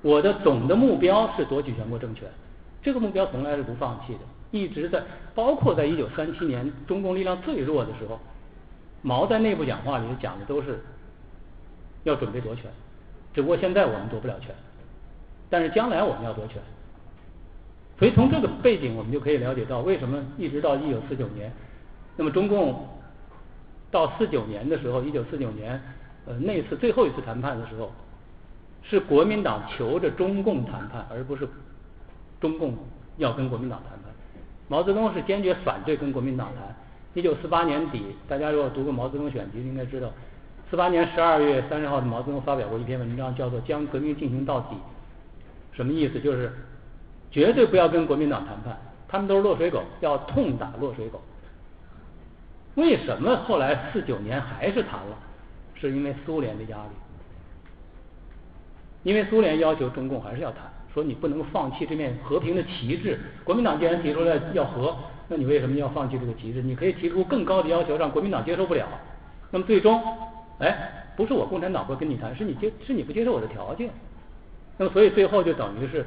[0.01, 2.27] 我的总的目标是夺取全国政权，
[2.81, 4.19] 这个目标从来是不放弃的，
[4.51, 5.01] 一直在。
[5.33, 8.19] 包括在一九三七年中共力量最弱的时候，
[9.01, 10.83] 毛在内部讲话里讲的都是
[12.03, 12.65] 要准备夺权，
[13.33, 14.53] 只不过现在我们夺不了权，
[15.49, 16.61] 但是将来我们要夺权。
[17.97, 21.49] 所以从这个背景，我们就可以了解到为什么一直到一九四九年，
[22.17, 22.85] 那么中共。
[23.91, 25.79] 到四九年的时候，一九四九年，
[26.25, 27.91] 呃，那次最后一次谈判的时候，
[28.81, 31.47] 是国民党求着中共谈判，而不是
[32.39, 32.73] 中共
[33.17, 34.11] 要跟国民党谈判。
[34.67, 36.73] 毛泽东是坚决反对跟国民党谈。
[37.13, 40.09] 一九四八年底，大家如果读过毛泽东选集，应该知道，
[40.69, 44.75] 四八年十二月三十号的毛泽东发表过一篇文章，叫做《将革命进行到底》。
[45.75, 46.19] 什么意思？
[46.21, 46.53] 就是
[47.29, 48.77] 绝对不要跟国民党谈判，
[49.09, 51.21] 他们都是落水狗，要痛打落水狗。
[52.75, 55.17] 为什么后来四九年还是谈了？
[55.75, 56.89] 是因为苏联的压力，
[59.01, 63.19] 因为苏联要求中共还是要谈，说你不能放弃这面和平的旗帜。
[63.43, 64.95] 国民党既然提出来要和，
[65.27, 66.61] 那你为什么要放弃这个旗帜？
[66.61, 68.87] 你可以提出更高的要求，让国民党接受不了。
[69.49, 69.99] 那么最终，
[70.59, 73.89] 哎，不是我共产党不跟你谈，是你接是你不接受我的条件。
[74.77, 76.05] 那么所以最后就等于是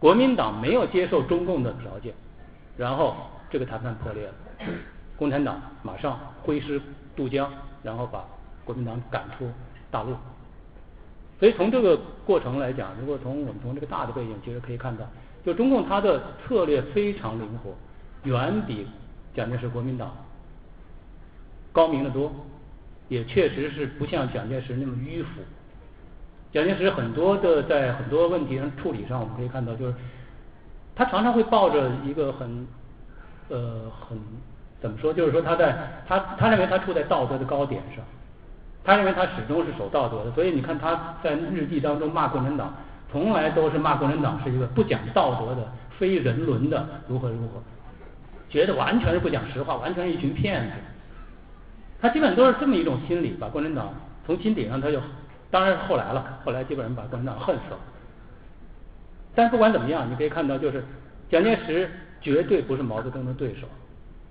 [0.00, 2.12] 国民党没有接受中共的条件，
[2.76, 3.16] 然后
[3.48, 4.34] 这个谈判破裂了。
[5.18, 6.80] 共产党马上挥师
[7.16, 7.50] 渡江，
[7.82, 8.24] 然后把
[8.64, 9.50] 国民党赶出
[9.90, 10.14] 大陆。
[11.40, 15.04] 所以从这个过程来讲，如果从我们从这个大的背景，其实可以看到，
[15.44, 17.74] 就中共它的策略非常灵活，
[18.22, 18.86] 远比
[19.34, 20.16] 蒋介石国民党
[21.72, 22.32] 高明的多，
[23.08, 25.42] 也确实是不像蒋介石那么迂腐。
[26.52, 29.94] 蒋介石很多的在很多问题上处理上，我们可以看到，就是
[30.94, 32.66] 他常常会抱着一个很
[33.48, 34.16] 呃很。
[34.80, 35.12] 怎么说？
[35.12, 35.76] 就是说他在
[36.06, 38.04] 他他认为他处在道德的高点上，
[38.84, 40.30] 他认为他始终是守道德的。
[40.32, 42.72] 所以你看他在日记当中骂共产党，
[43.10, 45.66] 从来都是骂共产党是一个不讲道德的、
[45.98, 47.60] 非人伦的，如何如何，
[48.48, 50.72] 觉得完全是不讲实话，完全是一群骗子。
[52.00, 53.92] 他基本都是这么一种心理，把共产党
[54.24, 55.00] 从心底上他就，
[55.50, 57.78] 当然是后来了，后来基本上把共产党恨死了。
[59.34, 60.84] 但不管怎么样，你可以看到，就是
[61.28, 63.66] 蒋介石绝对不是毛泽东的对手。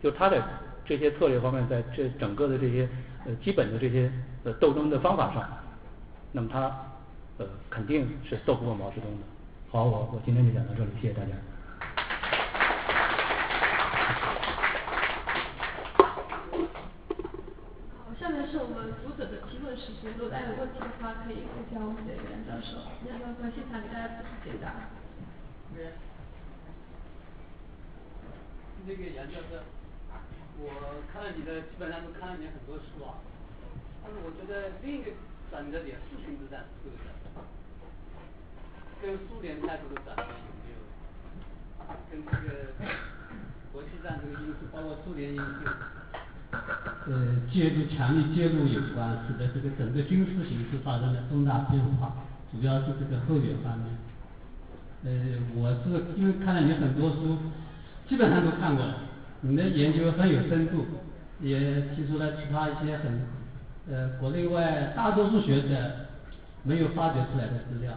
[0.02, 0.44] 就他的
[0.86, 2.88] 这些策略方面，在这整个的这些
[3.26, 4.12] 呃基本的这些
[4.44, 5.44] 呃斗争的方法上，
[6.32, 6.72] 那么他
[7.38, 9.24] 呃肯定是斗不过毛泽东的。
[9.70, 11.32] 好，我我今天就讲到这里，谢谢大家。
[17.98, 22.78] 好，下面是我们读者的提问时间，如果大家有问题的话，可以互相我们的杨教授，
[23.10, 24.08] 杨教授现场给大家
[24.46, 24.74] 解答。
[28.86, 29.58] 那个杨教授。
[30.60, 33.22] 我看了你的，基本上都看了你很多书啊，
[34.02, 35.12] 但是我觉得另一个
[35.52, 37.06] 转折点，四平之战是不是？
[39.00, 40.82] 跟苏联态度的转变有没有？
[42.10, 42.74] 跟这个
[43.72, 45.70] 国际上这个因素，包括苏联因素，
[47.06, 53.94] 呃，介入强力介入有关，使得这个整个军事形势发生了重大变化，主要是这个后援方面。
[55.06, 57.38] 呃，我是因为看了你很多书，
[58.10, 59.06] 基本上都看过了。
[59.42, 60.86] 你的研究很有深度，
[61.42, 61.60] 也
[61.96, 63.22] 提出了其他一些很
[63.90, 65.68] 呃国内外大多数学者
[66.64, 67.94] 没有发掘出来的资料，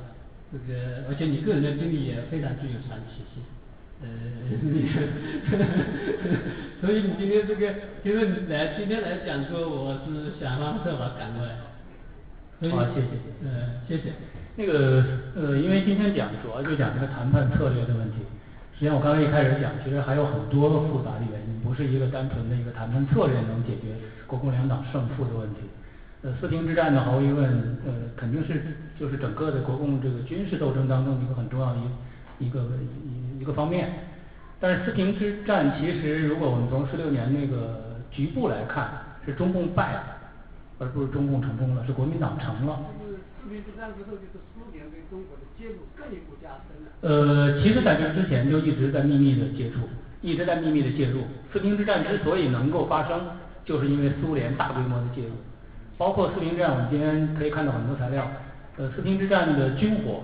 [0.52, 3.42] 这个而且你个人的经历也非常具有传奇性，
[4.02, 4.08] 呃，
[6.80, 11.56] 所以你今天这个今天来今天来讲说，我是想方设法赶过来。
[12.70, 13.06] 好，谢谢，
[13.42, 14.12] 呃，谢谢。
[14.56, 15.02] 那个
[15.34, 18.18] 呃，因为今天讲主要就讲这个谈判策略的问题。
[18.80, 23.92] 实际上，我刚才一开始讲，其实还有很多复杂的原因，不是一个单纯的一个谈判策略能解决
[24.26, 25.60] 国共两党胜负的问题。
[26.22, 27.44] 呃，四平之战呢，毫无疑问，
[27.84, 28.62] 呃，肯定是
[28.98, 31.76] 就是整个的国共这个军事斗争当中一个很重要的
[32.38, 32.60] 一一个
[33.36, 33.90] 一一个方面。
[34.58, 38.88] 但是四平之战其实，如果我们从十六年那个局部来看，
[39.26, 40.02] 是中共败了，
[40.78, 42.80] 而不是中共成功了，是国民党成了。
[43.62, 46.90] 之后，就是苏联对中国的介入更一步加深了。
[47.02, 49.88] 呃，其实在这之前就一直在秘密的接触，
[50.20, 51.22] 一直在秘密的介入。
[51.52, 53.20] 四平之战之所以能够发生，
[53.64, 55.30] 就是因为苏联大规模的介入，
[55.96, 58.30] 包括四平之战，我们今天可以看到很多材料。
[58.76, 60.22] 呃，四平之战的军火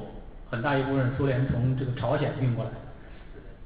[0.50, 2.70] 很大一部分苏联从这个朝鲜运过来。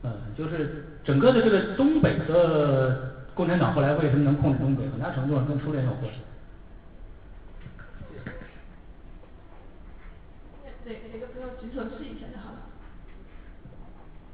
[0.02, 6.20] 呃，就是整个的这个东北的共产党后来为什么能控制东北，很大程度上跟苏联有关系。
[10.82, 12.72] 对，哪个朋友举手试一下就好了。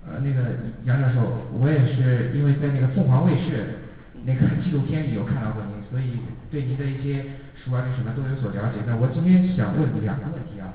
[0.06, 3.82] 呃，那个杨教授，我也是因为在那个凤凰卫视
[4.24, 7.24] 那个纪录片里有看到过您，所以对您的一些
[7.58, 8.78] 书啊、什么都有所了解。
[8.86, 10.70] 那我今天想问两个问题啊，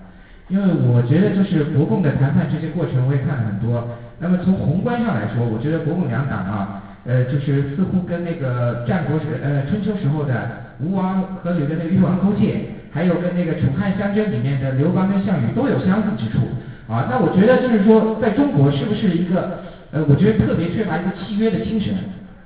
[0.50, 3.88] 因为我觉得就是国共的谈判这些过程我也看了很多。
[4.20, 16.40] 那么从宏观上来说，我觉得国共两党啊，呃，就是似乎跟那个战国时呃春秋时候的吴王阖闾的那个越王勾践，还有跟那个楚汉相争里面的刘邦跟项羽都有相似之处。
[16.88, 21.96] 啊，那我觉得就是说，在中国是不是一个呃，我觉得特别缺乏一个契约的精神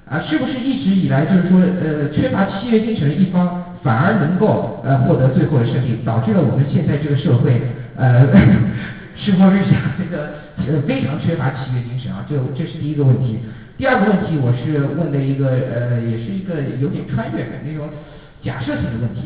[0.07, 0.21] 啊？
[0.21, 7.59] 是不是一直以来就是说呃，缺乏契约精神的一方反而能够呃获得最后的胜利，导致了我们现在这个社会
[7.95, 8.27] 呃
[9.17, 12.23] 世风日下，这个呃非常缺乏契约精神啊？
[12.29, 13.39] 这这是第一个问题。
[13.77, 17.89] 第二个问题，我是问的一个呃，也是一个有点穿越的那种
[18.43, 19.21] 假设性的问题，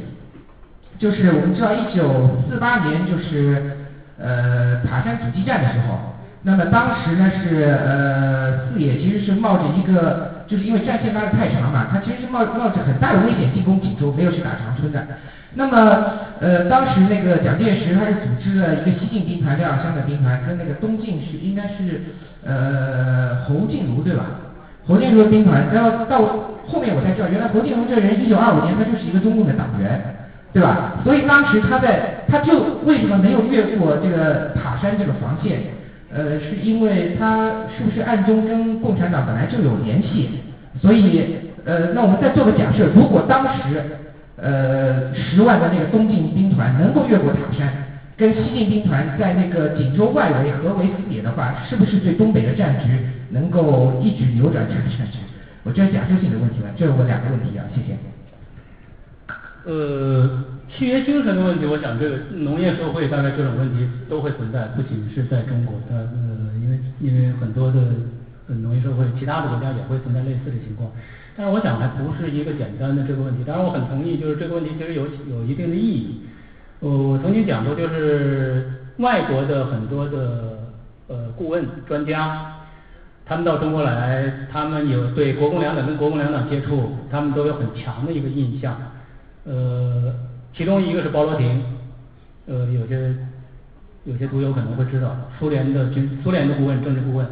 [1.00, 3.78] 就是我们知道一九四八年就是。
[4.22, 5.98] 呃，塔山阻击战的时候，
[6.44, 15.08] 那么当时呢是呃四野其实是冒着一个，就是因为战线拉得太长嘛，他其实是冒冒着很大的危险进攻锦州，没有去打长春的。
[15.54, 16.04] 那么
[16.42, 22.02] 呃当时那个蒋介石他是组织了一个西进兵团、廖湘的兵团，跟那个东进是应该是
[22.46, 24.26] 呃侯静茹对吧？
[24.86, 26.20] 侯静茹的兵团，然后到
[26.68, 30.19] 后面我才知道，原来侯静茹这人一九二五年他就是一个中共的党员。
[30.52, 30.96] 对吧？
[31.04, 35.60] 所以当时他在，他就为什么没有越过这个塔山这个防线？
[36.12, 40.30] 呃，是因为他是不是暗中跟共产党本来就有联系？
[40.82, 41.36] 所以，
[41.66, 43.80] 呃，那我们再做个假设，如果当时，
[44.38, 47.70] 呃，十万的那个东进兵团能够越过塔山，
[48.18, 52.90] 跟西进兵团在那个锦州外围合围撕裂的话，是不是对东北的战局
[53.30, 55.20] 能够一举扭转这个战局？
[55.64, 57.96] 我这是假设性的问题了，这是我两个问题啊，谢谢。
[59.70, 60.28] 呃，
[60.68, 66.10] 契约精神的问题，我想这个农业社会大概这种问题都会存在，不仅是在中国，呃，
[66.60, 67.80] 因为因为很多的
[68.48, 70.90] 农业社会，其他的国家也会存在类似的情况。
[71.38, 73.44] 但是我想还不是一个简单的这个问题。
[73.46, 76.22] 当然我很同意，就是这个问题其实有有一定的意义。
[76.80, 78.66] 呃，我曾经讲过，就是
[78.98, 80.58] 外国的很多的
[81.10, 82.56] 呃顾问专家，
[83.24, 88.76] 他们到中国来，他们有对国共两党跟国共两党接触，他们都有很强的一个印象。
[89.50, 90.14] 呃，
[90.54, 91.64] 其中一个是包罗廷，
[92.46, 93.16] 呃，有些
[94.04, 97.26] 有些读友可能会知道，苏联的军苏联的顾问政治顾问，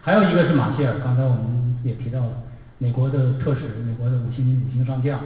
[0.00, 2.30] 还有一个是马歇尔，刚才我们也提到了，
[2.78, 5.18] 美国的特使，美国的五星五星上将。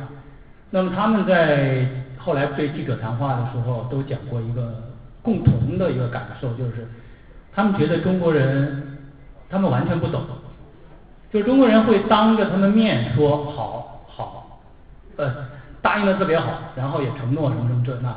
[0.70, 1.86] 那么他们在
[2.16, 4.90] 后来对记者谈话的时候，都讲过一个
[5.20, 6.88] 共同的一个感受，就是
[7.55, 8.96] 他们觉得中国人
[9.51, 10.22] 他们完全不懂，
[11.30, 14.62] 就是中国人会当着他们面说好好，
[15.16, 15.58] 呃。
[15.89, 18.14] 答应的特别好，然后也承诺什么什么这那，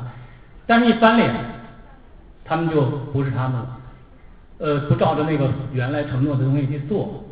[0.66, 1.34] 但是一翻脸，
[2.44, 2.82] 他们就
[3.14, 3.66] 不是他们了，
[4.58, 7.24] 呃，不照着那个原来承诺的东西去做。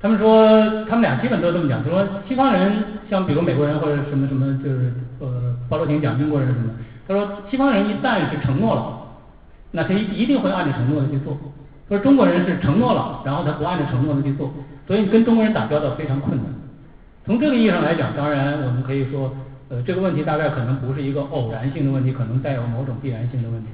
[0.00, 6.70] 他们说，他们俩基本都这么讲，就说西方人，像比如美国人或者什么什么，就是呃，包罗廷讲英国人什么，
[7.06, 8.98] 他说西方人一旦是承诺了，
[9.70, 11.38] 那他一一定会按照承诺的去做。
[11.88, 14.52] 说中国人是承诺了，然后他不按照承诺的去做，
[14.88, 16.44] 所以跟中国人打交道非常困难。
[17.24, 19.34] 从这个意义上来讲，当然我们可以说，
[19.68, 23.68] 呃，这个问题大概可能不是一个偶然性的问题，可能带有某种必然性的问题。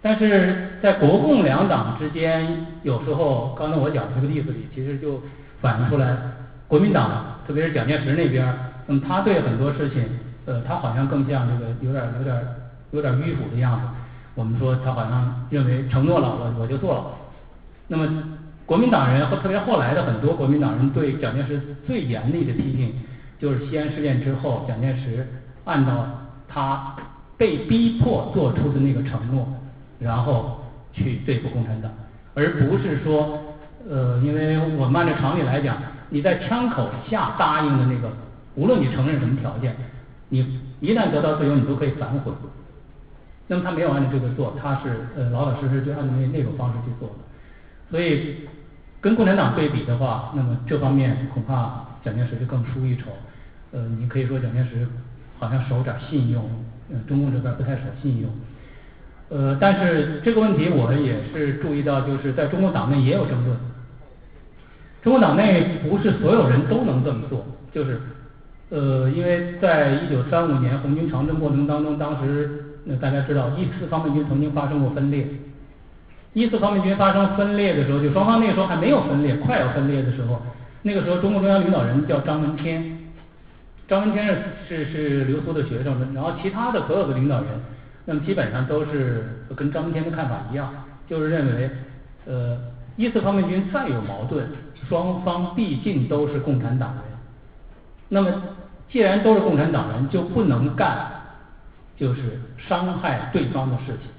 [0.00, 5.20] 但是在国共两党之间，有时候刚才我讲的这个例子里，其实就
[5.60, 6.16] 反映出来，
[6.66, 8.46] 国民党特别是蒋介石那边，
[8.86, 10.04] 那么他对很多事情，
[10.46, 12.36] 呃，他好像更像这个有点有点
[12.92, 13.86] 有点迂腐的样子。
[14.34, 17.04] 我们说他好像认为承诺了我我就做了，
[17.86, 18.08] 那么。
[18.68, 22.92] 国民党人和特别后来的很多国民党人对蒋介石最严厉的批评，
[23.38, 25.26] 就是西安事变之后，蒋介石
[25.64, 26.06] 按照
[26.48, 26.94] 他
[27.36, 29.46] 被逼迫做出的那个承诺，
[29.98, 30.60] 然后
[30.92, 31.90] 去对付共产党，
[32.34, 33.38] 而不是说，
[33.88, 35.76] 呃，因为我们按照常理来讲，
[36.10, 38.10] 你在枪口下答应的那个，
[38.54, 39.76] 无论你承认什么条件，
[40.28, 42.32] 你一旦得到自由，你都可以反悔。
[43.46, 47.14] 那么他没有按照这个做，他是呃老老实实就按照那那种方式去做的，
[47.90, 48.48] 所以。
[49.00, 53.04] 跟共产党对比的话，那么这方面恐怕蒋介石就更输一筹。
[53.72, 54.86] 呃，你可以说蒋介石
[55.38, 56.42] 好像守点信用，
[56.90, 58.30] 呃，中共这边不太守信用。
[59.28, 63.56] 呃，但是这个问题我们也是注意到，就是在中国党内也有争论。
[65.02, 68.00] 中国党内不是所有人都能这么做，就是
[68.70, 75.26] 呃，因为在一九三五年红军长征过程当中，当时那大家知道一四方面军曾经发生过分裂。
[76.34, 80.40] 一四方面军发生分裂的时候，就双方那个时候还没有分裂，快要分裂的时候，
[80.82, 82.98] 那个时候中共中央领导人叫张闻天，
[83.88, 87.48] 张闻天是是是留苏的学生，然后其他的所有的领导人，
[88.04, 90.72] 那么基本上都是跟张闻天的看法一样，
[91.08, 91.70] 就是认为
[92.26, 92.58] 呃
[92.96, 94.46] 一四方面军再有矛盾，
[94.88, 97.02] 双方毕竟都是共产党人，
[98.08, 98.30] 那么
[98.88, 101.10] 既然都是共产党人，就不能干
[101.96, 104.10] 就是伤害对方的事情。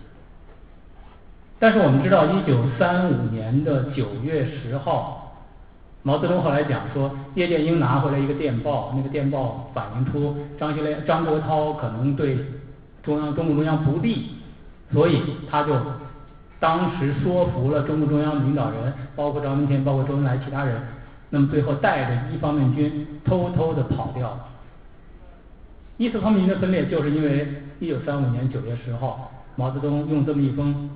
[1.57, 5.18] 但是我们知道，一九三五年的九月十号，
[6.03, 12.37] 毛泽东后来讲说，叶剑英拿回来一个电报，那个电报反映出张学良、张国焘可能对
[13.03, 14.29] 中央、中共中央不利，
[14.91, 15.75] 所以他就
[16.59, 20.81] 当时说服了中共中央领导人，包括张闻天、包括周恩来其他人，
[21.29, 24.45] 那么最后带着一方面军偷偷的跑掉了。
[25.97, 30.89] 一四方面军的分裂，就是因为一九三五年九月十号，毛泽东用这么一封。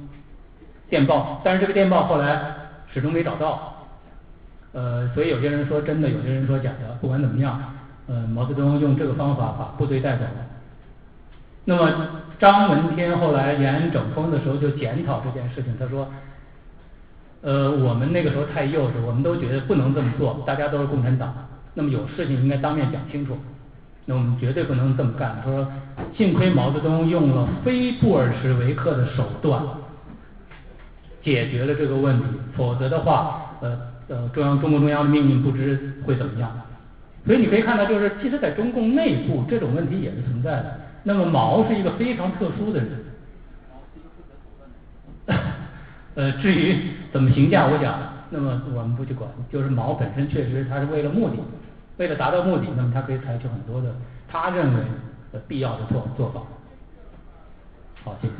[0.89, 2.55] 电报，但是这个电报后来
[2.93, 3.72] 始终没找到，
[4.73, 6.97] 呃，所以有些人说真的，有些人说假的。
[6.99, 7.61] 不管怎么样，
[8.07, 10.31] 呃，毛泽东用这个方法把部队带走了。
[11.65, 11.91] 那么
[12.39, 16.07] 张闻天后来延安整风的时候就检讨这件事情，他说，
[17.41, 21.33] 呃，我们那个时候太幼稚，我们都觉得不能这么做，大家都是共产党，
[21.73, 23.37] 那么有事情应该当面讲清楚，
[24.05, 25.37] 那我们绝对不能这么干。
[25.43, 25.71] 他说，
[26.17, 29.63] 幸亏毛泽东用了非布尔什维克的手段。
[31.23, 33.79] 解决了这个问题，否则的话，呃
[34.13, 36.51] 呃，中央中共中央的命运不知会怎么样。
[37.25, 40.79] 所以你可以看到，就是其实在中共内部这种问题也是存在的。
[41.01, 42.89] 那么毛是一个非常特殊的人，
[46.13, 46.77] 呃，至于
[47.11, 47.97] 怎么评价，我想，
[48.29, 49.27] 那么我们不去管。
[49.51, 51.37] 就是毛本身确实他是为了目的，
[51.97, 53.95] 为了达到目的，那么他可以采取很多的
[54.27, 54.81] 他认为
[55.31, 56.41] 的必要的做做法。
[58.03, 58.33] 好，谢谢。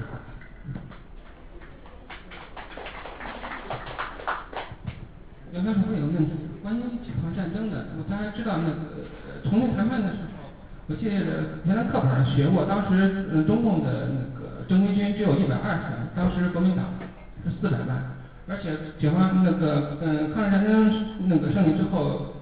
[5.53, 7.85] 杨教授，我有个问题，关于解放战争的。
[7.93, 9.05] 我大家知道那个
[9.45, 10.49] 重庆谈判的时候，
[10.89, 16.97] 我记得原来课本上学过，当时嗯中共的那个正规军只有一百二十万，当时国民党
[17.45, 18.01] 是四百万，
[18.49, 20.89] 而且解放那个嗯抗日战争
[21.29, 22.33] 那个胜利之后，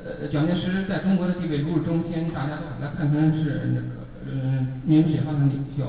[0.00, 5.84] 呃蒋介石在中国的地位如日中天，大家都把他看成是那个嗯民主解放的领袖。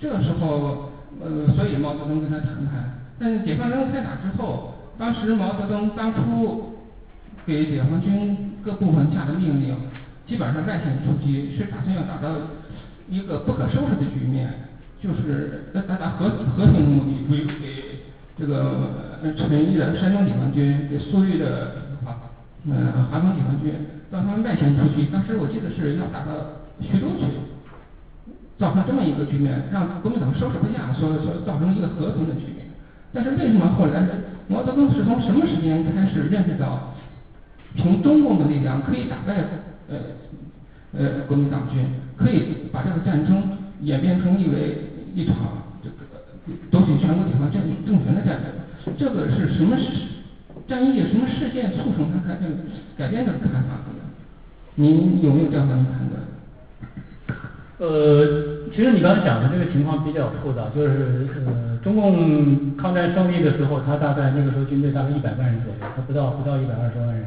[0.00, 0.88] 这个时候
[1.20, 4.69] 呃所以毛泽东跟他谈判，但是解放战争开打之后。
[5.00, 6.76] 当时毛泽东当初
[7.46, 9.74] 给解放军各部门下的命令，
[10.26, 12.28] 基本上外线出击，是打算要打到
[13.08, 14.52] 一个不可收拾的局面，
[15.02, 18.04] 就是要达到和和平目的，给给
[18.36, 18.92] 这个
[19.38, 22.14] 陈毅的山东解放军，给粟裕的华
[22.68, 23.72] 呃华东解放军，
[24.12, 25.06] 让他们外线出击。
[25.10, 27.24] 当时我记得是要打到徐州去，
[28.58, 32.68] 造成这么一个局面，让国民党收拾不下，所以说造成一个和平的局面。
[33.14, 34.06] 但是为什么后来？
[34.50, 36.92] 毛泽东是从什么时间开始认识到，
[37.76, 39.44] 凭中共的力量可以打败
[39.88, 39.96] 呃
[40.92, 41.86] 呃国民党军，
[42.16, 44.76] 可以把这个战争演变成一为
[45.14, 45.36] 一场
[45.84, 45.94] 这个
[46.68, 48.92] 夺取全国解放政政权的战争？
[48.98, 49.84] 这个是什么事？
[50.66, 52.50] 战役什么事件促成他改变
[52.98, 54.02] 改变这个看法的？
[54.74, 56.20] 您有没有这样的判断？
[57.80, 67.24] 呃，其实你刚才讲的这个情况比较复杂，就是呃，中共抗战胜利的时候，他大概那个时候军队大概一百万人左右，他不到不到一百二十万人。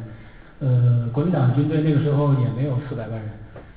[0.59, 3.29] 呃，国民党军队那个时候也没有四百万人，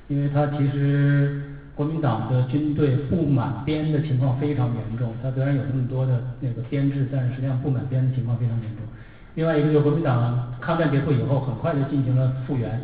[0.07, 1.41] 因为他其实
[1.73, 8.85] 国民党的军队不满编的情况非常严重，他虽然有那么多的那个编制，但是实际上不满编的情况非常严重。
[9.33, 12.79] 另外一个就是国民党抗战结束以后，很快就进行了复员，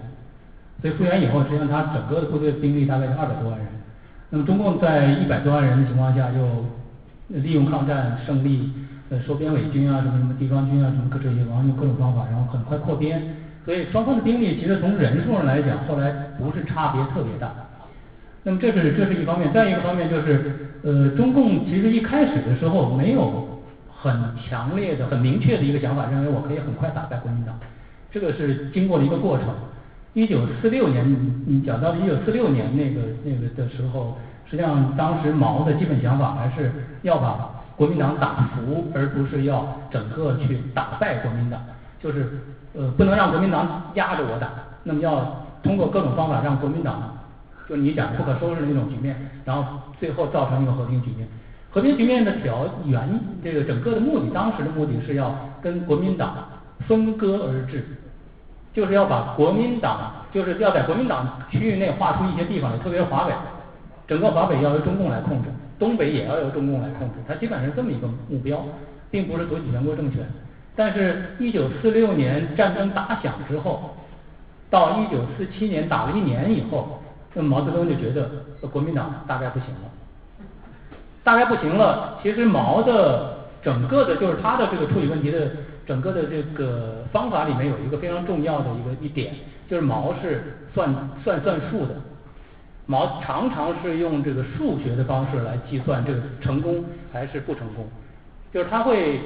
[0.82, 3.68] 所以复员以后，实际上他整个的部队兵力大概是二百多万人。
[4.34, 6.65] 那么中共在一百多万人的情况下，又
[7.39, 8.68] 利用抗战胜利，
[9.11, 13.22] 呃，收编伪军啊，什么什么地方军啊，什么各这些，然后用各种方法，然后很快扩编。
[13.64, 17.53] 所以双方的兵力其实从人数上来讲，后来不是差别特别大。
[18.41, 20.51] 那么这是这是一方面，再一个方面就是，
[20.81, 24.19] 呃，中共其实一开始的时候没有很
[24.49, 27.53] 强烈的、很明确的一个想法，认为我可以很快打败国民党。
[28.10, 29.49] 这个是经过了一个过程。
[30.14, 34.15] 一九四六年，你你讲到一九四六年那个那个的时候，
[34.45, 36.72] 实际上当时毛的基本想法还是
[37.02, 41.60] 要把国民党打服，而不是要整个去打败国民党，
[41.99, 42.40] 就是
[42.76, 44.49] 呃不能让国民党压着我打，
[44.84, 47.18] 那么要通过各种方法让国民党，
[47.68, 49.64] 就你讲不可收拾的那种局面，然后
[49.99, 51.27] 最后造成一个和平局面。
[51.72, 56.35] 和平局面的条原这个整个的目的，当时的目的是要跟国民党
[56.88, 57.84] 分割而治，
[58.74, 63.34] 就是要把国民党，就是要在国民党区域内划出一些地方来，特别是华北，
[64.08, 68.66] 整个华北要由中共来控制，东北也要由中共来控制，它基本上是这么一个目标，
[69.12, 70.28] 并不是夺取全国政权。
[70.76, 73.95] 但是，一九四六年战争打响之后，
[74.72, 77.00] 到一九四七年打了一年以后，
[77.36, 78.28] 那毛泽东就觉得
[78.72, 79.82] 国民党大概不行了。
[81.24, 82.20] 大概不行了。
[82.22, 85.52] 其实毛的整个的，就是他的这个处理问题的
[85.85, 89.34] 整个的这个方法里面有一个非常重要的一个一点，
[89.69, 90.93] 就是毛是算
[91.23, 91.95] 算算数的。
[92.85, 97.88] 毛常常是用这个数学的方式来计算这个成功还是不成功，
[98.51, 99.22] 就是他会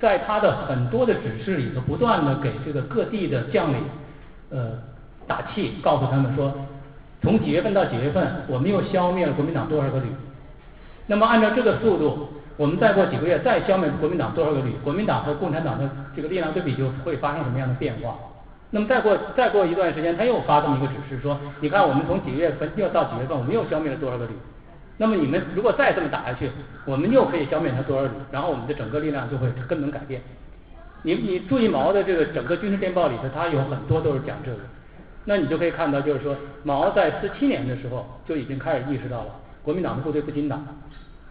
[0.00, 3.78] 在他的很多的指示里头不断的给这个各地的将领
[4.48, 4.72] 呃
[5.26, 6.54] 打气，告诉他们说，
[7.20, 10.06] 从几月份到几月份，我们又消灭了国民党多少个旅。
[11.06, 12.28] 那么按照这个速度，
[12.60, 18.14] 我们再过几个月再消灭国民党多少个旅，国民党和共产党的这个力量对比就会发生什么样的变化？
[18.68, 24.32] 那么再过再过一段时间，他又发这么一个指示说，你看我们从几月份又到几月份，我们又消灭了多少个旅？
[24.98, 26.50] 那么你们如果再这么打下去，
[26.84, 28.10] 我们又可以消灭他多少旅？
[28.30, 30.20] 然后我们的整个力量就会根本改变。
[31.00, 34.58] 你你注意毛的这个整个军事电报里头，他有很多都是讲这个。
[35.24, 39.28] 那你就可以看到，就是说毛在四七年的时候就已经开始意识到了
[39.62, 40.60] 国民党的部队不经打。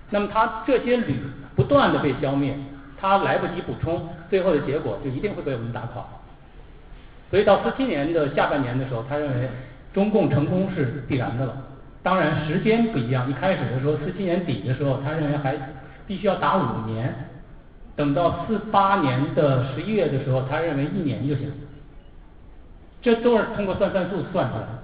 [0.09, 1.15] 那么他这些旅
[1.55, 2.57] 不断的被消灭，
[2.99, 6.03] 他来不及补充，最后的结果就一定会被我们打垮。
[7.29, 9.49] 所以到四七年的下半年的时候，他认为
[9.93, 11.55] 中共成功是必然的了。
[12.01, 15.55] 当然时间不一样，一开始的时候四七年底的时候，他认为还
[16.07, 17.13] 必须要打五年，
[17.95, 21.51] 等到四八年的十一月的时候，他认为一年就行。
[23.01, 24.78] 这都是通过算算术算出来的。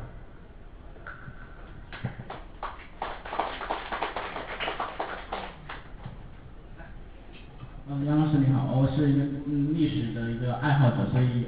[7.87, 11.45] 嗯，杨老师你好，我是一个嗯历史的一个爱好者，所以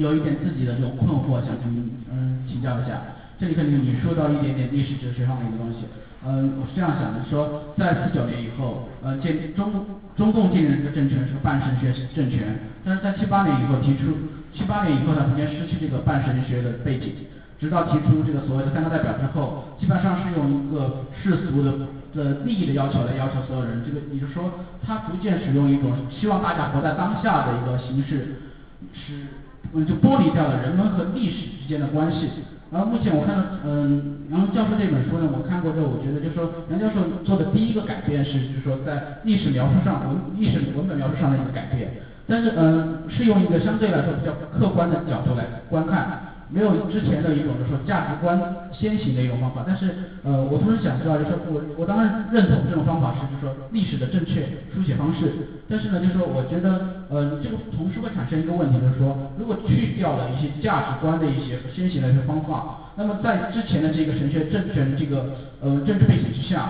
[0.00, 1.68] 有一点自己的这种困惑，想请
[2.10, 3.02] 嗯请教一下。
[3.38, 5.84] 这里可能你说到一点点历史哲学上的一个东西，
[6.24, 9.68] 嗯，我是这样想的，说在四九年以后，呃建中
[10.16, 14.08] 中共建立的这个政权是个半神学政权，但是在七八年以后提出，
[14.56, 17.12] 七八年以后它逐渐失去这个半神学的背景，
[17.60, 21.74] 直到提出这个所谓的三个代表之后，基本上是用一个世俗的。
[22.14, 24.50] 的利益的要求来要求所有人，这个也就是说，
[24.84, 28.40] 他逐渐使用一种希望大家活在当下的一个形式，
[28.92, 29.26] 是
[29.72, 32.30] 嗯就剥离掉了人们和历史之间的关系。
[32.70, 41.92] 然后目前我看到，嗯，杨教授这本书呢，我看过之后，我觉得就是说，杨教授做的第一个改变是，就是说在历史描述上文历史文本描述上的一个改变，
[42.26, 46.33] 但是嗯，是用一个相对来说比较客观的角度来观看。
[46.48, 48.40] 没有之前的一种就是说价值观
[48.70, 55.32] 先行的一种方法，但是呃，我同时想知道，就是说我我当然认同这种方法是就是说历史的正确书写方式，
[55.68, 65.26] 但是呢，就是说我觉得呃，这个同时会产生一个问题，就是说如果去掉了一些价值观的一些先行的一些方法，那么在之前的这个神学政权这个
[65.60, 66.68] 呃政治背景之下，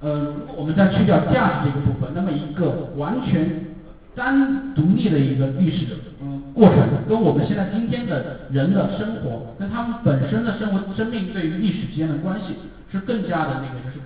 [0.00, 3.67] 呃，我们再去掉价值这个部分，那么一个完全
[4.18, 5.86] 单独立的一个历史。
[6.52, 6.76] 过程
[7.08, 12.56] 跟我们现在今天的人的生活，跟他们本身的生活生命对于历史之间的关系，
[12.90, 14.00] 是更加的那个就是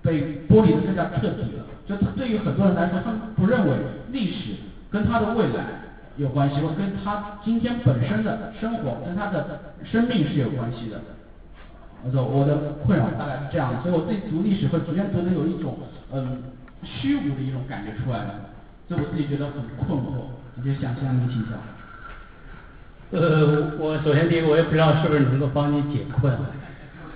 [0.00, 1.66] 被剥离的更加彻底了。
[1.88, 3.74] 就对于很多人来说，他们不认为
[4.12, 4.54] 历史
[4.92, 5.64] 跟他的未来
[6.16, 11.00] 有关系，或跟他今天本身的生活跟他的生命是有关系的。
[12.04, 15.76] 我说我的困扰大概是这样的，所以我自己读历史会逐渐觉得有一种
[16.12, 16.44] 嗯
[16.84, 18.34] 虚无的一种感觉出来了，
[18.88, 20.24] 所以我自己觉得很困惑，
[20.56, 21.52] 我就想向您请教。
[23.10, 26.32] 呃，我首先第一个，我也不知道是不是能够帮你解困。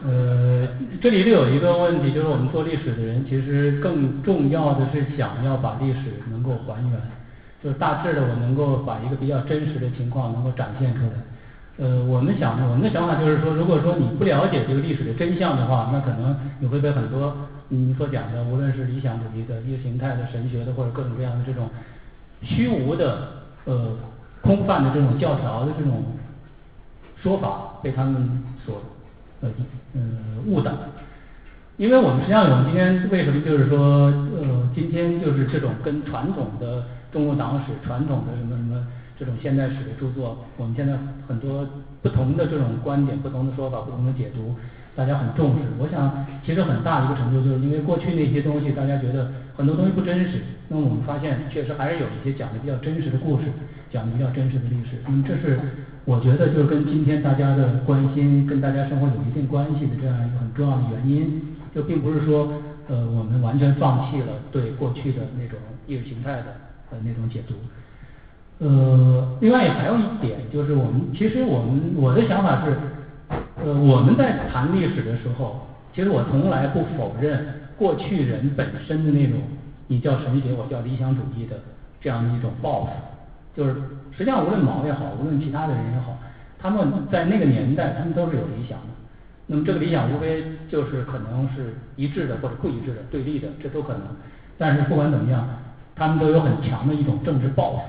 [0.05, 0.69] 呃，
[1.01, 7.01] 这里头有一个问题，就是我们做历史的人，其实更重要的是想要把历史能够还原，
[7.63, 11.13] 就大致的我能够把一个比较真实的情况能够展现出来。
[11.79, 17.35] 呃，我们想，我们的想法就是说，如果说你不了解这个历史的真相的话，那可能你会被很多
[17.77, 21.69] 你所讲的，无论是理想主义的、意识形态的、神学的，或者各种各样的这种
[22.43, 23.29] 虚无的
[23.65, 23.97] 呃。
[24.43, 26.03] 空泛的这种教条的这种
[27.23, 28.83] 说法被他们所
[29.41, 29.49] 呃
[29.95, 30.01] 呃
[30.49, 30.73] 误导，
[31.77, 34.07] 因为我们实际上我们今天为什么就是说
[34.41, 38.85] 呃今天就是这种跟传统的中国党史、传统的什么什么
[39.17, 41.65] 这种现代史的著作，我们现在很多
[42.03, 44.57] 不同的这种观点、不同的说法、不同的解读，
[44.95, 45.63] 大家很重视。
[45.79, 53.45] 我想其实很大一个程度就是因为过去那些东西大家觉得很多东西不真实，那我们发现确实还是有一些讲的比较真实的故事。
[53.93, 55.61] 讲的比较真实的历史，那么这是
[56.07, 61.43] 我觉得就是跟今天大家的关心、跟大家生活有一定关系的这样一个很重要的原因。
[61.75, 62.51] 就并不是说
[62.89, 66.57] 呃我们完全放弃了对过去的那种意识形态的
[66.91, 67.55] 呃那种解读。
[68.61, 72.75] 呃，另外还有一点就是我们其实我们我的想法是，
[73.65, 79.39] 呃我们在谈历史的时候，其实我从来不否认过去人本身的那种
[79.87, 81.57] 你叫神学我叫理想主义的
[82.01, 82.91] 这样的一种抱负，
[83.55, 83.75] 就是
[84.11, 86.19] 实际上无论毛也好，无论其他的人也好，
[86.59, 88.87] 他们在那个年代他们都是有理想的。
[89.47, 94.03] 那么这个理想无非就是可能是一致的或者不一致的对立的，这都可能。
[94.57, 95.47] 但是不管怎么样，
[95.95, 97.81] 他们都有很强的一种政治抱负。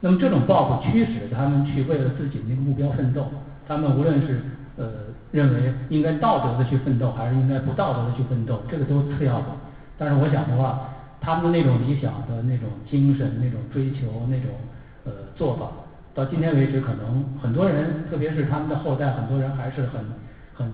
[0.00, 3.26] 那么这种抱负驱使他们去为了自己的那个目标奋斗。
[3.66, 4.40] 他们无论是
[4.76, 4.84] 呃
[5.30, 9.46] 认为应该道德的去奋斗，还是应该不道德的去奋斗，这个都次要的。
[9.98, 10.88] 但是我想的话，
[11.20, 14.50] 他们那种理想的那种精神、那种追求、那种
[15.04, 15.68] 呃做法，
[16.14, 20.00] 到今天为止，可能很多人，特别是他们的后代，很多人还是很
[20.54, 20.72] 很，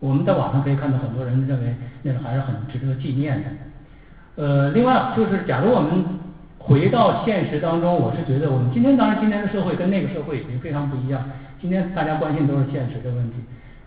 [0.00, 4.42] 我们在网上可以看到很多人认为那个还是很值得纪念的。
[4.42, 6.18] 呃，另外就是假如我们。
[6.60, 11.24] 回到现实当中，我是觉得我们今天当然今天的社会跟那个社会已经非常不一样。
[11.58, 13.36] 今天大家关心都是现实的问题，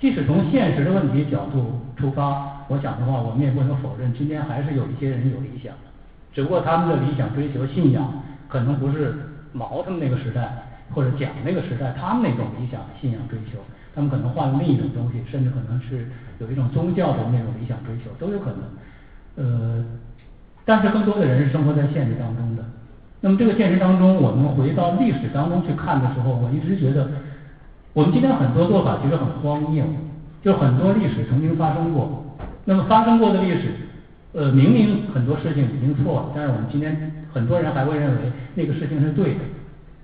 [0.01, 5.71] 即使从现实的问题角度出发，我想的话，我们也不能否认，今天还是有一些人有理想，
[6.33, 8.11] 只不过他们的理想追求信仰
[8.47, 9.13] 可能不是
[9.53, 10.51] 毛他们那个时代
[10.91, 13.59] 或者蒋那个时代他们那种理想信仰追求，
[13.93, 16.09] 他们可能换了另一种东西，甚至可能是
[16.39, 19.45] 有一种宗教的那种理想追求都有可能。
[19.45, 19.85] 呃。
[20.63, 22.63] 但是更多的人是生活在现实当中的。
[23.19, 27.09] 那么这个现实当中，我们回到历史当中去看的时候，我一直觉得，
[27.93, 29.85] 我们今天很多做法其实很荒谬。
[30.43, 32.25] 就很多历史曾经发生过，
[32.65, 33.75] 那么发生过的历史，
[34.33, 39.39] 呃，明明很多事情已经错了，但是我们今天很多人还会认为那个事情是对的，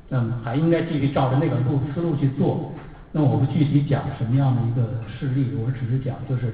[0.09, 2.72] 那么还应该继续照着那个路思路去做。
[3.11, 6.53] 那我不具体讲什么样的一个事例，我只是讲就是。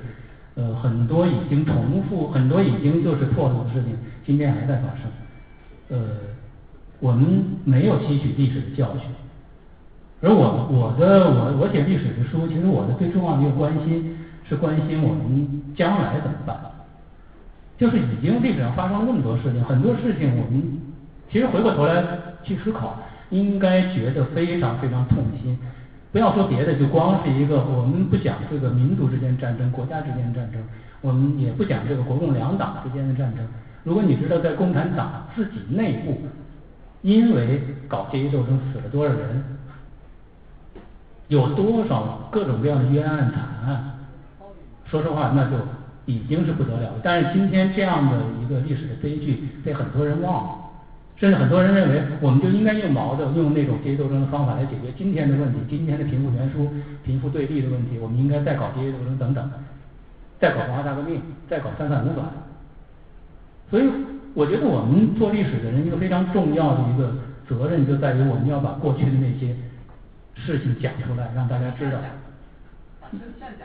[0.55, 5.10] 呃，很多已经重复，很多已经就是错误的事情，今天还在发生。
[5.89, 5.97] 呃，
[6.99, 9.10] 我们没有吸取历史的教训，
[10.24, 14.16] 而我我的我我写历史的书，其实我的最重要的一个关心
[14.48, 16.58] 是关心我们将来怎么办。
[17.78, 20.80] 就是已经历史上发生了那么多事情，很多事情我们
[21.30, 22.02] 其实回过头来
[22.41, 22.95] 去思考，
[23.32, 25.58] 应该觉得非常非常痛心。
[26.14, 30.62] 不要说别的，就光是一个，我们不讲这个民族之间战争、国家之间战争，
[31.02, 33.45] 我们也不讲这个国共两党之间的战争。
[33.84, 36.22] 如果你知道在共产党自己内部，
[37.02, 37.60] 因为
[37.90, 39.44] 搞阶级斗争死了多少人，
[41.34, 43.95] 有多少各种各样的冤案惨案，
[44.85, 45.57] 说实话，那就
[46.05, 46.91] 已经是不得了。
[47.01, 50.49] 但是今天这样的一个历史的悲剧被很多人忘了。
[51.15, 56.68] 甚至很多人认为，我们就应该用毛的、用那种阶级斗争的方法来解决今天的问题，今天的贫富悬殊、
[57.05, 57.97] 贫富对立的问题。
[57.99, 59.49] 我们应该再搞阶级斗争等等，
[60.39, 62.26] 再搞文化大革命，再搞三反五反。
[63.69, 63.84] 所以，
[64.34, 67.14] 我觉得我们做历史的人一个非常重要的一个
[67.47, 69.55] 责任，就在于我们要把过去的那些
[70.35, 71.97] 事情讲出来，让大家知道。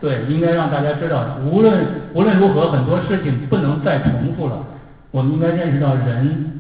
[0.00, 4.64] 对，应该让大家知道，无论无论如何，很多事情不能再重复了。
[5.10, 6.54] 我们应该认识到人。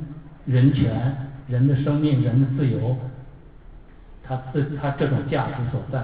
[0.48, 1.14] 人权、
[1.46, 2.96] 人的生命、人的自由，
[4.26, 6.02] 他自他这种价值所在，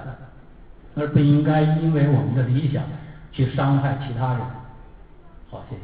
[0.95, 2.83] 而不应该因为我们的理想
[3.31, 4.41] 去伤害其他人。
[5.49, 5.81] 好，谢谢。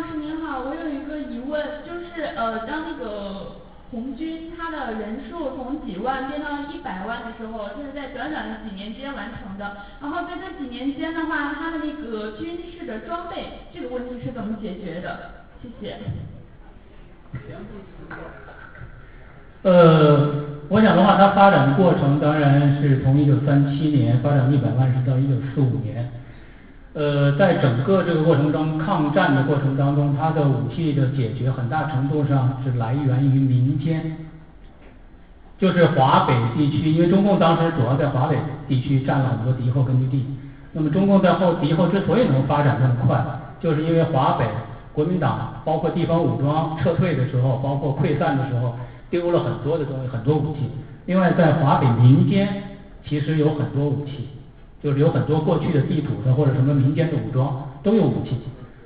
[0.00, 3.60] 老师您好，我有一个疑问，就是呃，当那个。
[3.90, 9.78] 红军他的人数从几万变到一百万的时候，这是在短短的几年间完成的。
[10.00, 15.42] 然后在这几年间的话，他的那个军事的装备这个问题是怎么解决的？
[15.60, 15.96] 谢谢。
[19.64, 26.08] 呃，我想的话，它发展过程当然是从一九三七年发展一百万，是到一九四五年。
[26.92, 34.16] 呃，在整个这个过程中，抗战的过程当中，它的武器的解决很大程度上是来源于民间，
[35.56, 38.36] 就是华北地区，因为中共当时主要在华北
[38.66, 40.26] 地区占了很多敌后根据地。
[40.72, 43.24] 那么中共在后敌后之所以能发展这么快，
[43.60, 44.44] 就是因为华北
[44.92, 48.74] 国民党包括地方武装撤退的时候，包括溃散的时候，
[49.10, 50.68] 丢了很多的东西，很多武器。
[51.06, 52.48] 另外，在华北民间
[53.04, 54.28] 其实有很多武器。
[54.82, 58.38] 就是有很多过去的地主的或者什么民间的武装都有武器，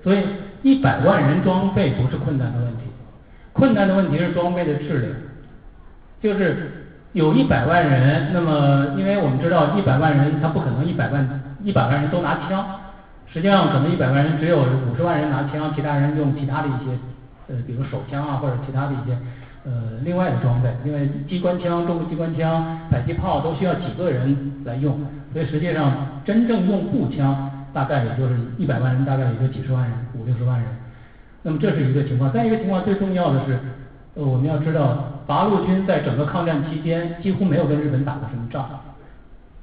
[0.02, 0.18] 所以
[0.62, 2.82] 一百万人装备不是困难的问题，
[3.52, 5.12] 困难的问题是装备的质量。
[6.20, 12.66] 就是有一百万人，那么因为我们知道一百万人他不可能一百万一百万人都拿枪，
[13.32, 16.98] 实际上可能一百万人只有五十万人拿枪，其他人用其他的一些
[17.48, 19.16] 呃比如手枪啊或者其他的一些。
[19.66, 19.72] 呃，
[20.02, 25.00] 另外的装备，因为机关枪、重机关枪、迫击炮都需要几个人来用，
[25.34, 30.68] 所以实际上真正用步枪大概也就是一百万人，大概也就几十万人，五六十万人。
[31.42, 33.58] 那么这是一个情况，再一个情况最重要的是，
[34.14, 38.64] 呃，我们要知道八路军在整个抗战期间几乎没有跟日本打过什么仗。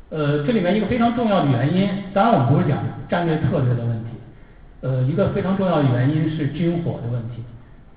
[0.10, 2.78] 呃，这里面一个非常重要的原因，当然我们不是讲
[3.08, 4.10] 战略策略的问题，
[4.82, 7.42] 呃，一个非常重要的原因是军火的问题，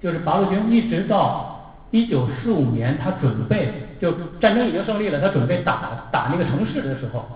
[0.01, 3.69] 就是八路军一直到一九四五年，他准备
[4.01, 7.27] 就战争已经胜利了，他准备打打那个城市的时候，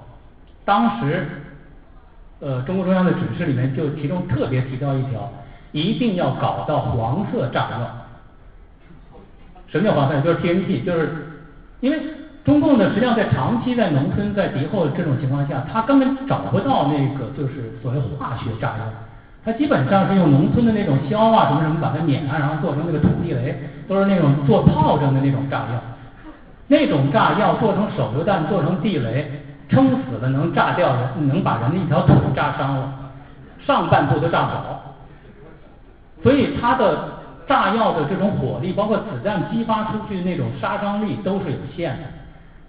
[0.69, 1.27] 当时，
[2.41, 5.33] 呃，中共中央的指示里面就其中特别提到一条。
[5.73, 7.79] 一定要搞到黄色炸药。
[9.67, 10.21] 什么叫黄色？
[10.21, 11.11] 就是 TNT，就是
[11.81, 11.99] 因为
[12.45, 18.85] 中共呢，实际上在长期在农村在敌后这种情况下，他根本找不到那个就是所谓化学炸药，
[19.45, 25.83] 他基本上是用农村的那种硝啊什么什么把它碾啊，然后做成那个土地雷，都是那种做炮仗的那种炸药。
[26.67, 29.31] 那种炸药做成手榴弹，做成地雷，
[29.69, 33.13] 撑死了能炸掉人，能把人的一条腿炸伤了，
[33.67, 34.83] 上半部都炸不着。
[36.23, 37.09] 所以它的
[37.47, 42.05] 炸药的这种火力，包括子弹激发出去的那种杀伤力都是有限的，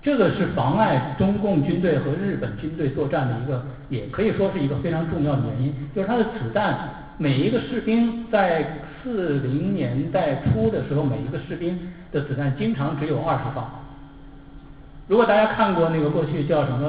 [0.01, 5.73] 这个是妨碍中共军队和日本军队作战的一个，也可以说是一个非常重要的原因。
[5.95, 6.77] 就是它的子弹，
[7.17, 8.65] 每一个士兵在
[9.01, 11.79] 四零年代初的时候，每一个士兵
[12.11, 13.78] 的子弹经常只有二十发。
[15.09, 16.87] 如果大家看过那个过去叫什么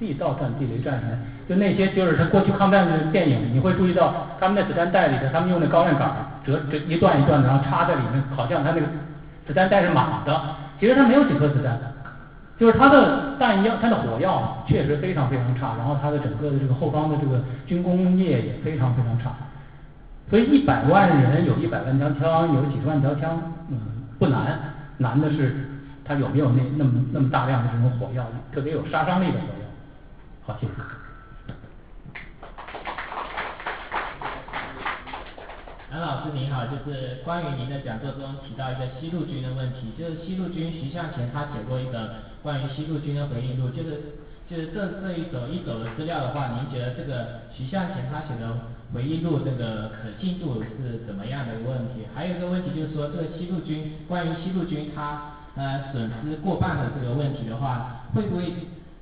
[0.00, 1.12] 地道战、地雷战什么
[1.46, 6.10] 就那些就是他过去抗战的电影，你会注意到他们的子弹袋里头，他们用那高粱杆
[6.44, 8.86] 折折一段一段的，然后插在里面，好像他那个
[9.46, 10.40] 子弹袋是满的，
[10.80, 11.78] 其实他没有几颗子弹，
[12.58, 19.30] 就是他的弹药、他的火药确实非常非常差，然后他的整个的这个后方的这个军工业也非常非常差，
[20.30, 23.76] 所以一百万人有一百万条枪，有几十万条枪，嗯，
[24.18, 24.58] 不难，
[24.96, 25.68] 难的是
[26.12, 29.64] 他有没有那那么那么大量的这种火药，特别有杀伤力的火药。
[30.44, 30.72] 好，谢谢。
[35.90, 44.18] 杨老师您好，就是关于您的讲座中提到一个西路军的问题，就是西路军徐向前他写过一个关于西路军的回忆录，就是
[44.50, 48.52] 就是这这一手一手的资料的话，您觉得这个徐向前他写的
[48.92, 52.04] 回忆录这个可信度是怎么样的一个问题？
[52.14, 58.52] 还有一个问题就是说，这个西路军关于西路军他呃损失过半的这个问题的话，会不会？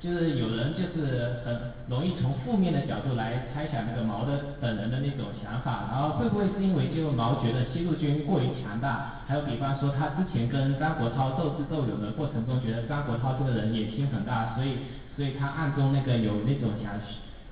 [0.01, 14.79] 就是有人就是很容易从负面的角度来猜想那个毛的本人的那种想法，然后会不会是因为就毛觉得西路军过于强大，还有比方说他之前跟张国焘斗智斗勇的过程中，觉得张国焘这个人野心很大，所以
[15.17, 16.95] 所以他暗中那个有那种想，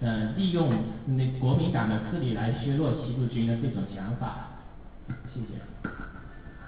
[0.01, 0.73] 嗯，利用
[1.05, 4.49] 那国民党的势力来削弱西路军的这种想法，
[5.35, 5.61] 谢谢。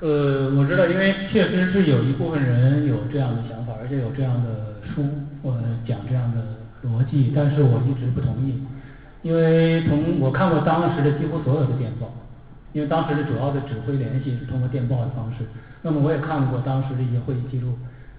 [0.01, 5.05] 呃，我知道，因为确实是有一部分人有这样的想法，而且有这样的书。
[5.43, 5.57] 我
[5.87, 6.41] 讲这样的
[6.89, 8.61] 逻辑，但是我一直不同意，
[9.23, 12.13] 因为从我看过当时的几乎所有的电报，
[12.73, 15.45] 因为当时的主要的指挥联系是通过电报的方式，
[15.83, 17.73] 那么我也看过当时的一些会议记录，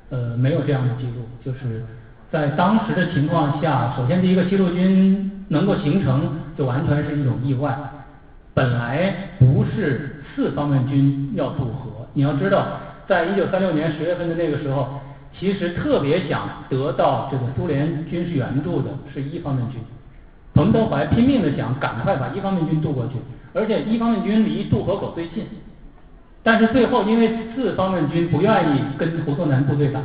[0.09, 1.83] 呃，没有这样的记录，就是
[2.31, 7.77] 在当时的情况下，首先第一个西路军能够形成，就完全是一种意外，
[8.55, 12.67] 本来不是四方面军要渡河，你要知道，
[13.07, 14.87] 在一九三六年十月份的那个时候。
[15.39, 19.79] 其实特别想得到这个苏联军事援助的是一方面军，
[20.53, 23.13] 彭德怀拼命的想赶快把一方面军渡过去，
[23.53, 25.45] 而且一方面军离渡河口最近，
[26.43, 30.01] 但是最后因为四方面军不愿意跟胡宗南部队打，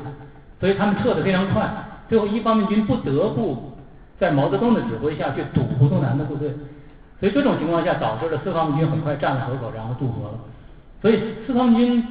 [0.61, 1.69] 所以他们撤得非常快，
[2.09, 3.73] 最后一方面军不得不
[4.21, 6.55] 在毛泽东的指挥下去堵胡宗南的部队，
[7.21, 10.39] 所以这种情况下导致了四方军很快占了河口，然后渡河了，
[11.01, 12.03] 所以四方军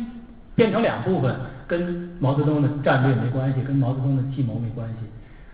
[0.56, 1.36] 变成两部分。
[1.68, 4.96] 跟毛泽东的战略没关系，跟毛泽东的计谋没关系。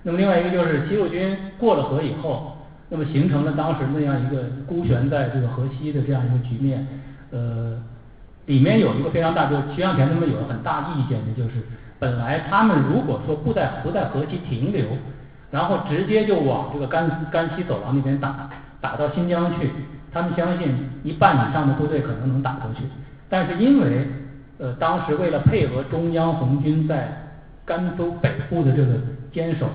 [0.03, 2.57] 那么另外一个就是西路军过了河以后，
[2.89, 6.85] 那么形成了当时那样一个孤悬在这个河西的这样一个局面。
[7.31, 7.81] 呃，
[8.45, 11.63] 里面有一个非常大，就是徐向前他们有很大意见的，就是
[11.97, 14.85] 本来他们如果说不在不在河西停留，
[15.49, 18.49] 然后直接就往这个甘甘西走廊那边打，
[18.81, 19.69] 打到新疆去，
[20.11, 22.83] 他们相信一半以上的部队可能能打过去。
[23.29, 24.07] 但是因为
[24.57, 27.17] 呃，当时为了配合中央红军在
[27.63, 28.93] 甘肃北部的这个
[29.31, 29.67] 坚守，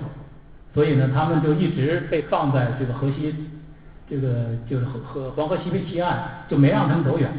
[0.74, 3.34] 所以呢，他们就一直被放在这个河西，
[4.08, 4.28] 这个
[4.68, 6.18] 就是河河黄河西北西岸，
[6.48, 7.30] 就没让他们走远。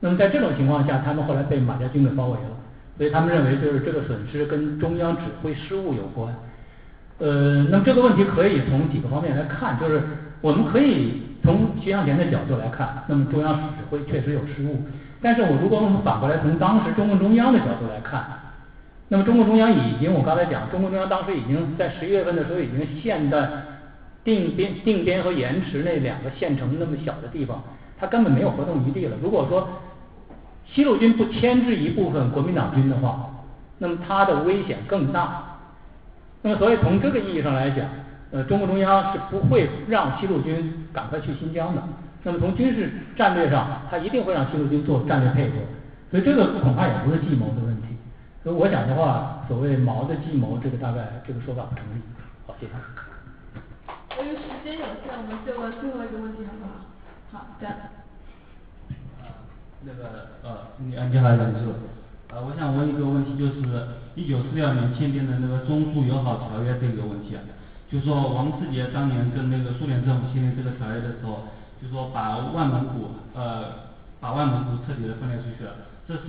[0.00, 2.50] 那么在这种情况下，他们后来被马家军给包围了，
[2.98, 6.32] 所以他们认为就是这个损失跟中央指挥失误有关。
[7.18, 10.02] 呃，那么这个问题可以从几个方面来看，就是
[10.44, 14.78] 我们可以从徐向前的角度来看，那么中央指挥确实有失误。
[15.22, 18.22] 但是我如果我们反过来从当时中共中央的角度来看，
[19.08, 23.48] 那么中共中央已经，我刚才讲，中共中央当时已经在十一月份的时候已经限在
[24.22, 27.64] 定边、定边和盐池那两个县城那么小的地方，
[27.98, 29.16] 他根本没有活动余地了。
[29.22, 29.66] 如果说
[30.66, 33.30] 西路军不牵制一部分国民党军的话，
[33.78, 35.42] 那么他的危险更大。
[36.42, 37.86] 那么所以从这个意义上来讲，
[38.34, 41.80] 呃，中共中央是不会让西路军赶快去新疆的。
[42.24, 45.54] 那么从军事战略上，他一定会让西路军做战略配合。
[46.10, 47.96] 所以这个恐怕也不是计谋的问题。
[48.42, 52.02] 所以我想的话，所谓毛的计谋，这个大概这个说法不成立。
[52.44, 52.72] 好，谢谢。
[54.18, 57.38] 由于时间有限，我们就问最后一个问题好不好？
[57.38, 57.68] 好的。
[59.86, 61.58] 那个呃，你你好，梁师
[62.32, 63.86] 呃，我想问一个问题，就是
[64.16, 67.40] 一九四六年签订的那个中苏友好条约这个问题啊，
[67.90, 71.48] 就说王世杰当年跟那个苏联政府签订这个条约的时候，
[71.80, 75.72] 就说把外蒙古呃把外蒙古彻底的分裂出去了。
[76.08, 76.20] 这是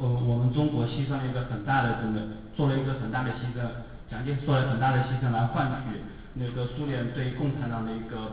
[0.00, 2.18] 呃我们中国牺牲了一个很大的这么
[2.56, 3.66] 做了一个很大的牺牲，
[4.10, 6.00] 蒋介石做了很大的牺牲来换取
[6.34, 8.32] 那个苏联对共产党的一个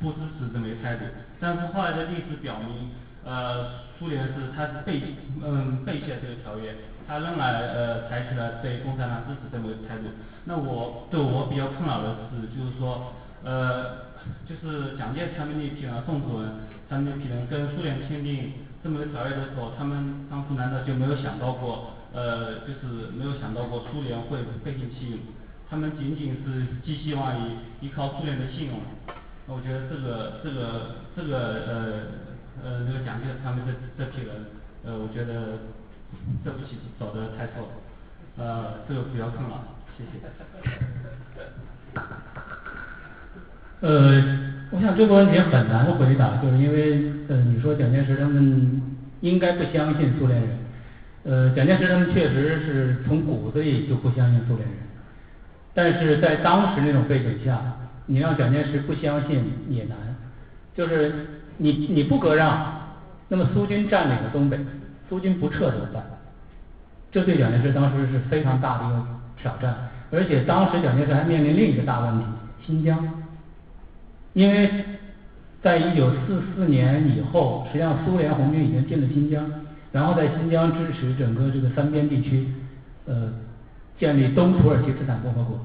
[0.00, 1.04] 不支持这么一个态度。
[1.40, 2.90] 但是后来的历史表明，
[3.24, 5.00] 呃苏联是他是背
[5.42, 6.74] 嗯背弃了这个条约，
[7.06, 10.04] 他仍然呃采取了对共产党支持这么一个态度。
[10.44, 13.12] 那我对我比较困扰的是，就是说
[13.42, 14.12] 呃
[14.48, 16.48] 就是蒋介石他们那批人，宋子文
[16.88, 18.52] 他们那批人跟苏联签订。
[18.84, 25.20] 这么个条约的时候，他们当初难道就没有想到过，呃，就是没有想到过苏联会背信弃义？
[25.70, 28.76] 他们仅仅是寄希望于依靠苏联的信用。
[29.46, 34.36] 我觉得这个这个这个呃呃那个蒋介石他们这这批人，
[34.84, 35.56] 呃，我觉得
[36.42, 37.72] 对不起走的太错了，
[38.38, 39.64] 呃，这个不要看了，
[39.96, 40.20] 谢谢。
[43.80, 44.44] 呃。
[44.70, 48.82] 我想这个问题很难回答，就是因为呃，你说蒋介石他们
[49.20, 50.50] 应该不相信苏联人，
[51.22, 54.78] 呃，蒋介石他们确实是从骨子里就不相信苏联人，
[55.74, 57.62] 但是在当时那种背景下，
[58.06, 59.96] 你让蒋介石不相信也难，
[60.74, 61.14] 就是
[61.58, 62.96] 你你不割让，
[63.28, 64.58] 那么苏军占领了东北，
[65.08, 66.02] 苏军不撤怎么办？
[67.12, 69.06] 这对蒋介石当时是非常大的一个
[69.40, 69.72] 挑战，
[70.10, 72.24] 而且当时蒋介石还面临另一个大问题，
[72.66, 72.98] 新疆。
[74.32, 74.68] 因为
[75.62, 79.48] 在一九四四年以后，实际上苏联红军已经进了新疆，
[79.92, 82.48] 然后在新疆支持整个这个三边地区，
[83.06, 83.32] 呃，
[83.96, 85.60] 建立东土耳其斯坦共和国。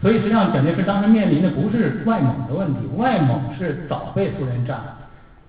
[0.00, 4.95] 所以实际上蒋介石当时面临的不是外蒙的问题，外蒙是早被苏联占了，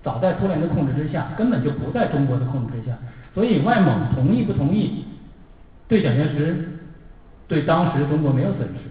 [0.08, 2.96] 早在苏联的控制之下，根本就不在中国的控制之下。
[3.34, 5.04] 所以外蒙同意不同意，
[5.86, 6.66] 对蒋介石，
[7.46, 8.88] 对当时中国没有损失。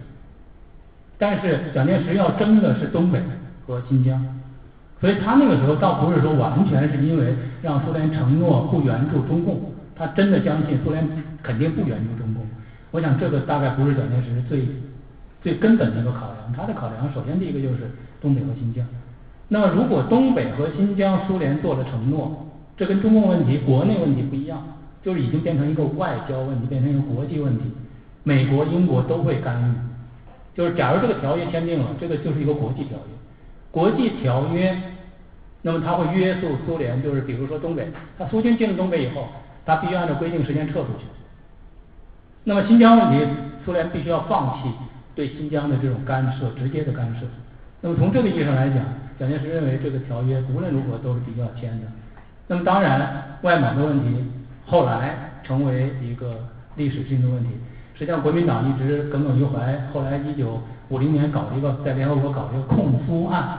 [1.17, 3.19] 但是蒋介石要争的是东北
[3.65, 4.23] 和新疆，
[5.01, 7.33] 所以他那个时候倒不是说完全是因为
[7.63, 9.59] 让苏联承诺不援助中共，
[9.95, 11.03] 他真的相信苏联
[11.41, 12.45] 肯定不援助中共。
[12.91, 14.67] 我想这个大概不是蒋介石最
[15.41, 17.89] 最根本的一个考量，他的考量首先第一个就是
[18.21, 18.85] 东北和新疆。
[19.49, 22.45] 那如果东北和新疆苏联做了承诺，
[22.75, 24.61] 这跟中共问题、国内问题不一样，
[25.03, 27.63] 就是已经变成一个外交问题，变成一个国际问题，
[28.23, 29.73] 美国、英国都会干预。
[30.55, 33.13] 就是假如这个条约签订了，这个就是一个国际条约。
[33.71, 34.75] 国际条约，
[35.61, 37.87] 那么它会约束苏联，就是比如说东北，
[38.17, 39.27] 他苏军进了东北以后，
[39.65, 41.05] 他必须按照规定时间撤出去。
[42.43, 43.25] 那么新疆问题，
[43.63, 44.69] 苏联必须要放弃
[45.15, 47.25] 对新疆的这种干涉，直接的干涉。
[47.81, 48.77] 那么从这个意义上来讲，
[49.19, 51.87] 蒋介石认为这个条约无论如何都是必须要签的。
[52.47, 54.23] 那么当然，外蒙的问题
[54.65, 56.35] 后来成为一个
[56.75, 57.49] 历史性的问题。
[57.93, 59.75] 实际上，国民党一直耿耿于怀。
[59.91, 63.57] 后来，一九五零年搞了一个在联合国搞了一个控苏案，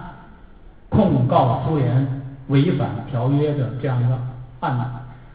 [0.88, 2.06] 控告苏联
[2.46, 4.16] 违反条约的这样一个
[4.60, 4.84] 案子，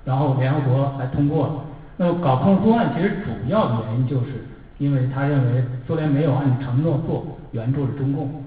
[0.05, 1.53] 然后联合国还通过了。
[1.97, 4.45] 那么，搞控苏案其实主要的原因就是
[4.77, 8.42] 因为他认为苏联没有按承诺做援助了中共。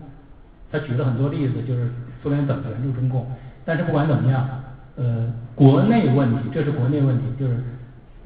[0.71, 1.91] 他举了很多例子，就是
[2.23, 3.27] 苏联怎么援助中共。
[3.65, 4.49] 但是不管怎么样，
[4.97, 7.63] 呃，国内问题，这是国内问题，就是。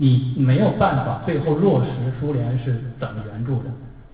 [0.03, 3.65] 你没有办法最后落实苏联是怎么援助的，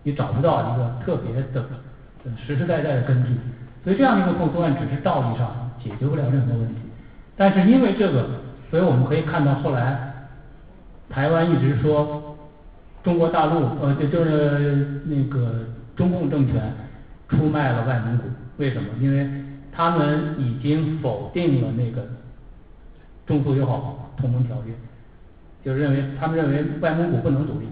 [0.03, 1.65] 你找不到一个特别的
[2.44, 3.28] 实实在在的根据，
[3.85, 6.81] 所以这样一个控诉案只是道义上解决不了任何问题。
[7.36, 8.27] 但是因为这个，
[8.69, 10.27] 所以我们可以看到后来
[11.09, 12.36] 台湾一直说
[13.05, 16.74] 中国大陆呃就就是那个中共政权
[17.28, 18.24] 出卖了外蒙古，
[18.57, 18.89] 为什么？
[19.01, 19.28] 因为
[19.73, 22.07] 他们已经否定了那个
[23.27, 24.74] 中苏友好同盟条约。
[25.65, 27.66] 就认为他们认为外蒙古不能独立，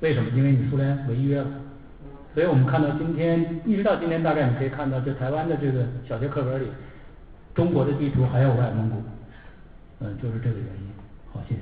[0.00, 0.28] 为什么？
[0.36, 1.46] 因为你苏联违约了。
[2.34, 6.66] 所以我们看到今天，一直到今天，大概你可以看到，就台湾的这个小学课本里，
[7.54, 9.02] 中国的地图还有外蒙古，
[10.00, 10.92] 嗯，就是这个原因。
[11.32, 11.60] 好，谢谢。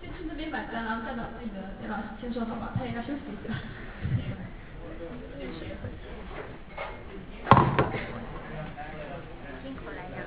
[0.00, 0.50] 就去那边
[1.08, 1.24] 把蟑螂带到
[1.80, 3.54] 那个先说好吧，他也要休息一下。
[9.62, 10.18] 辛苦了，杨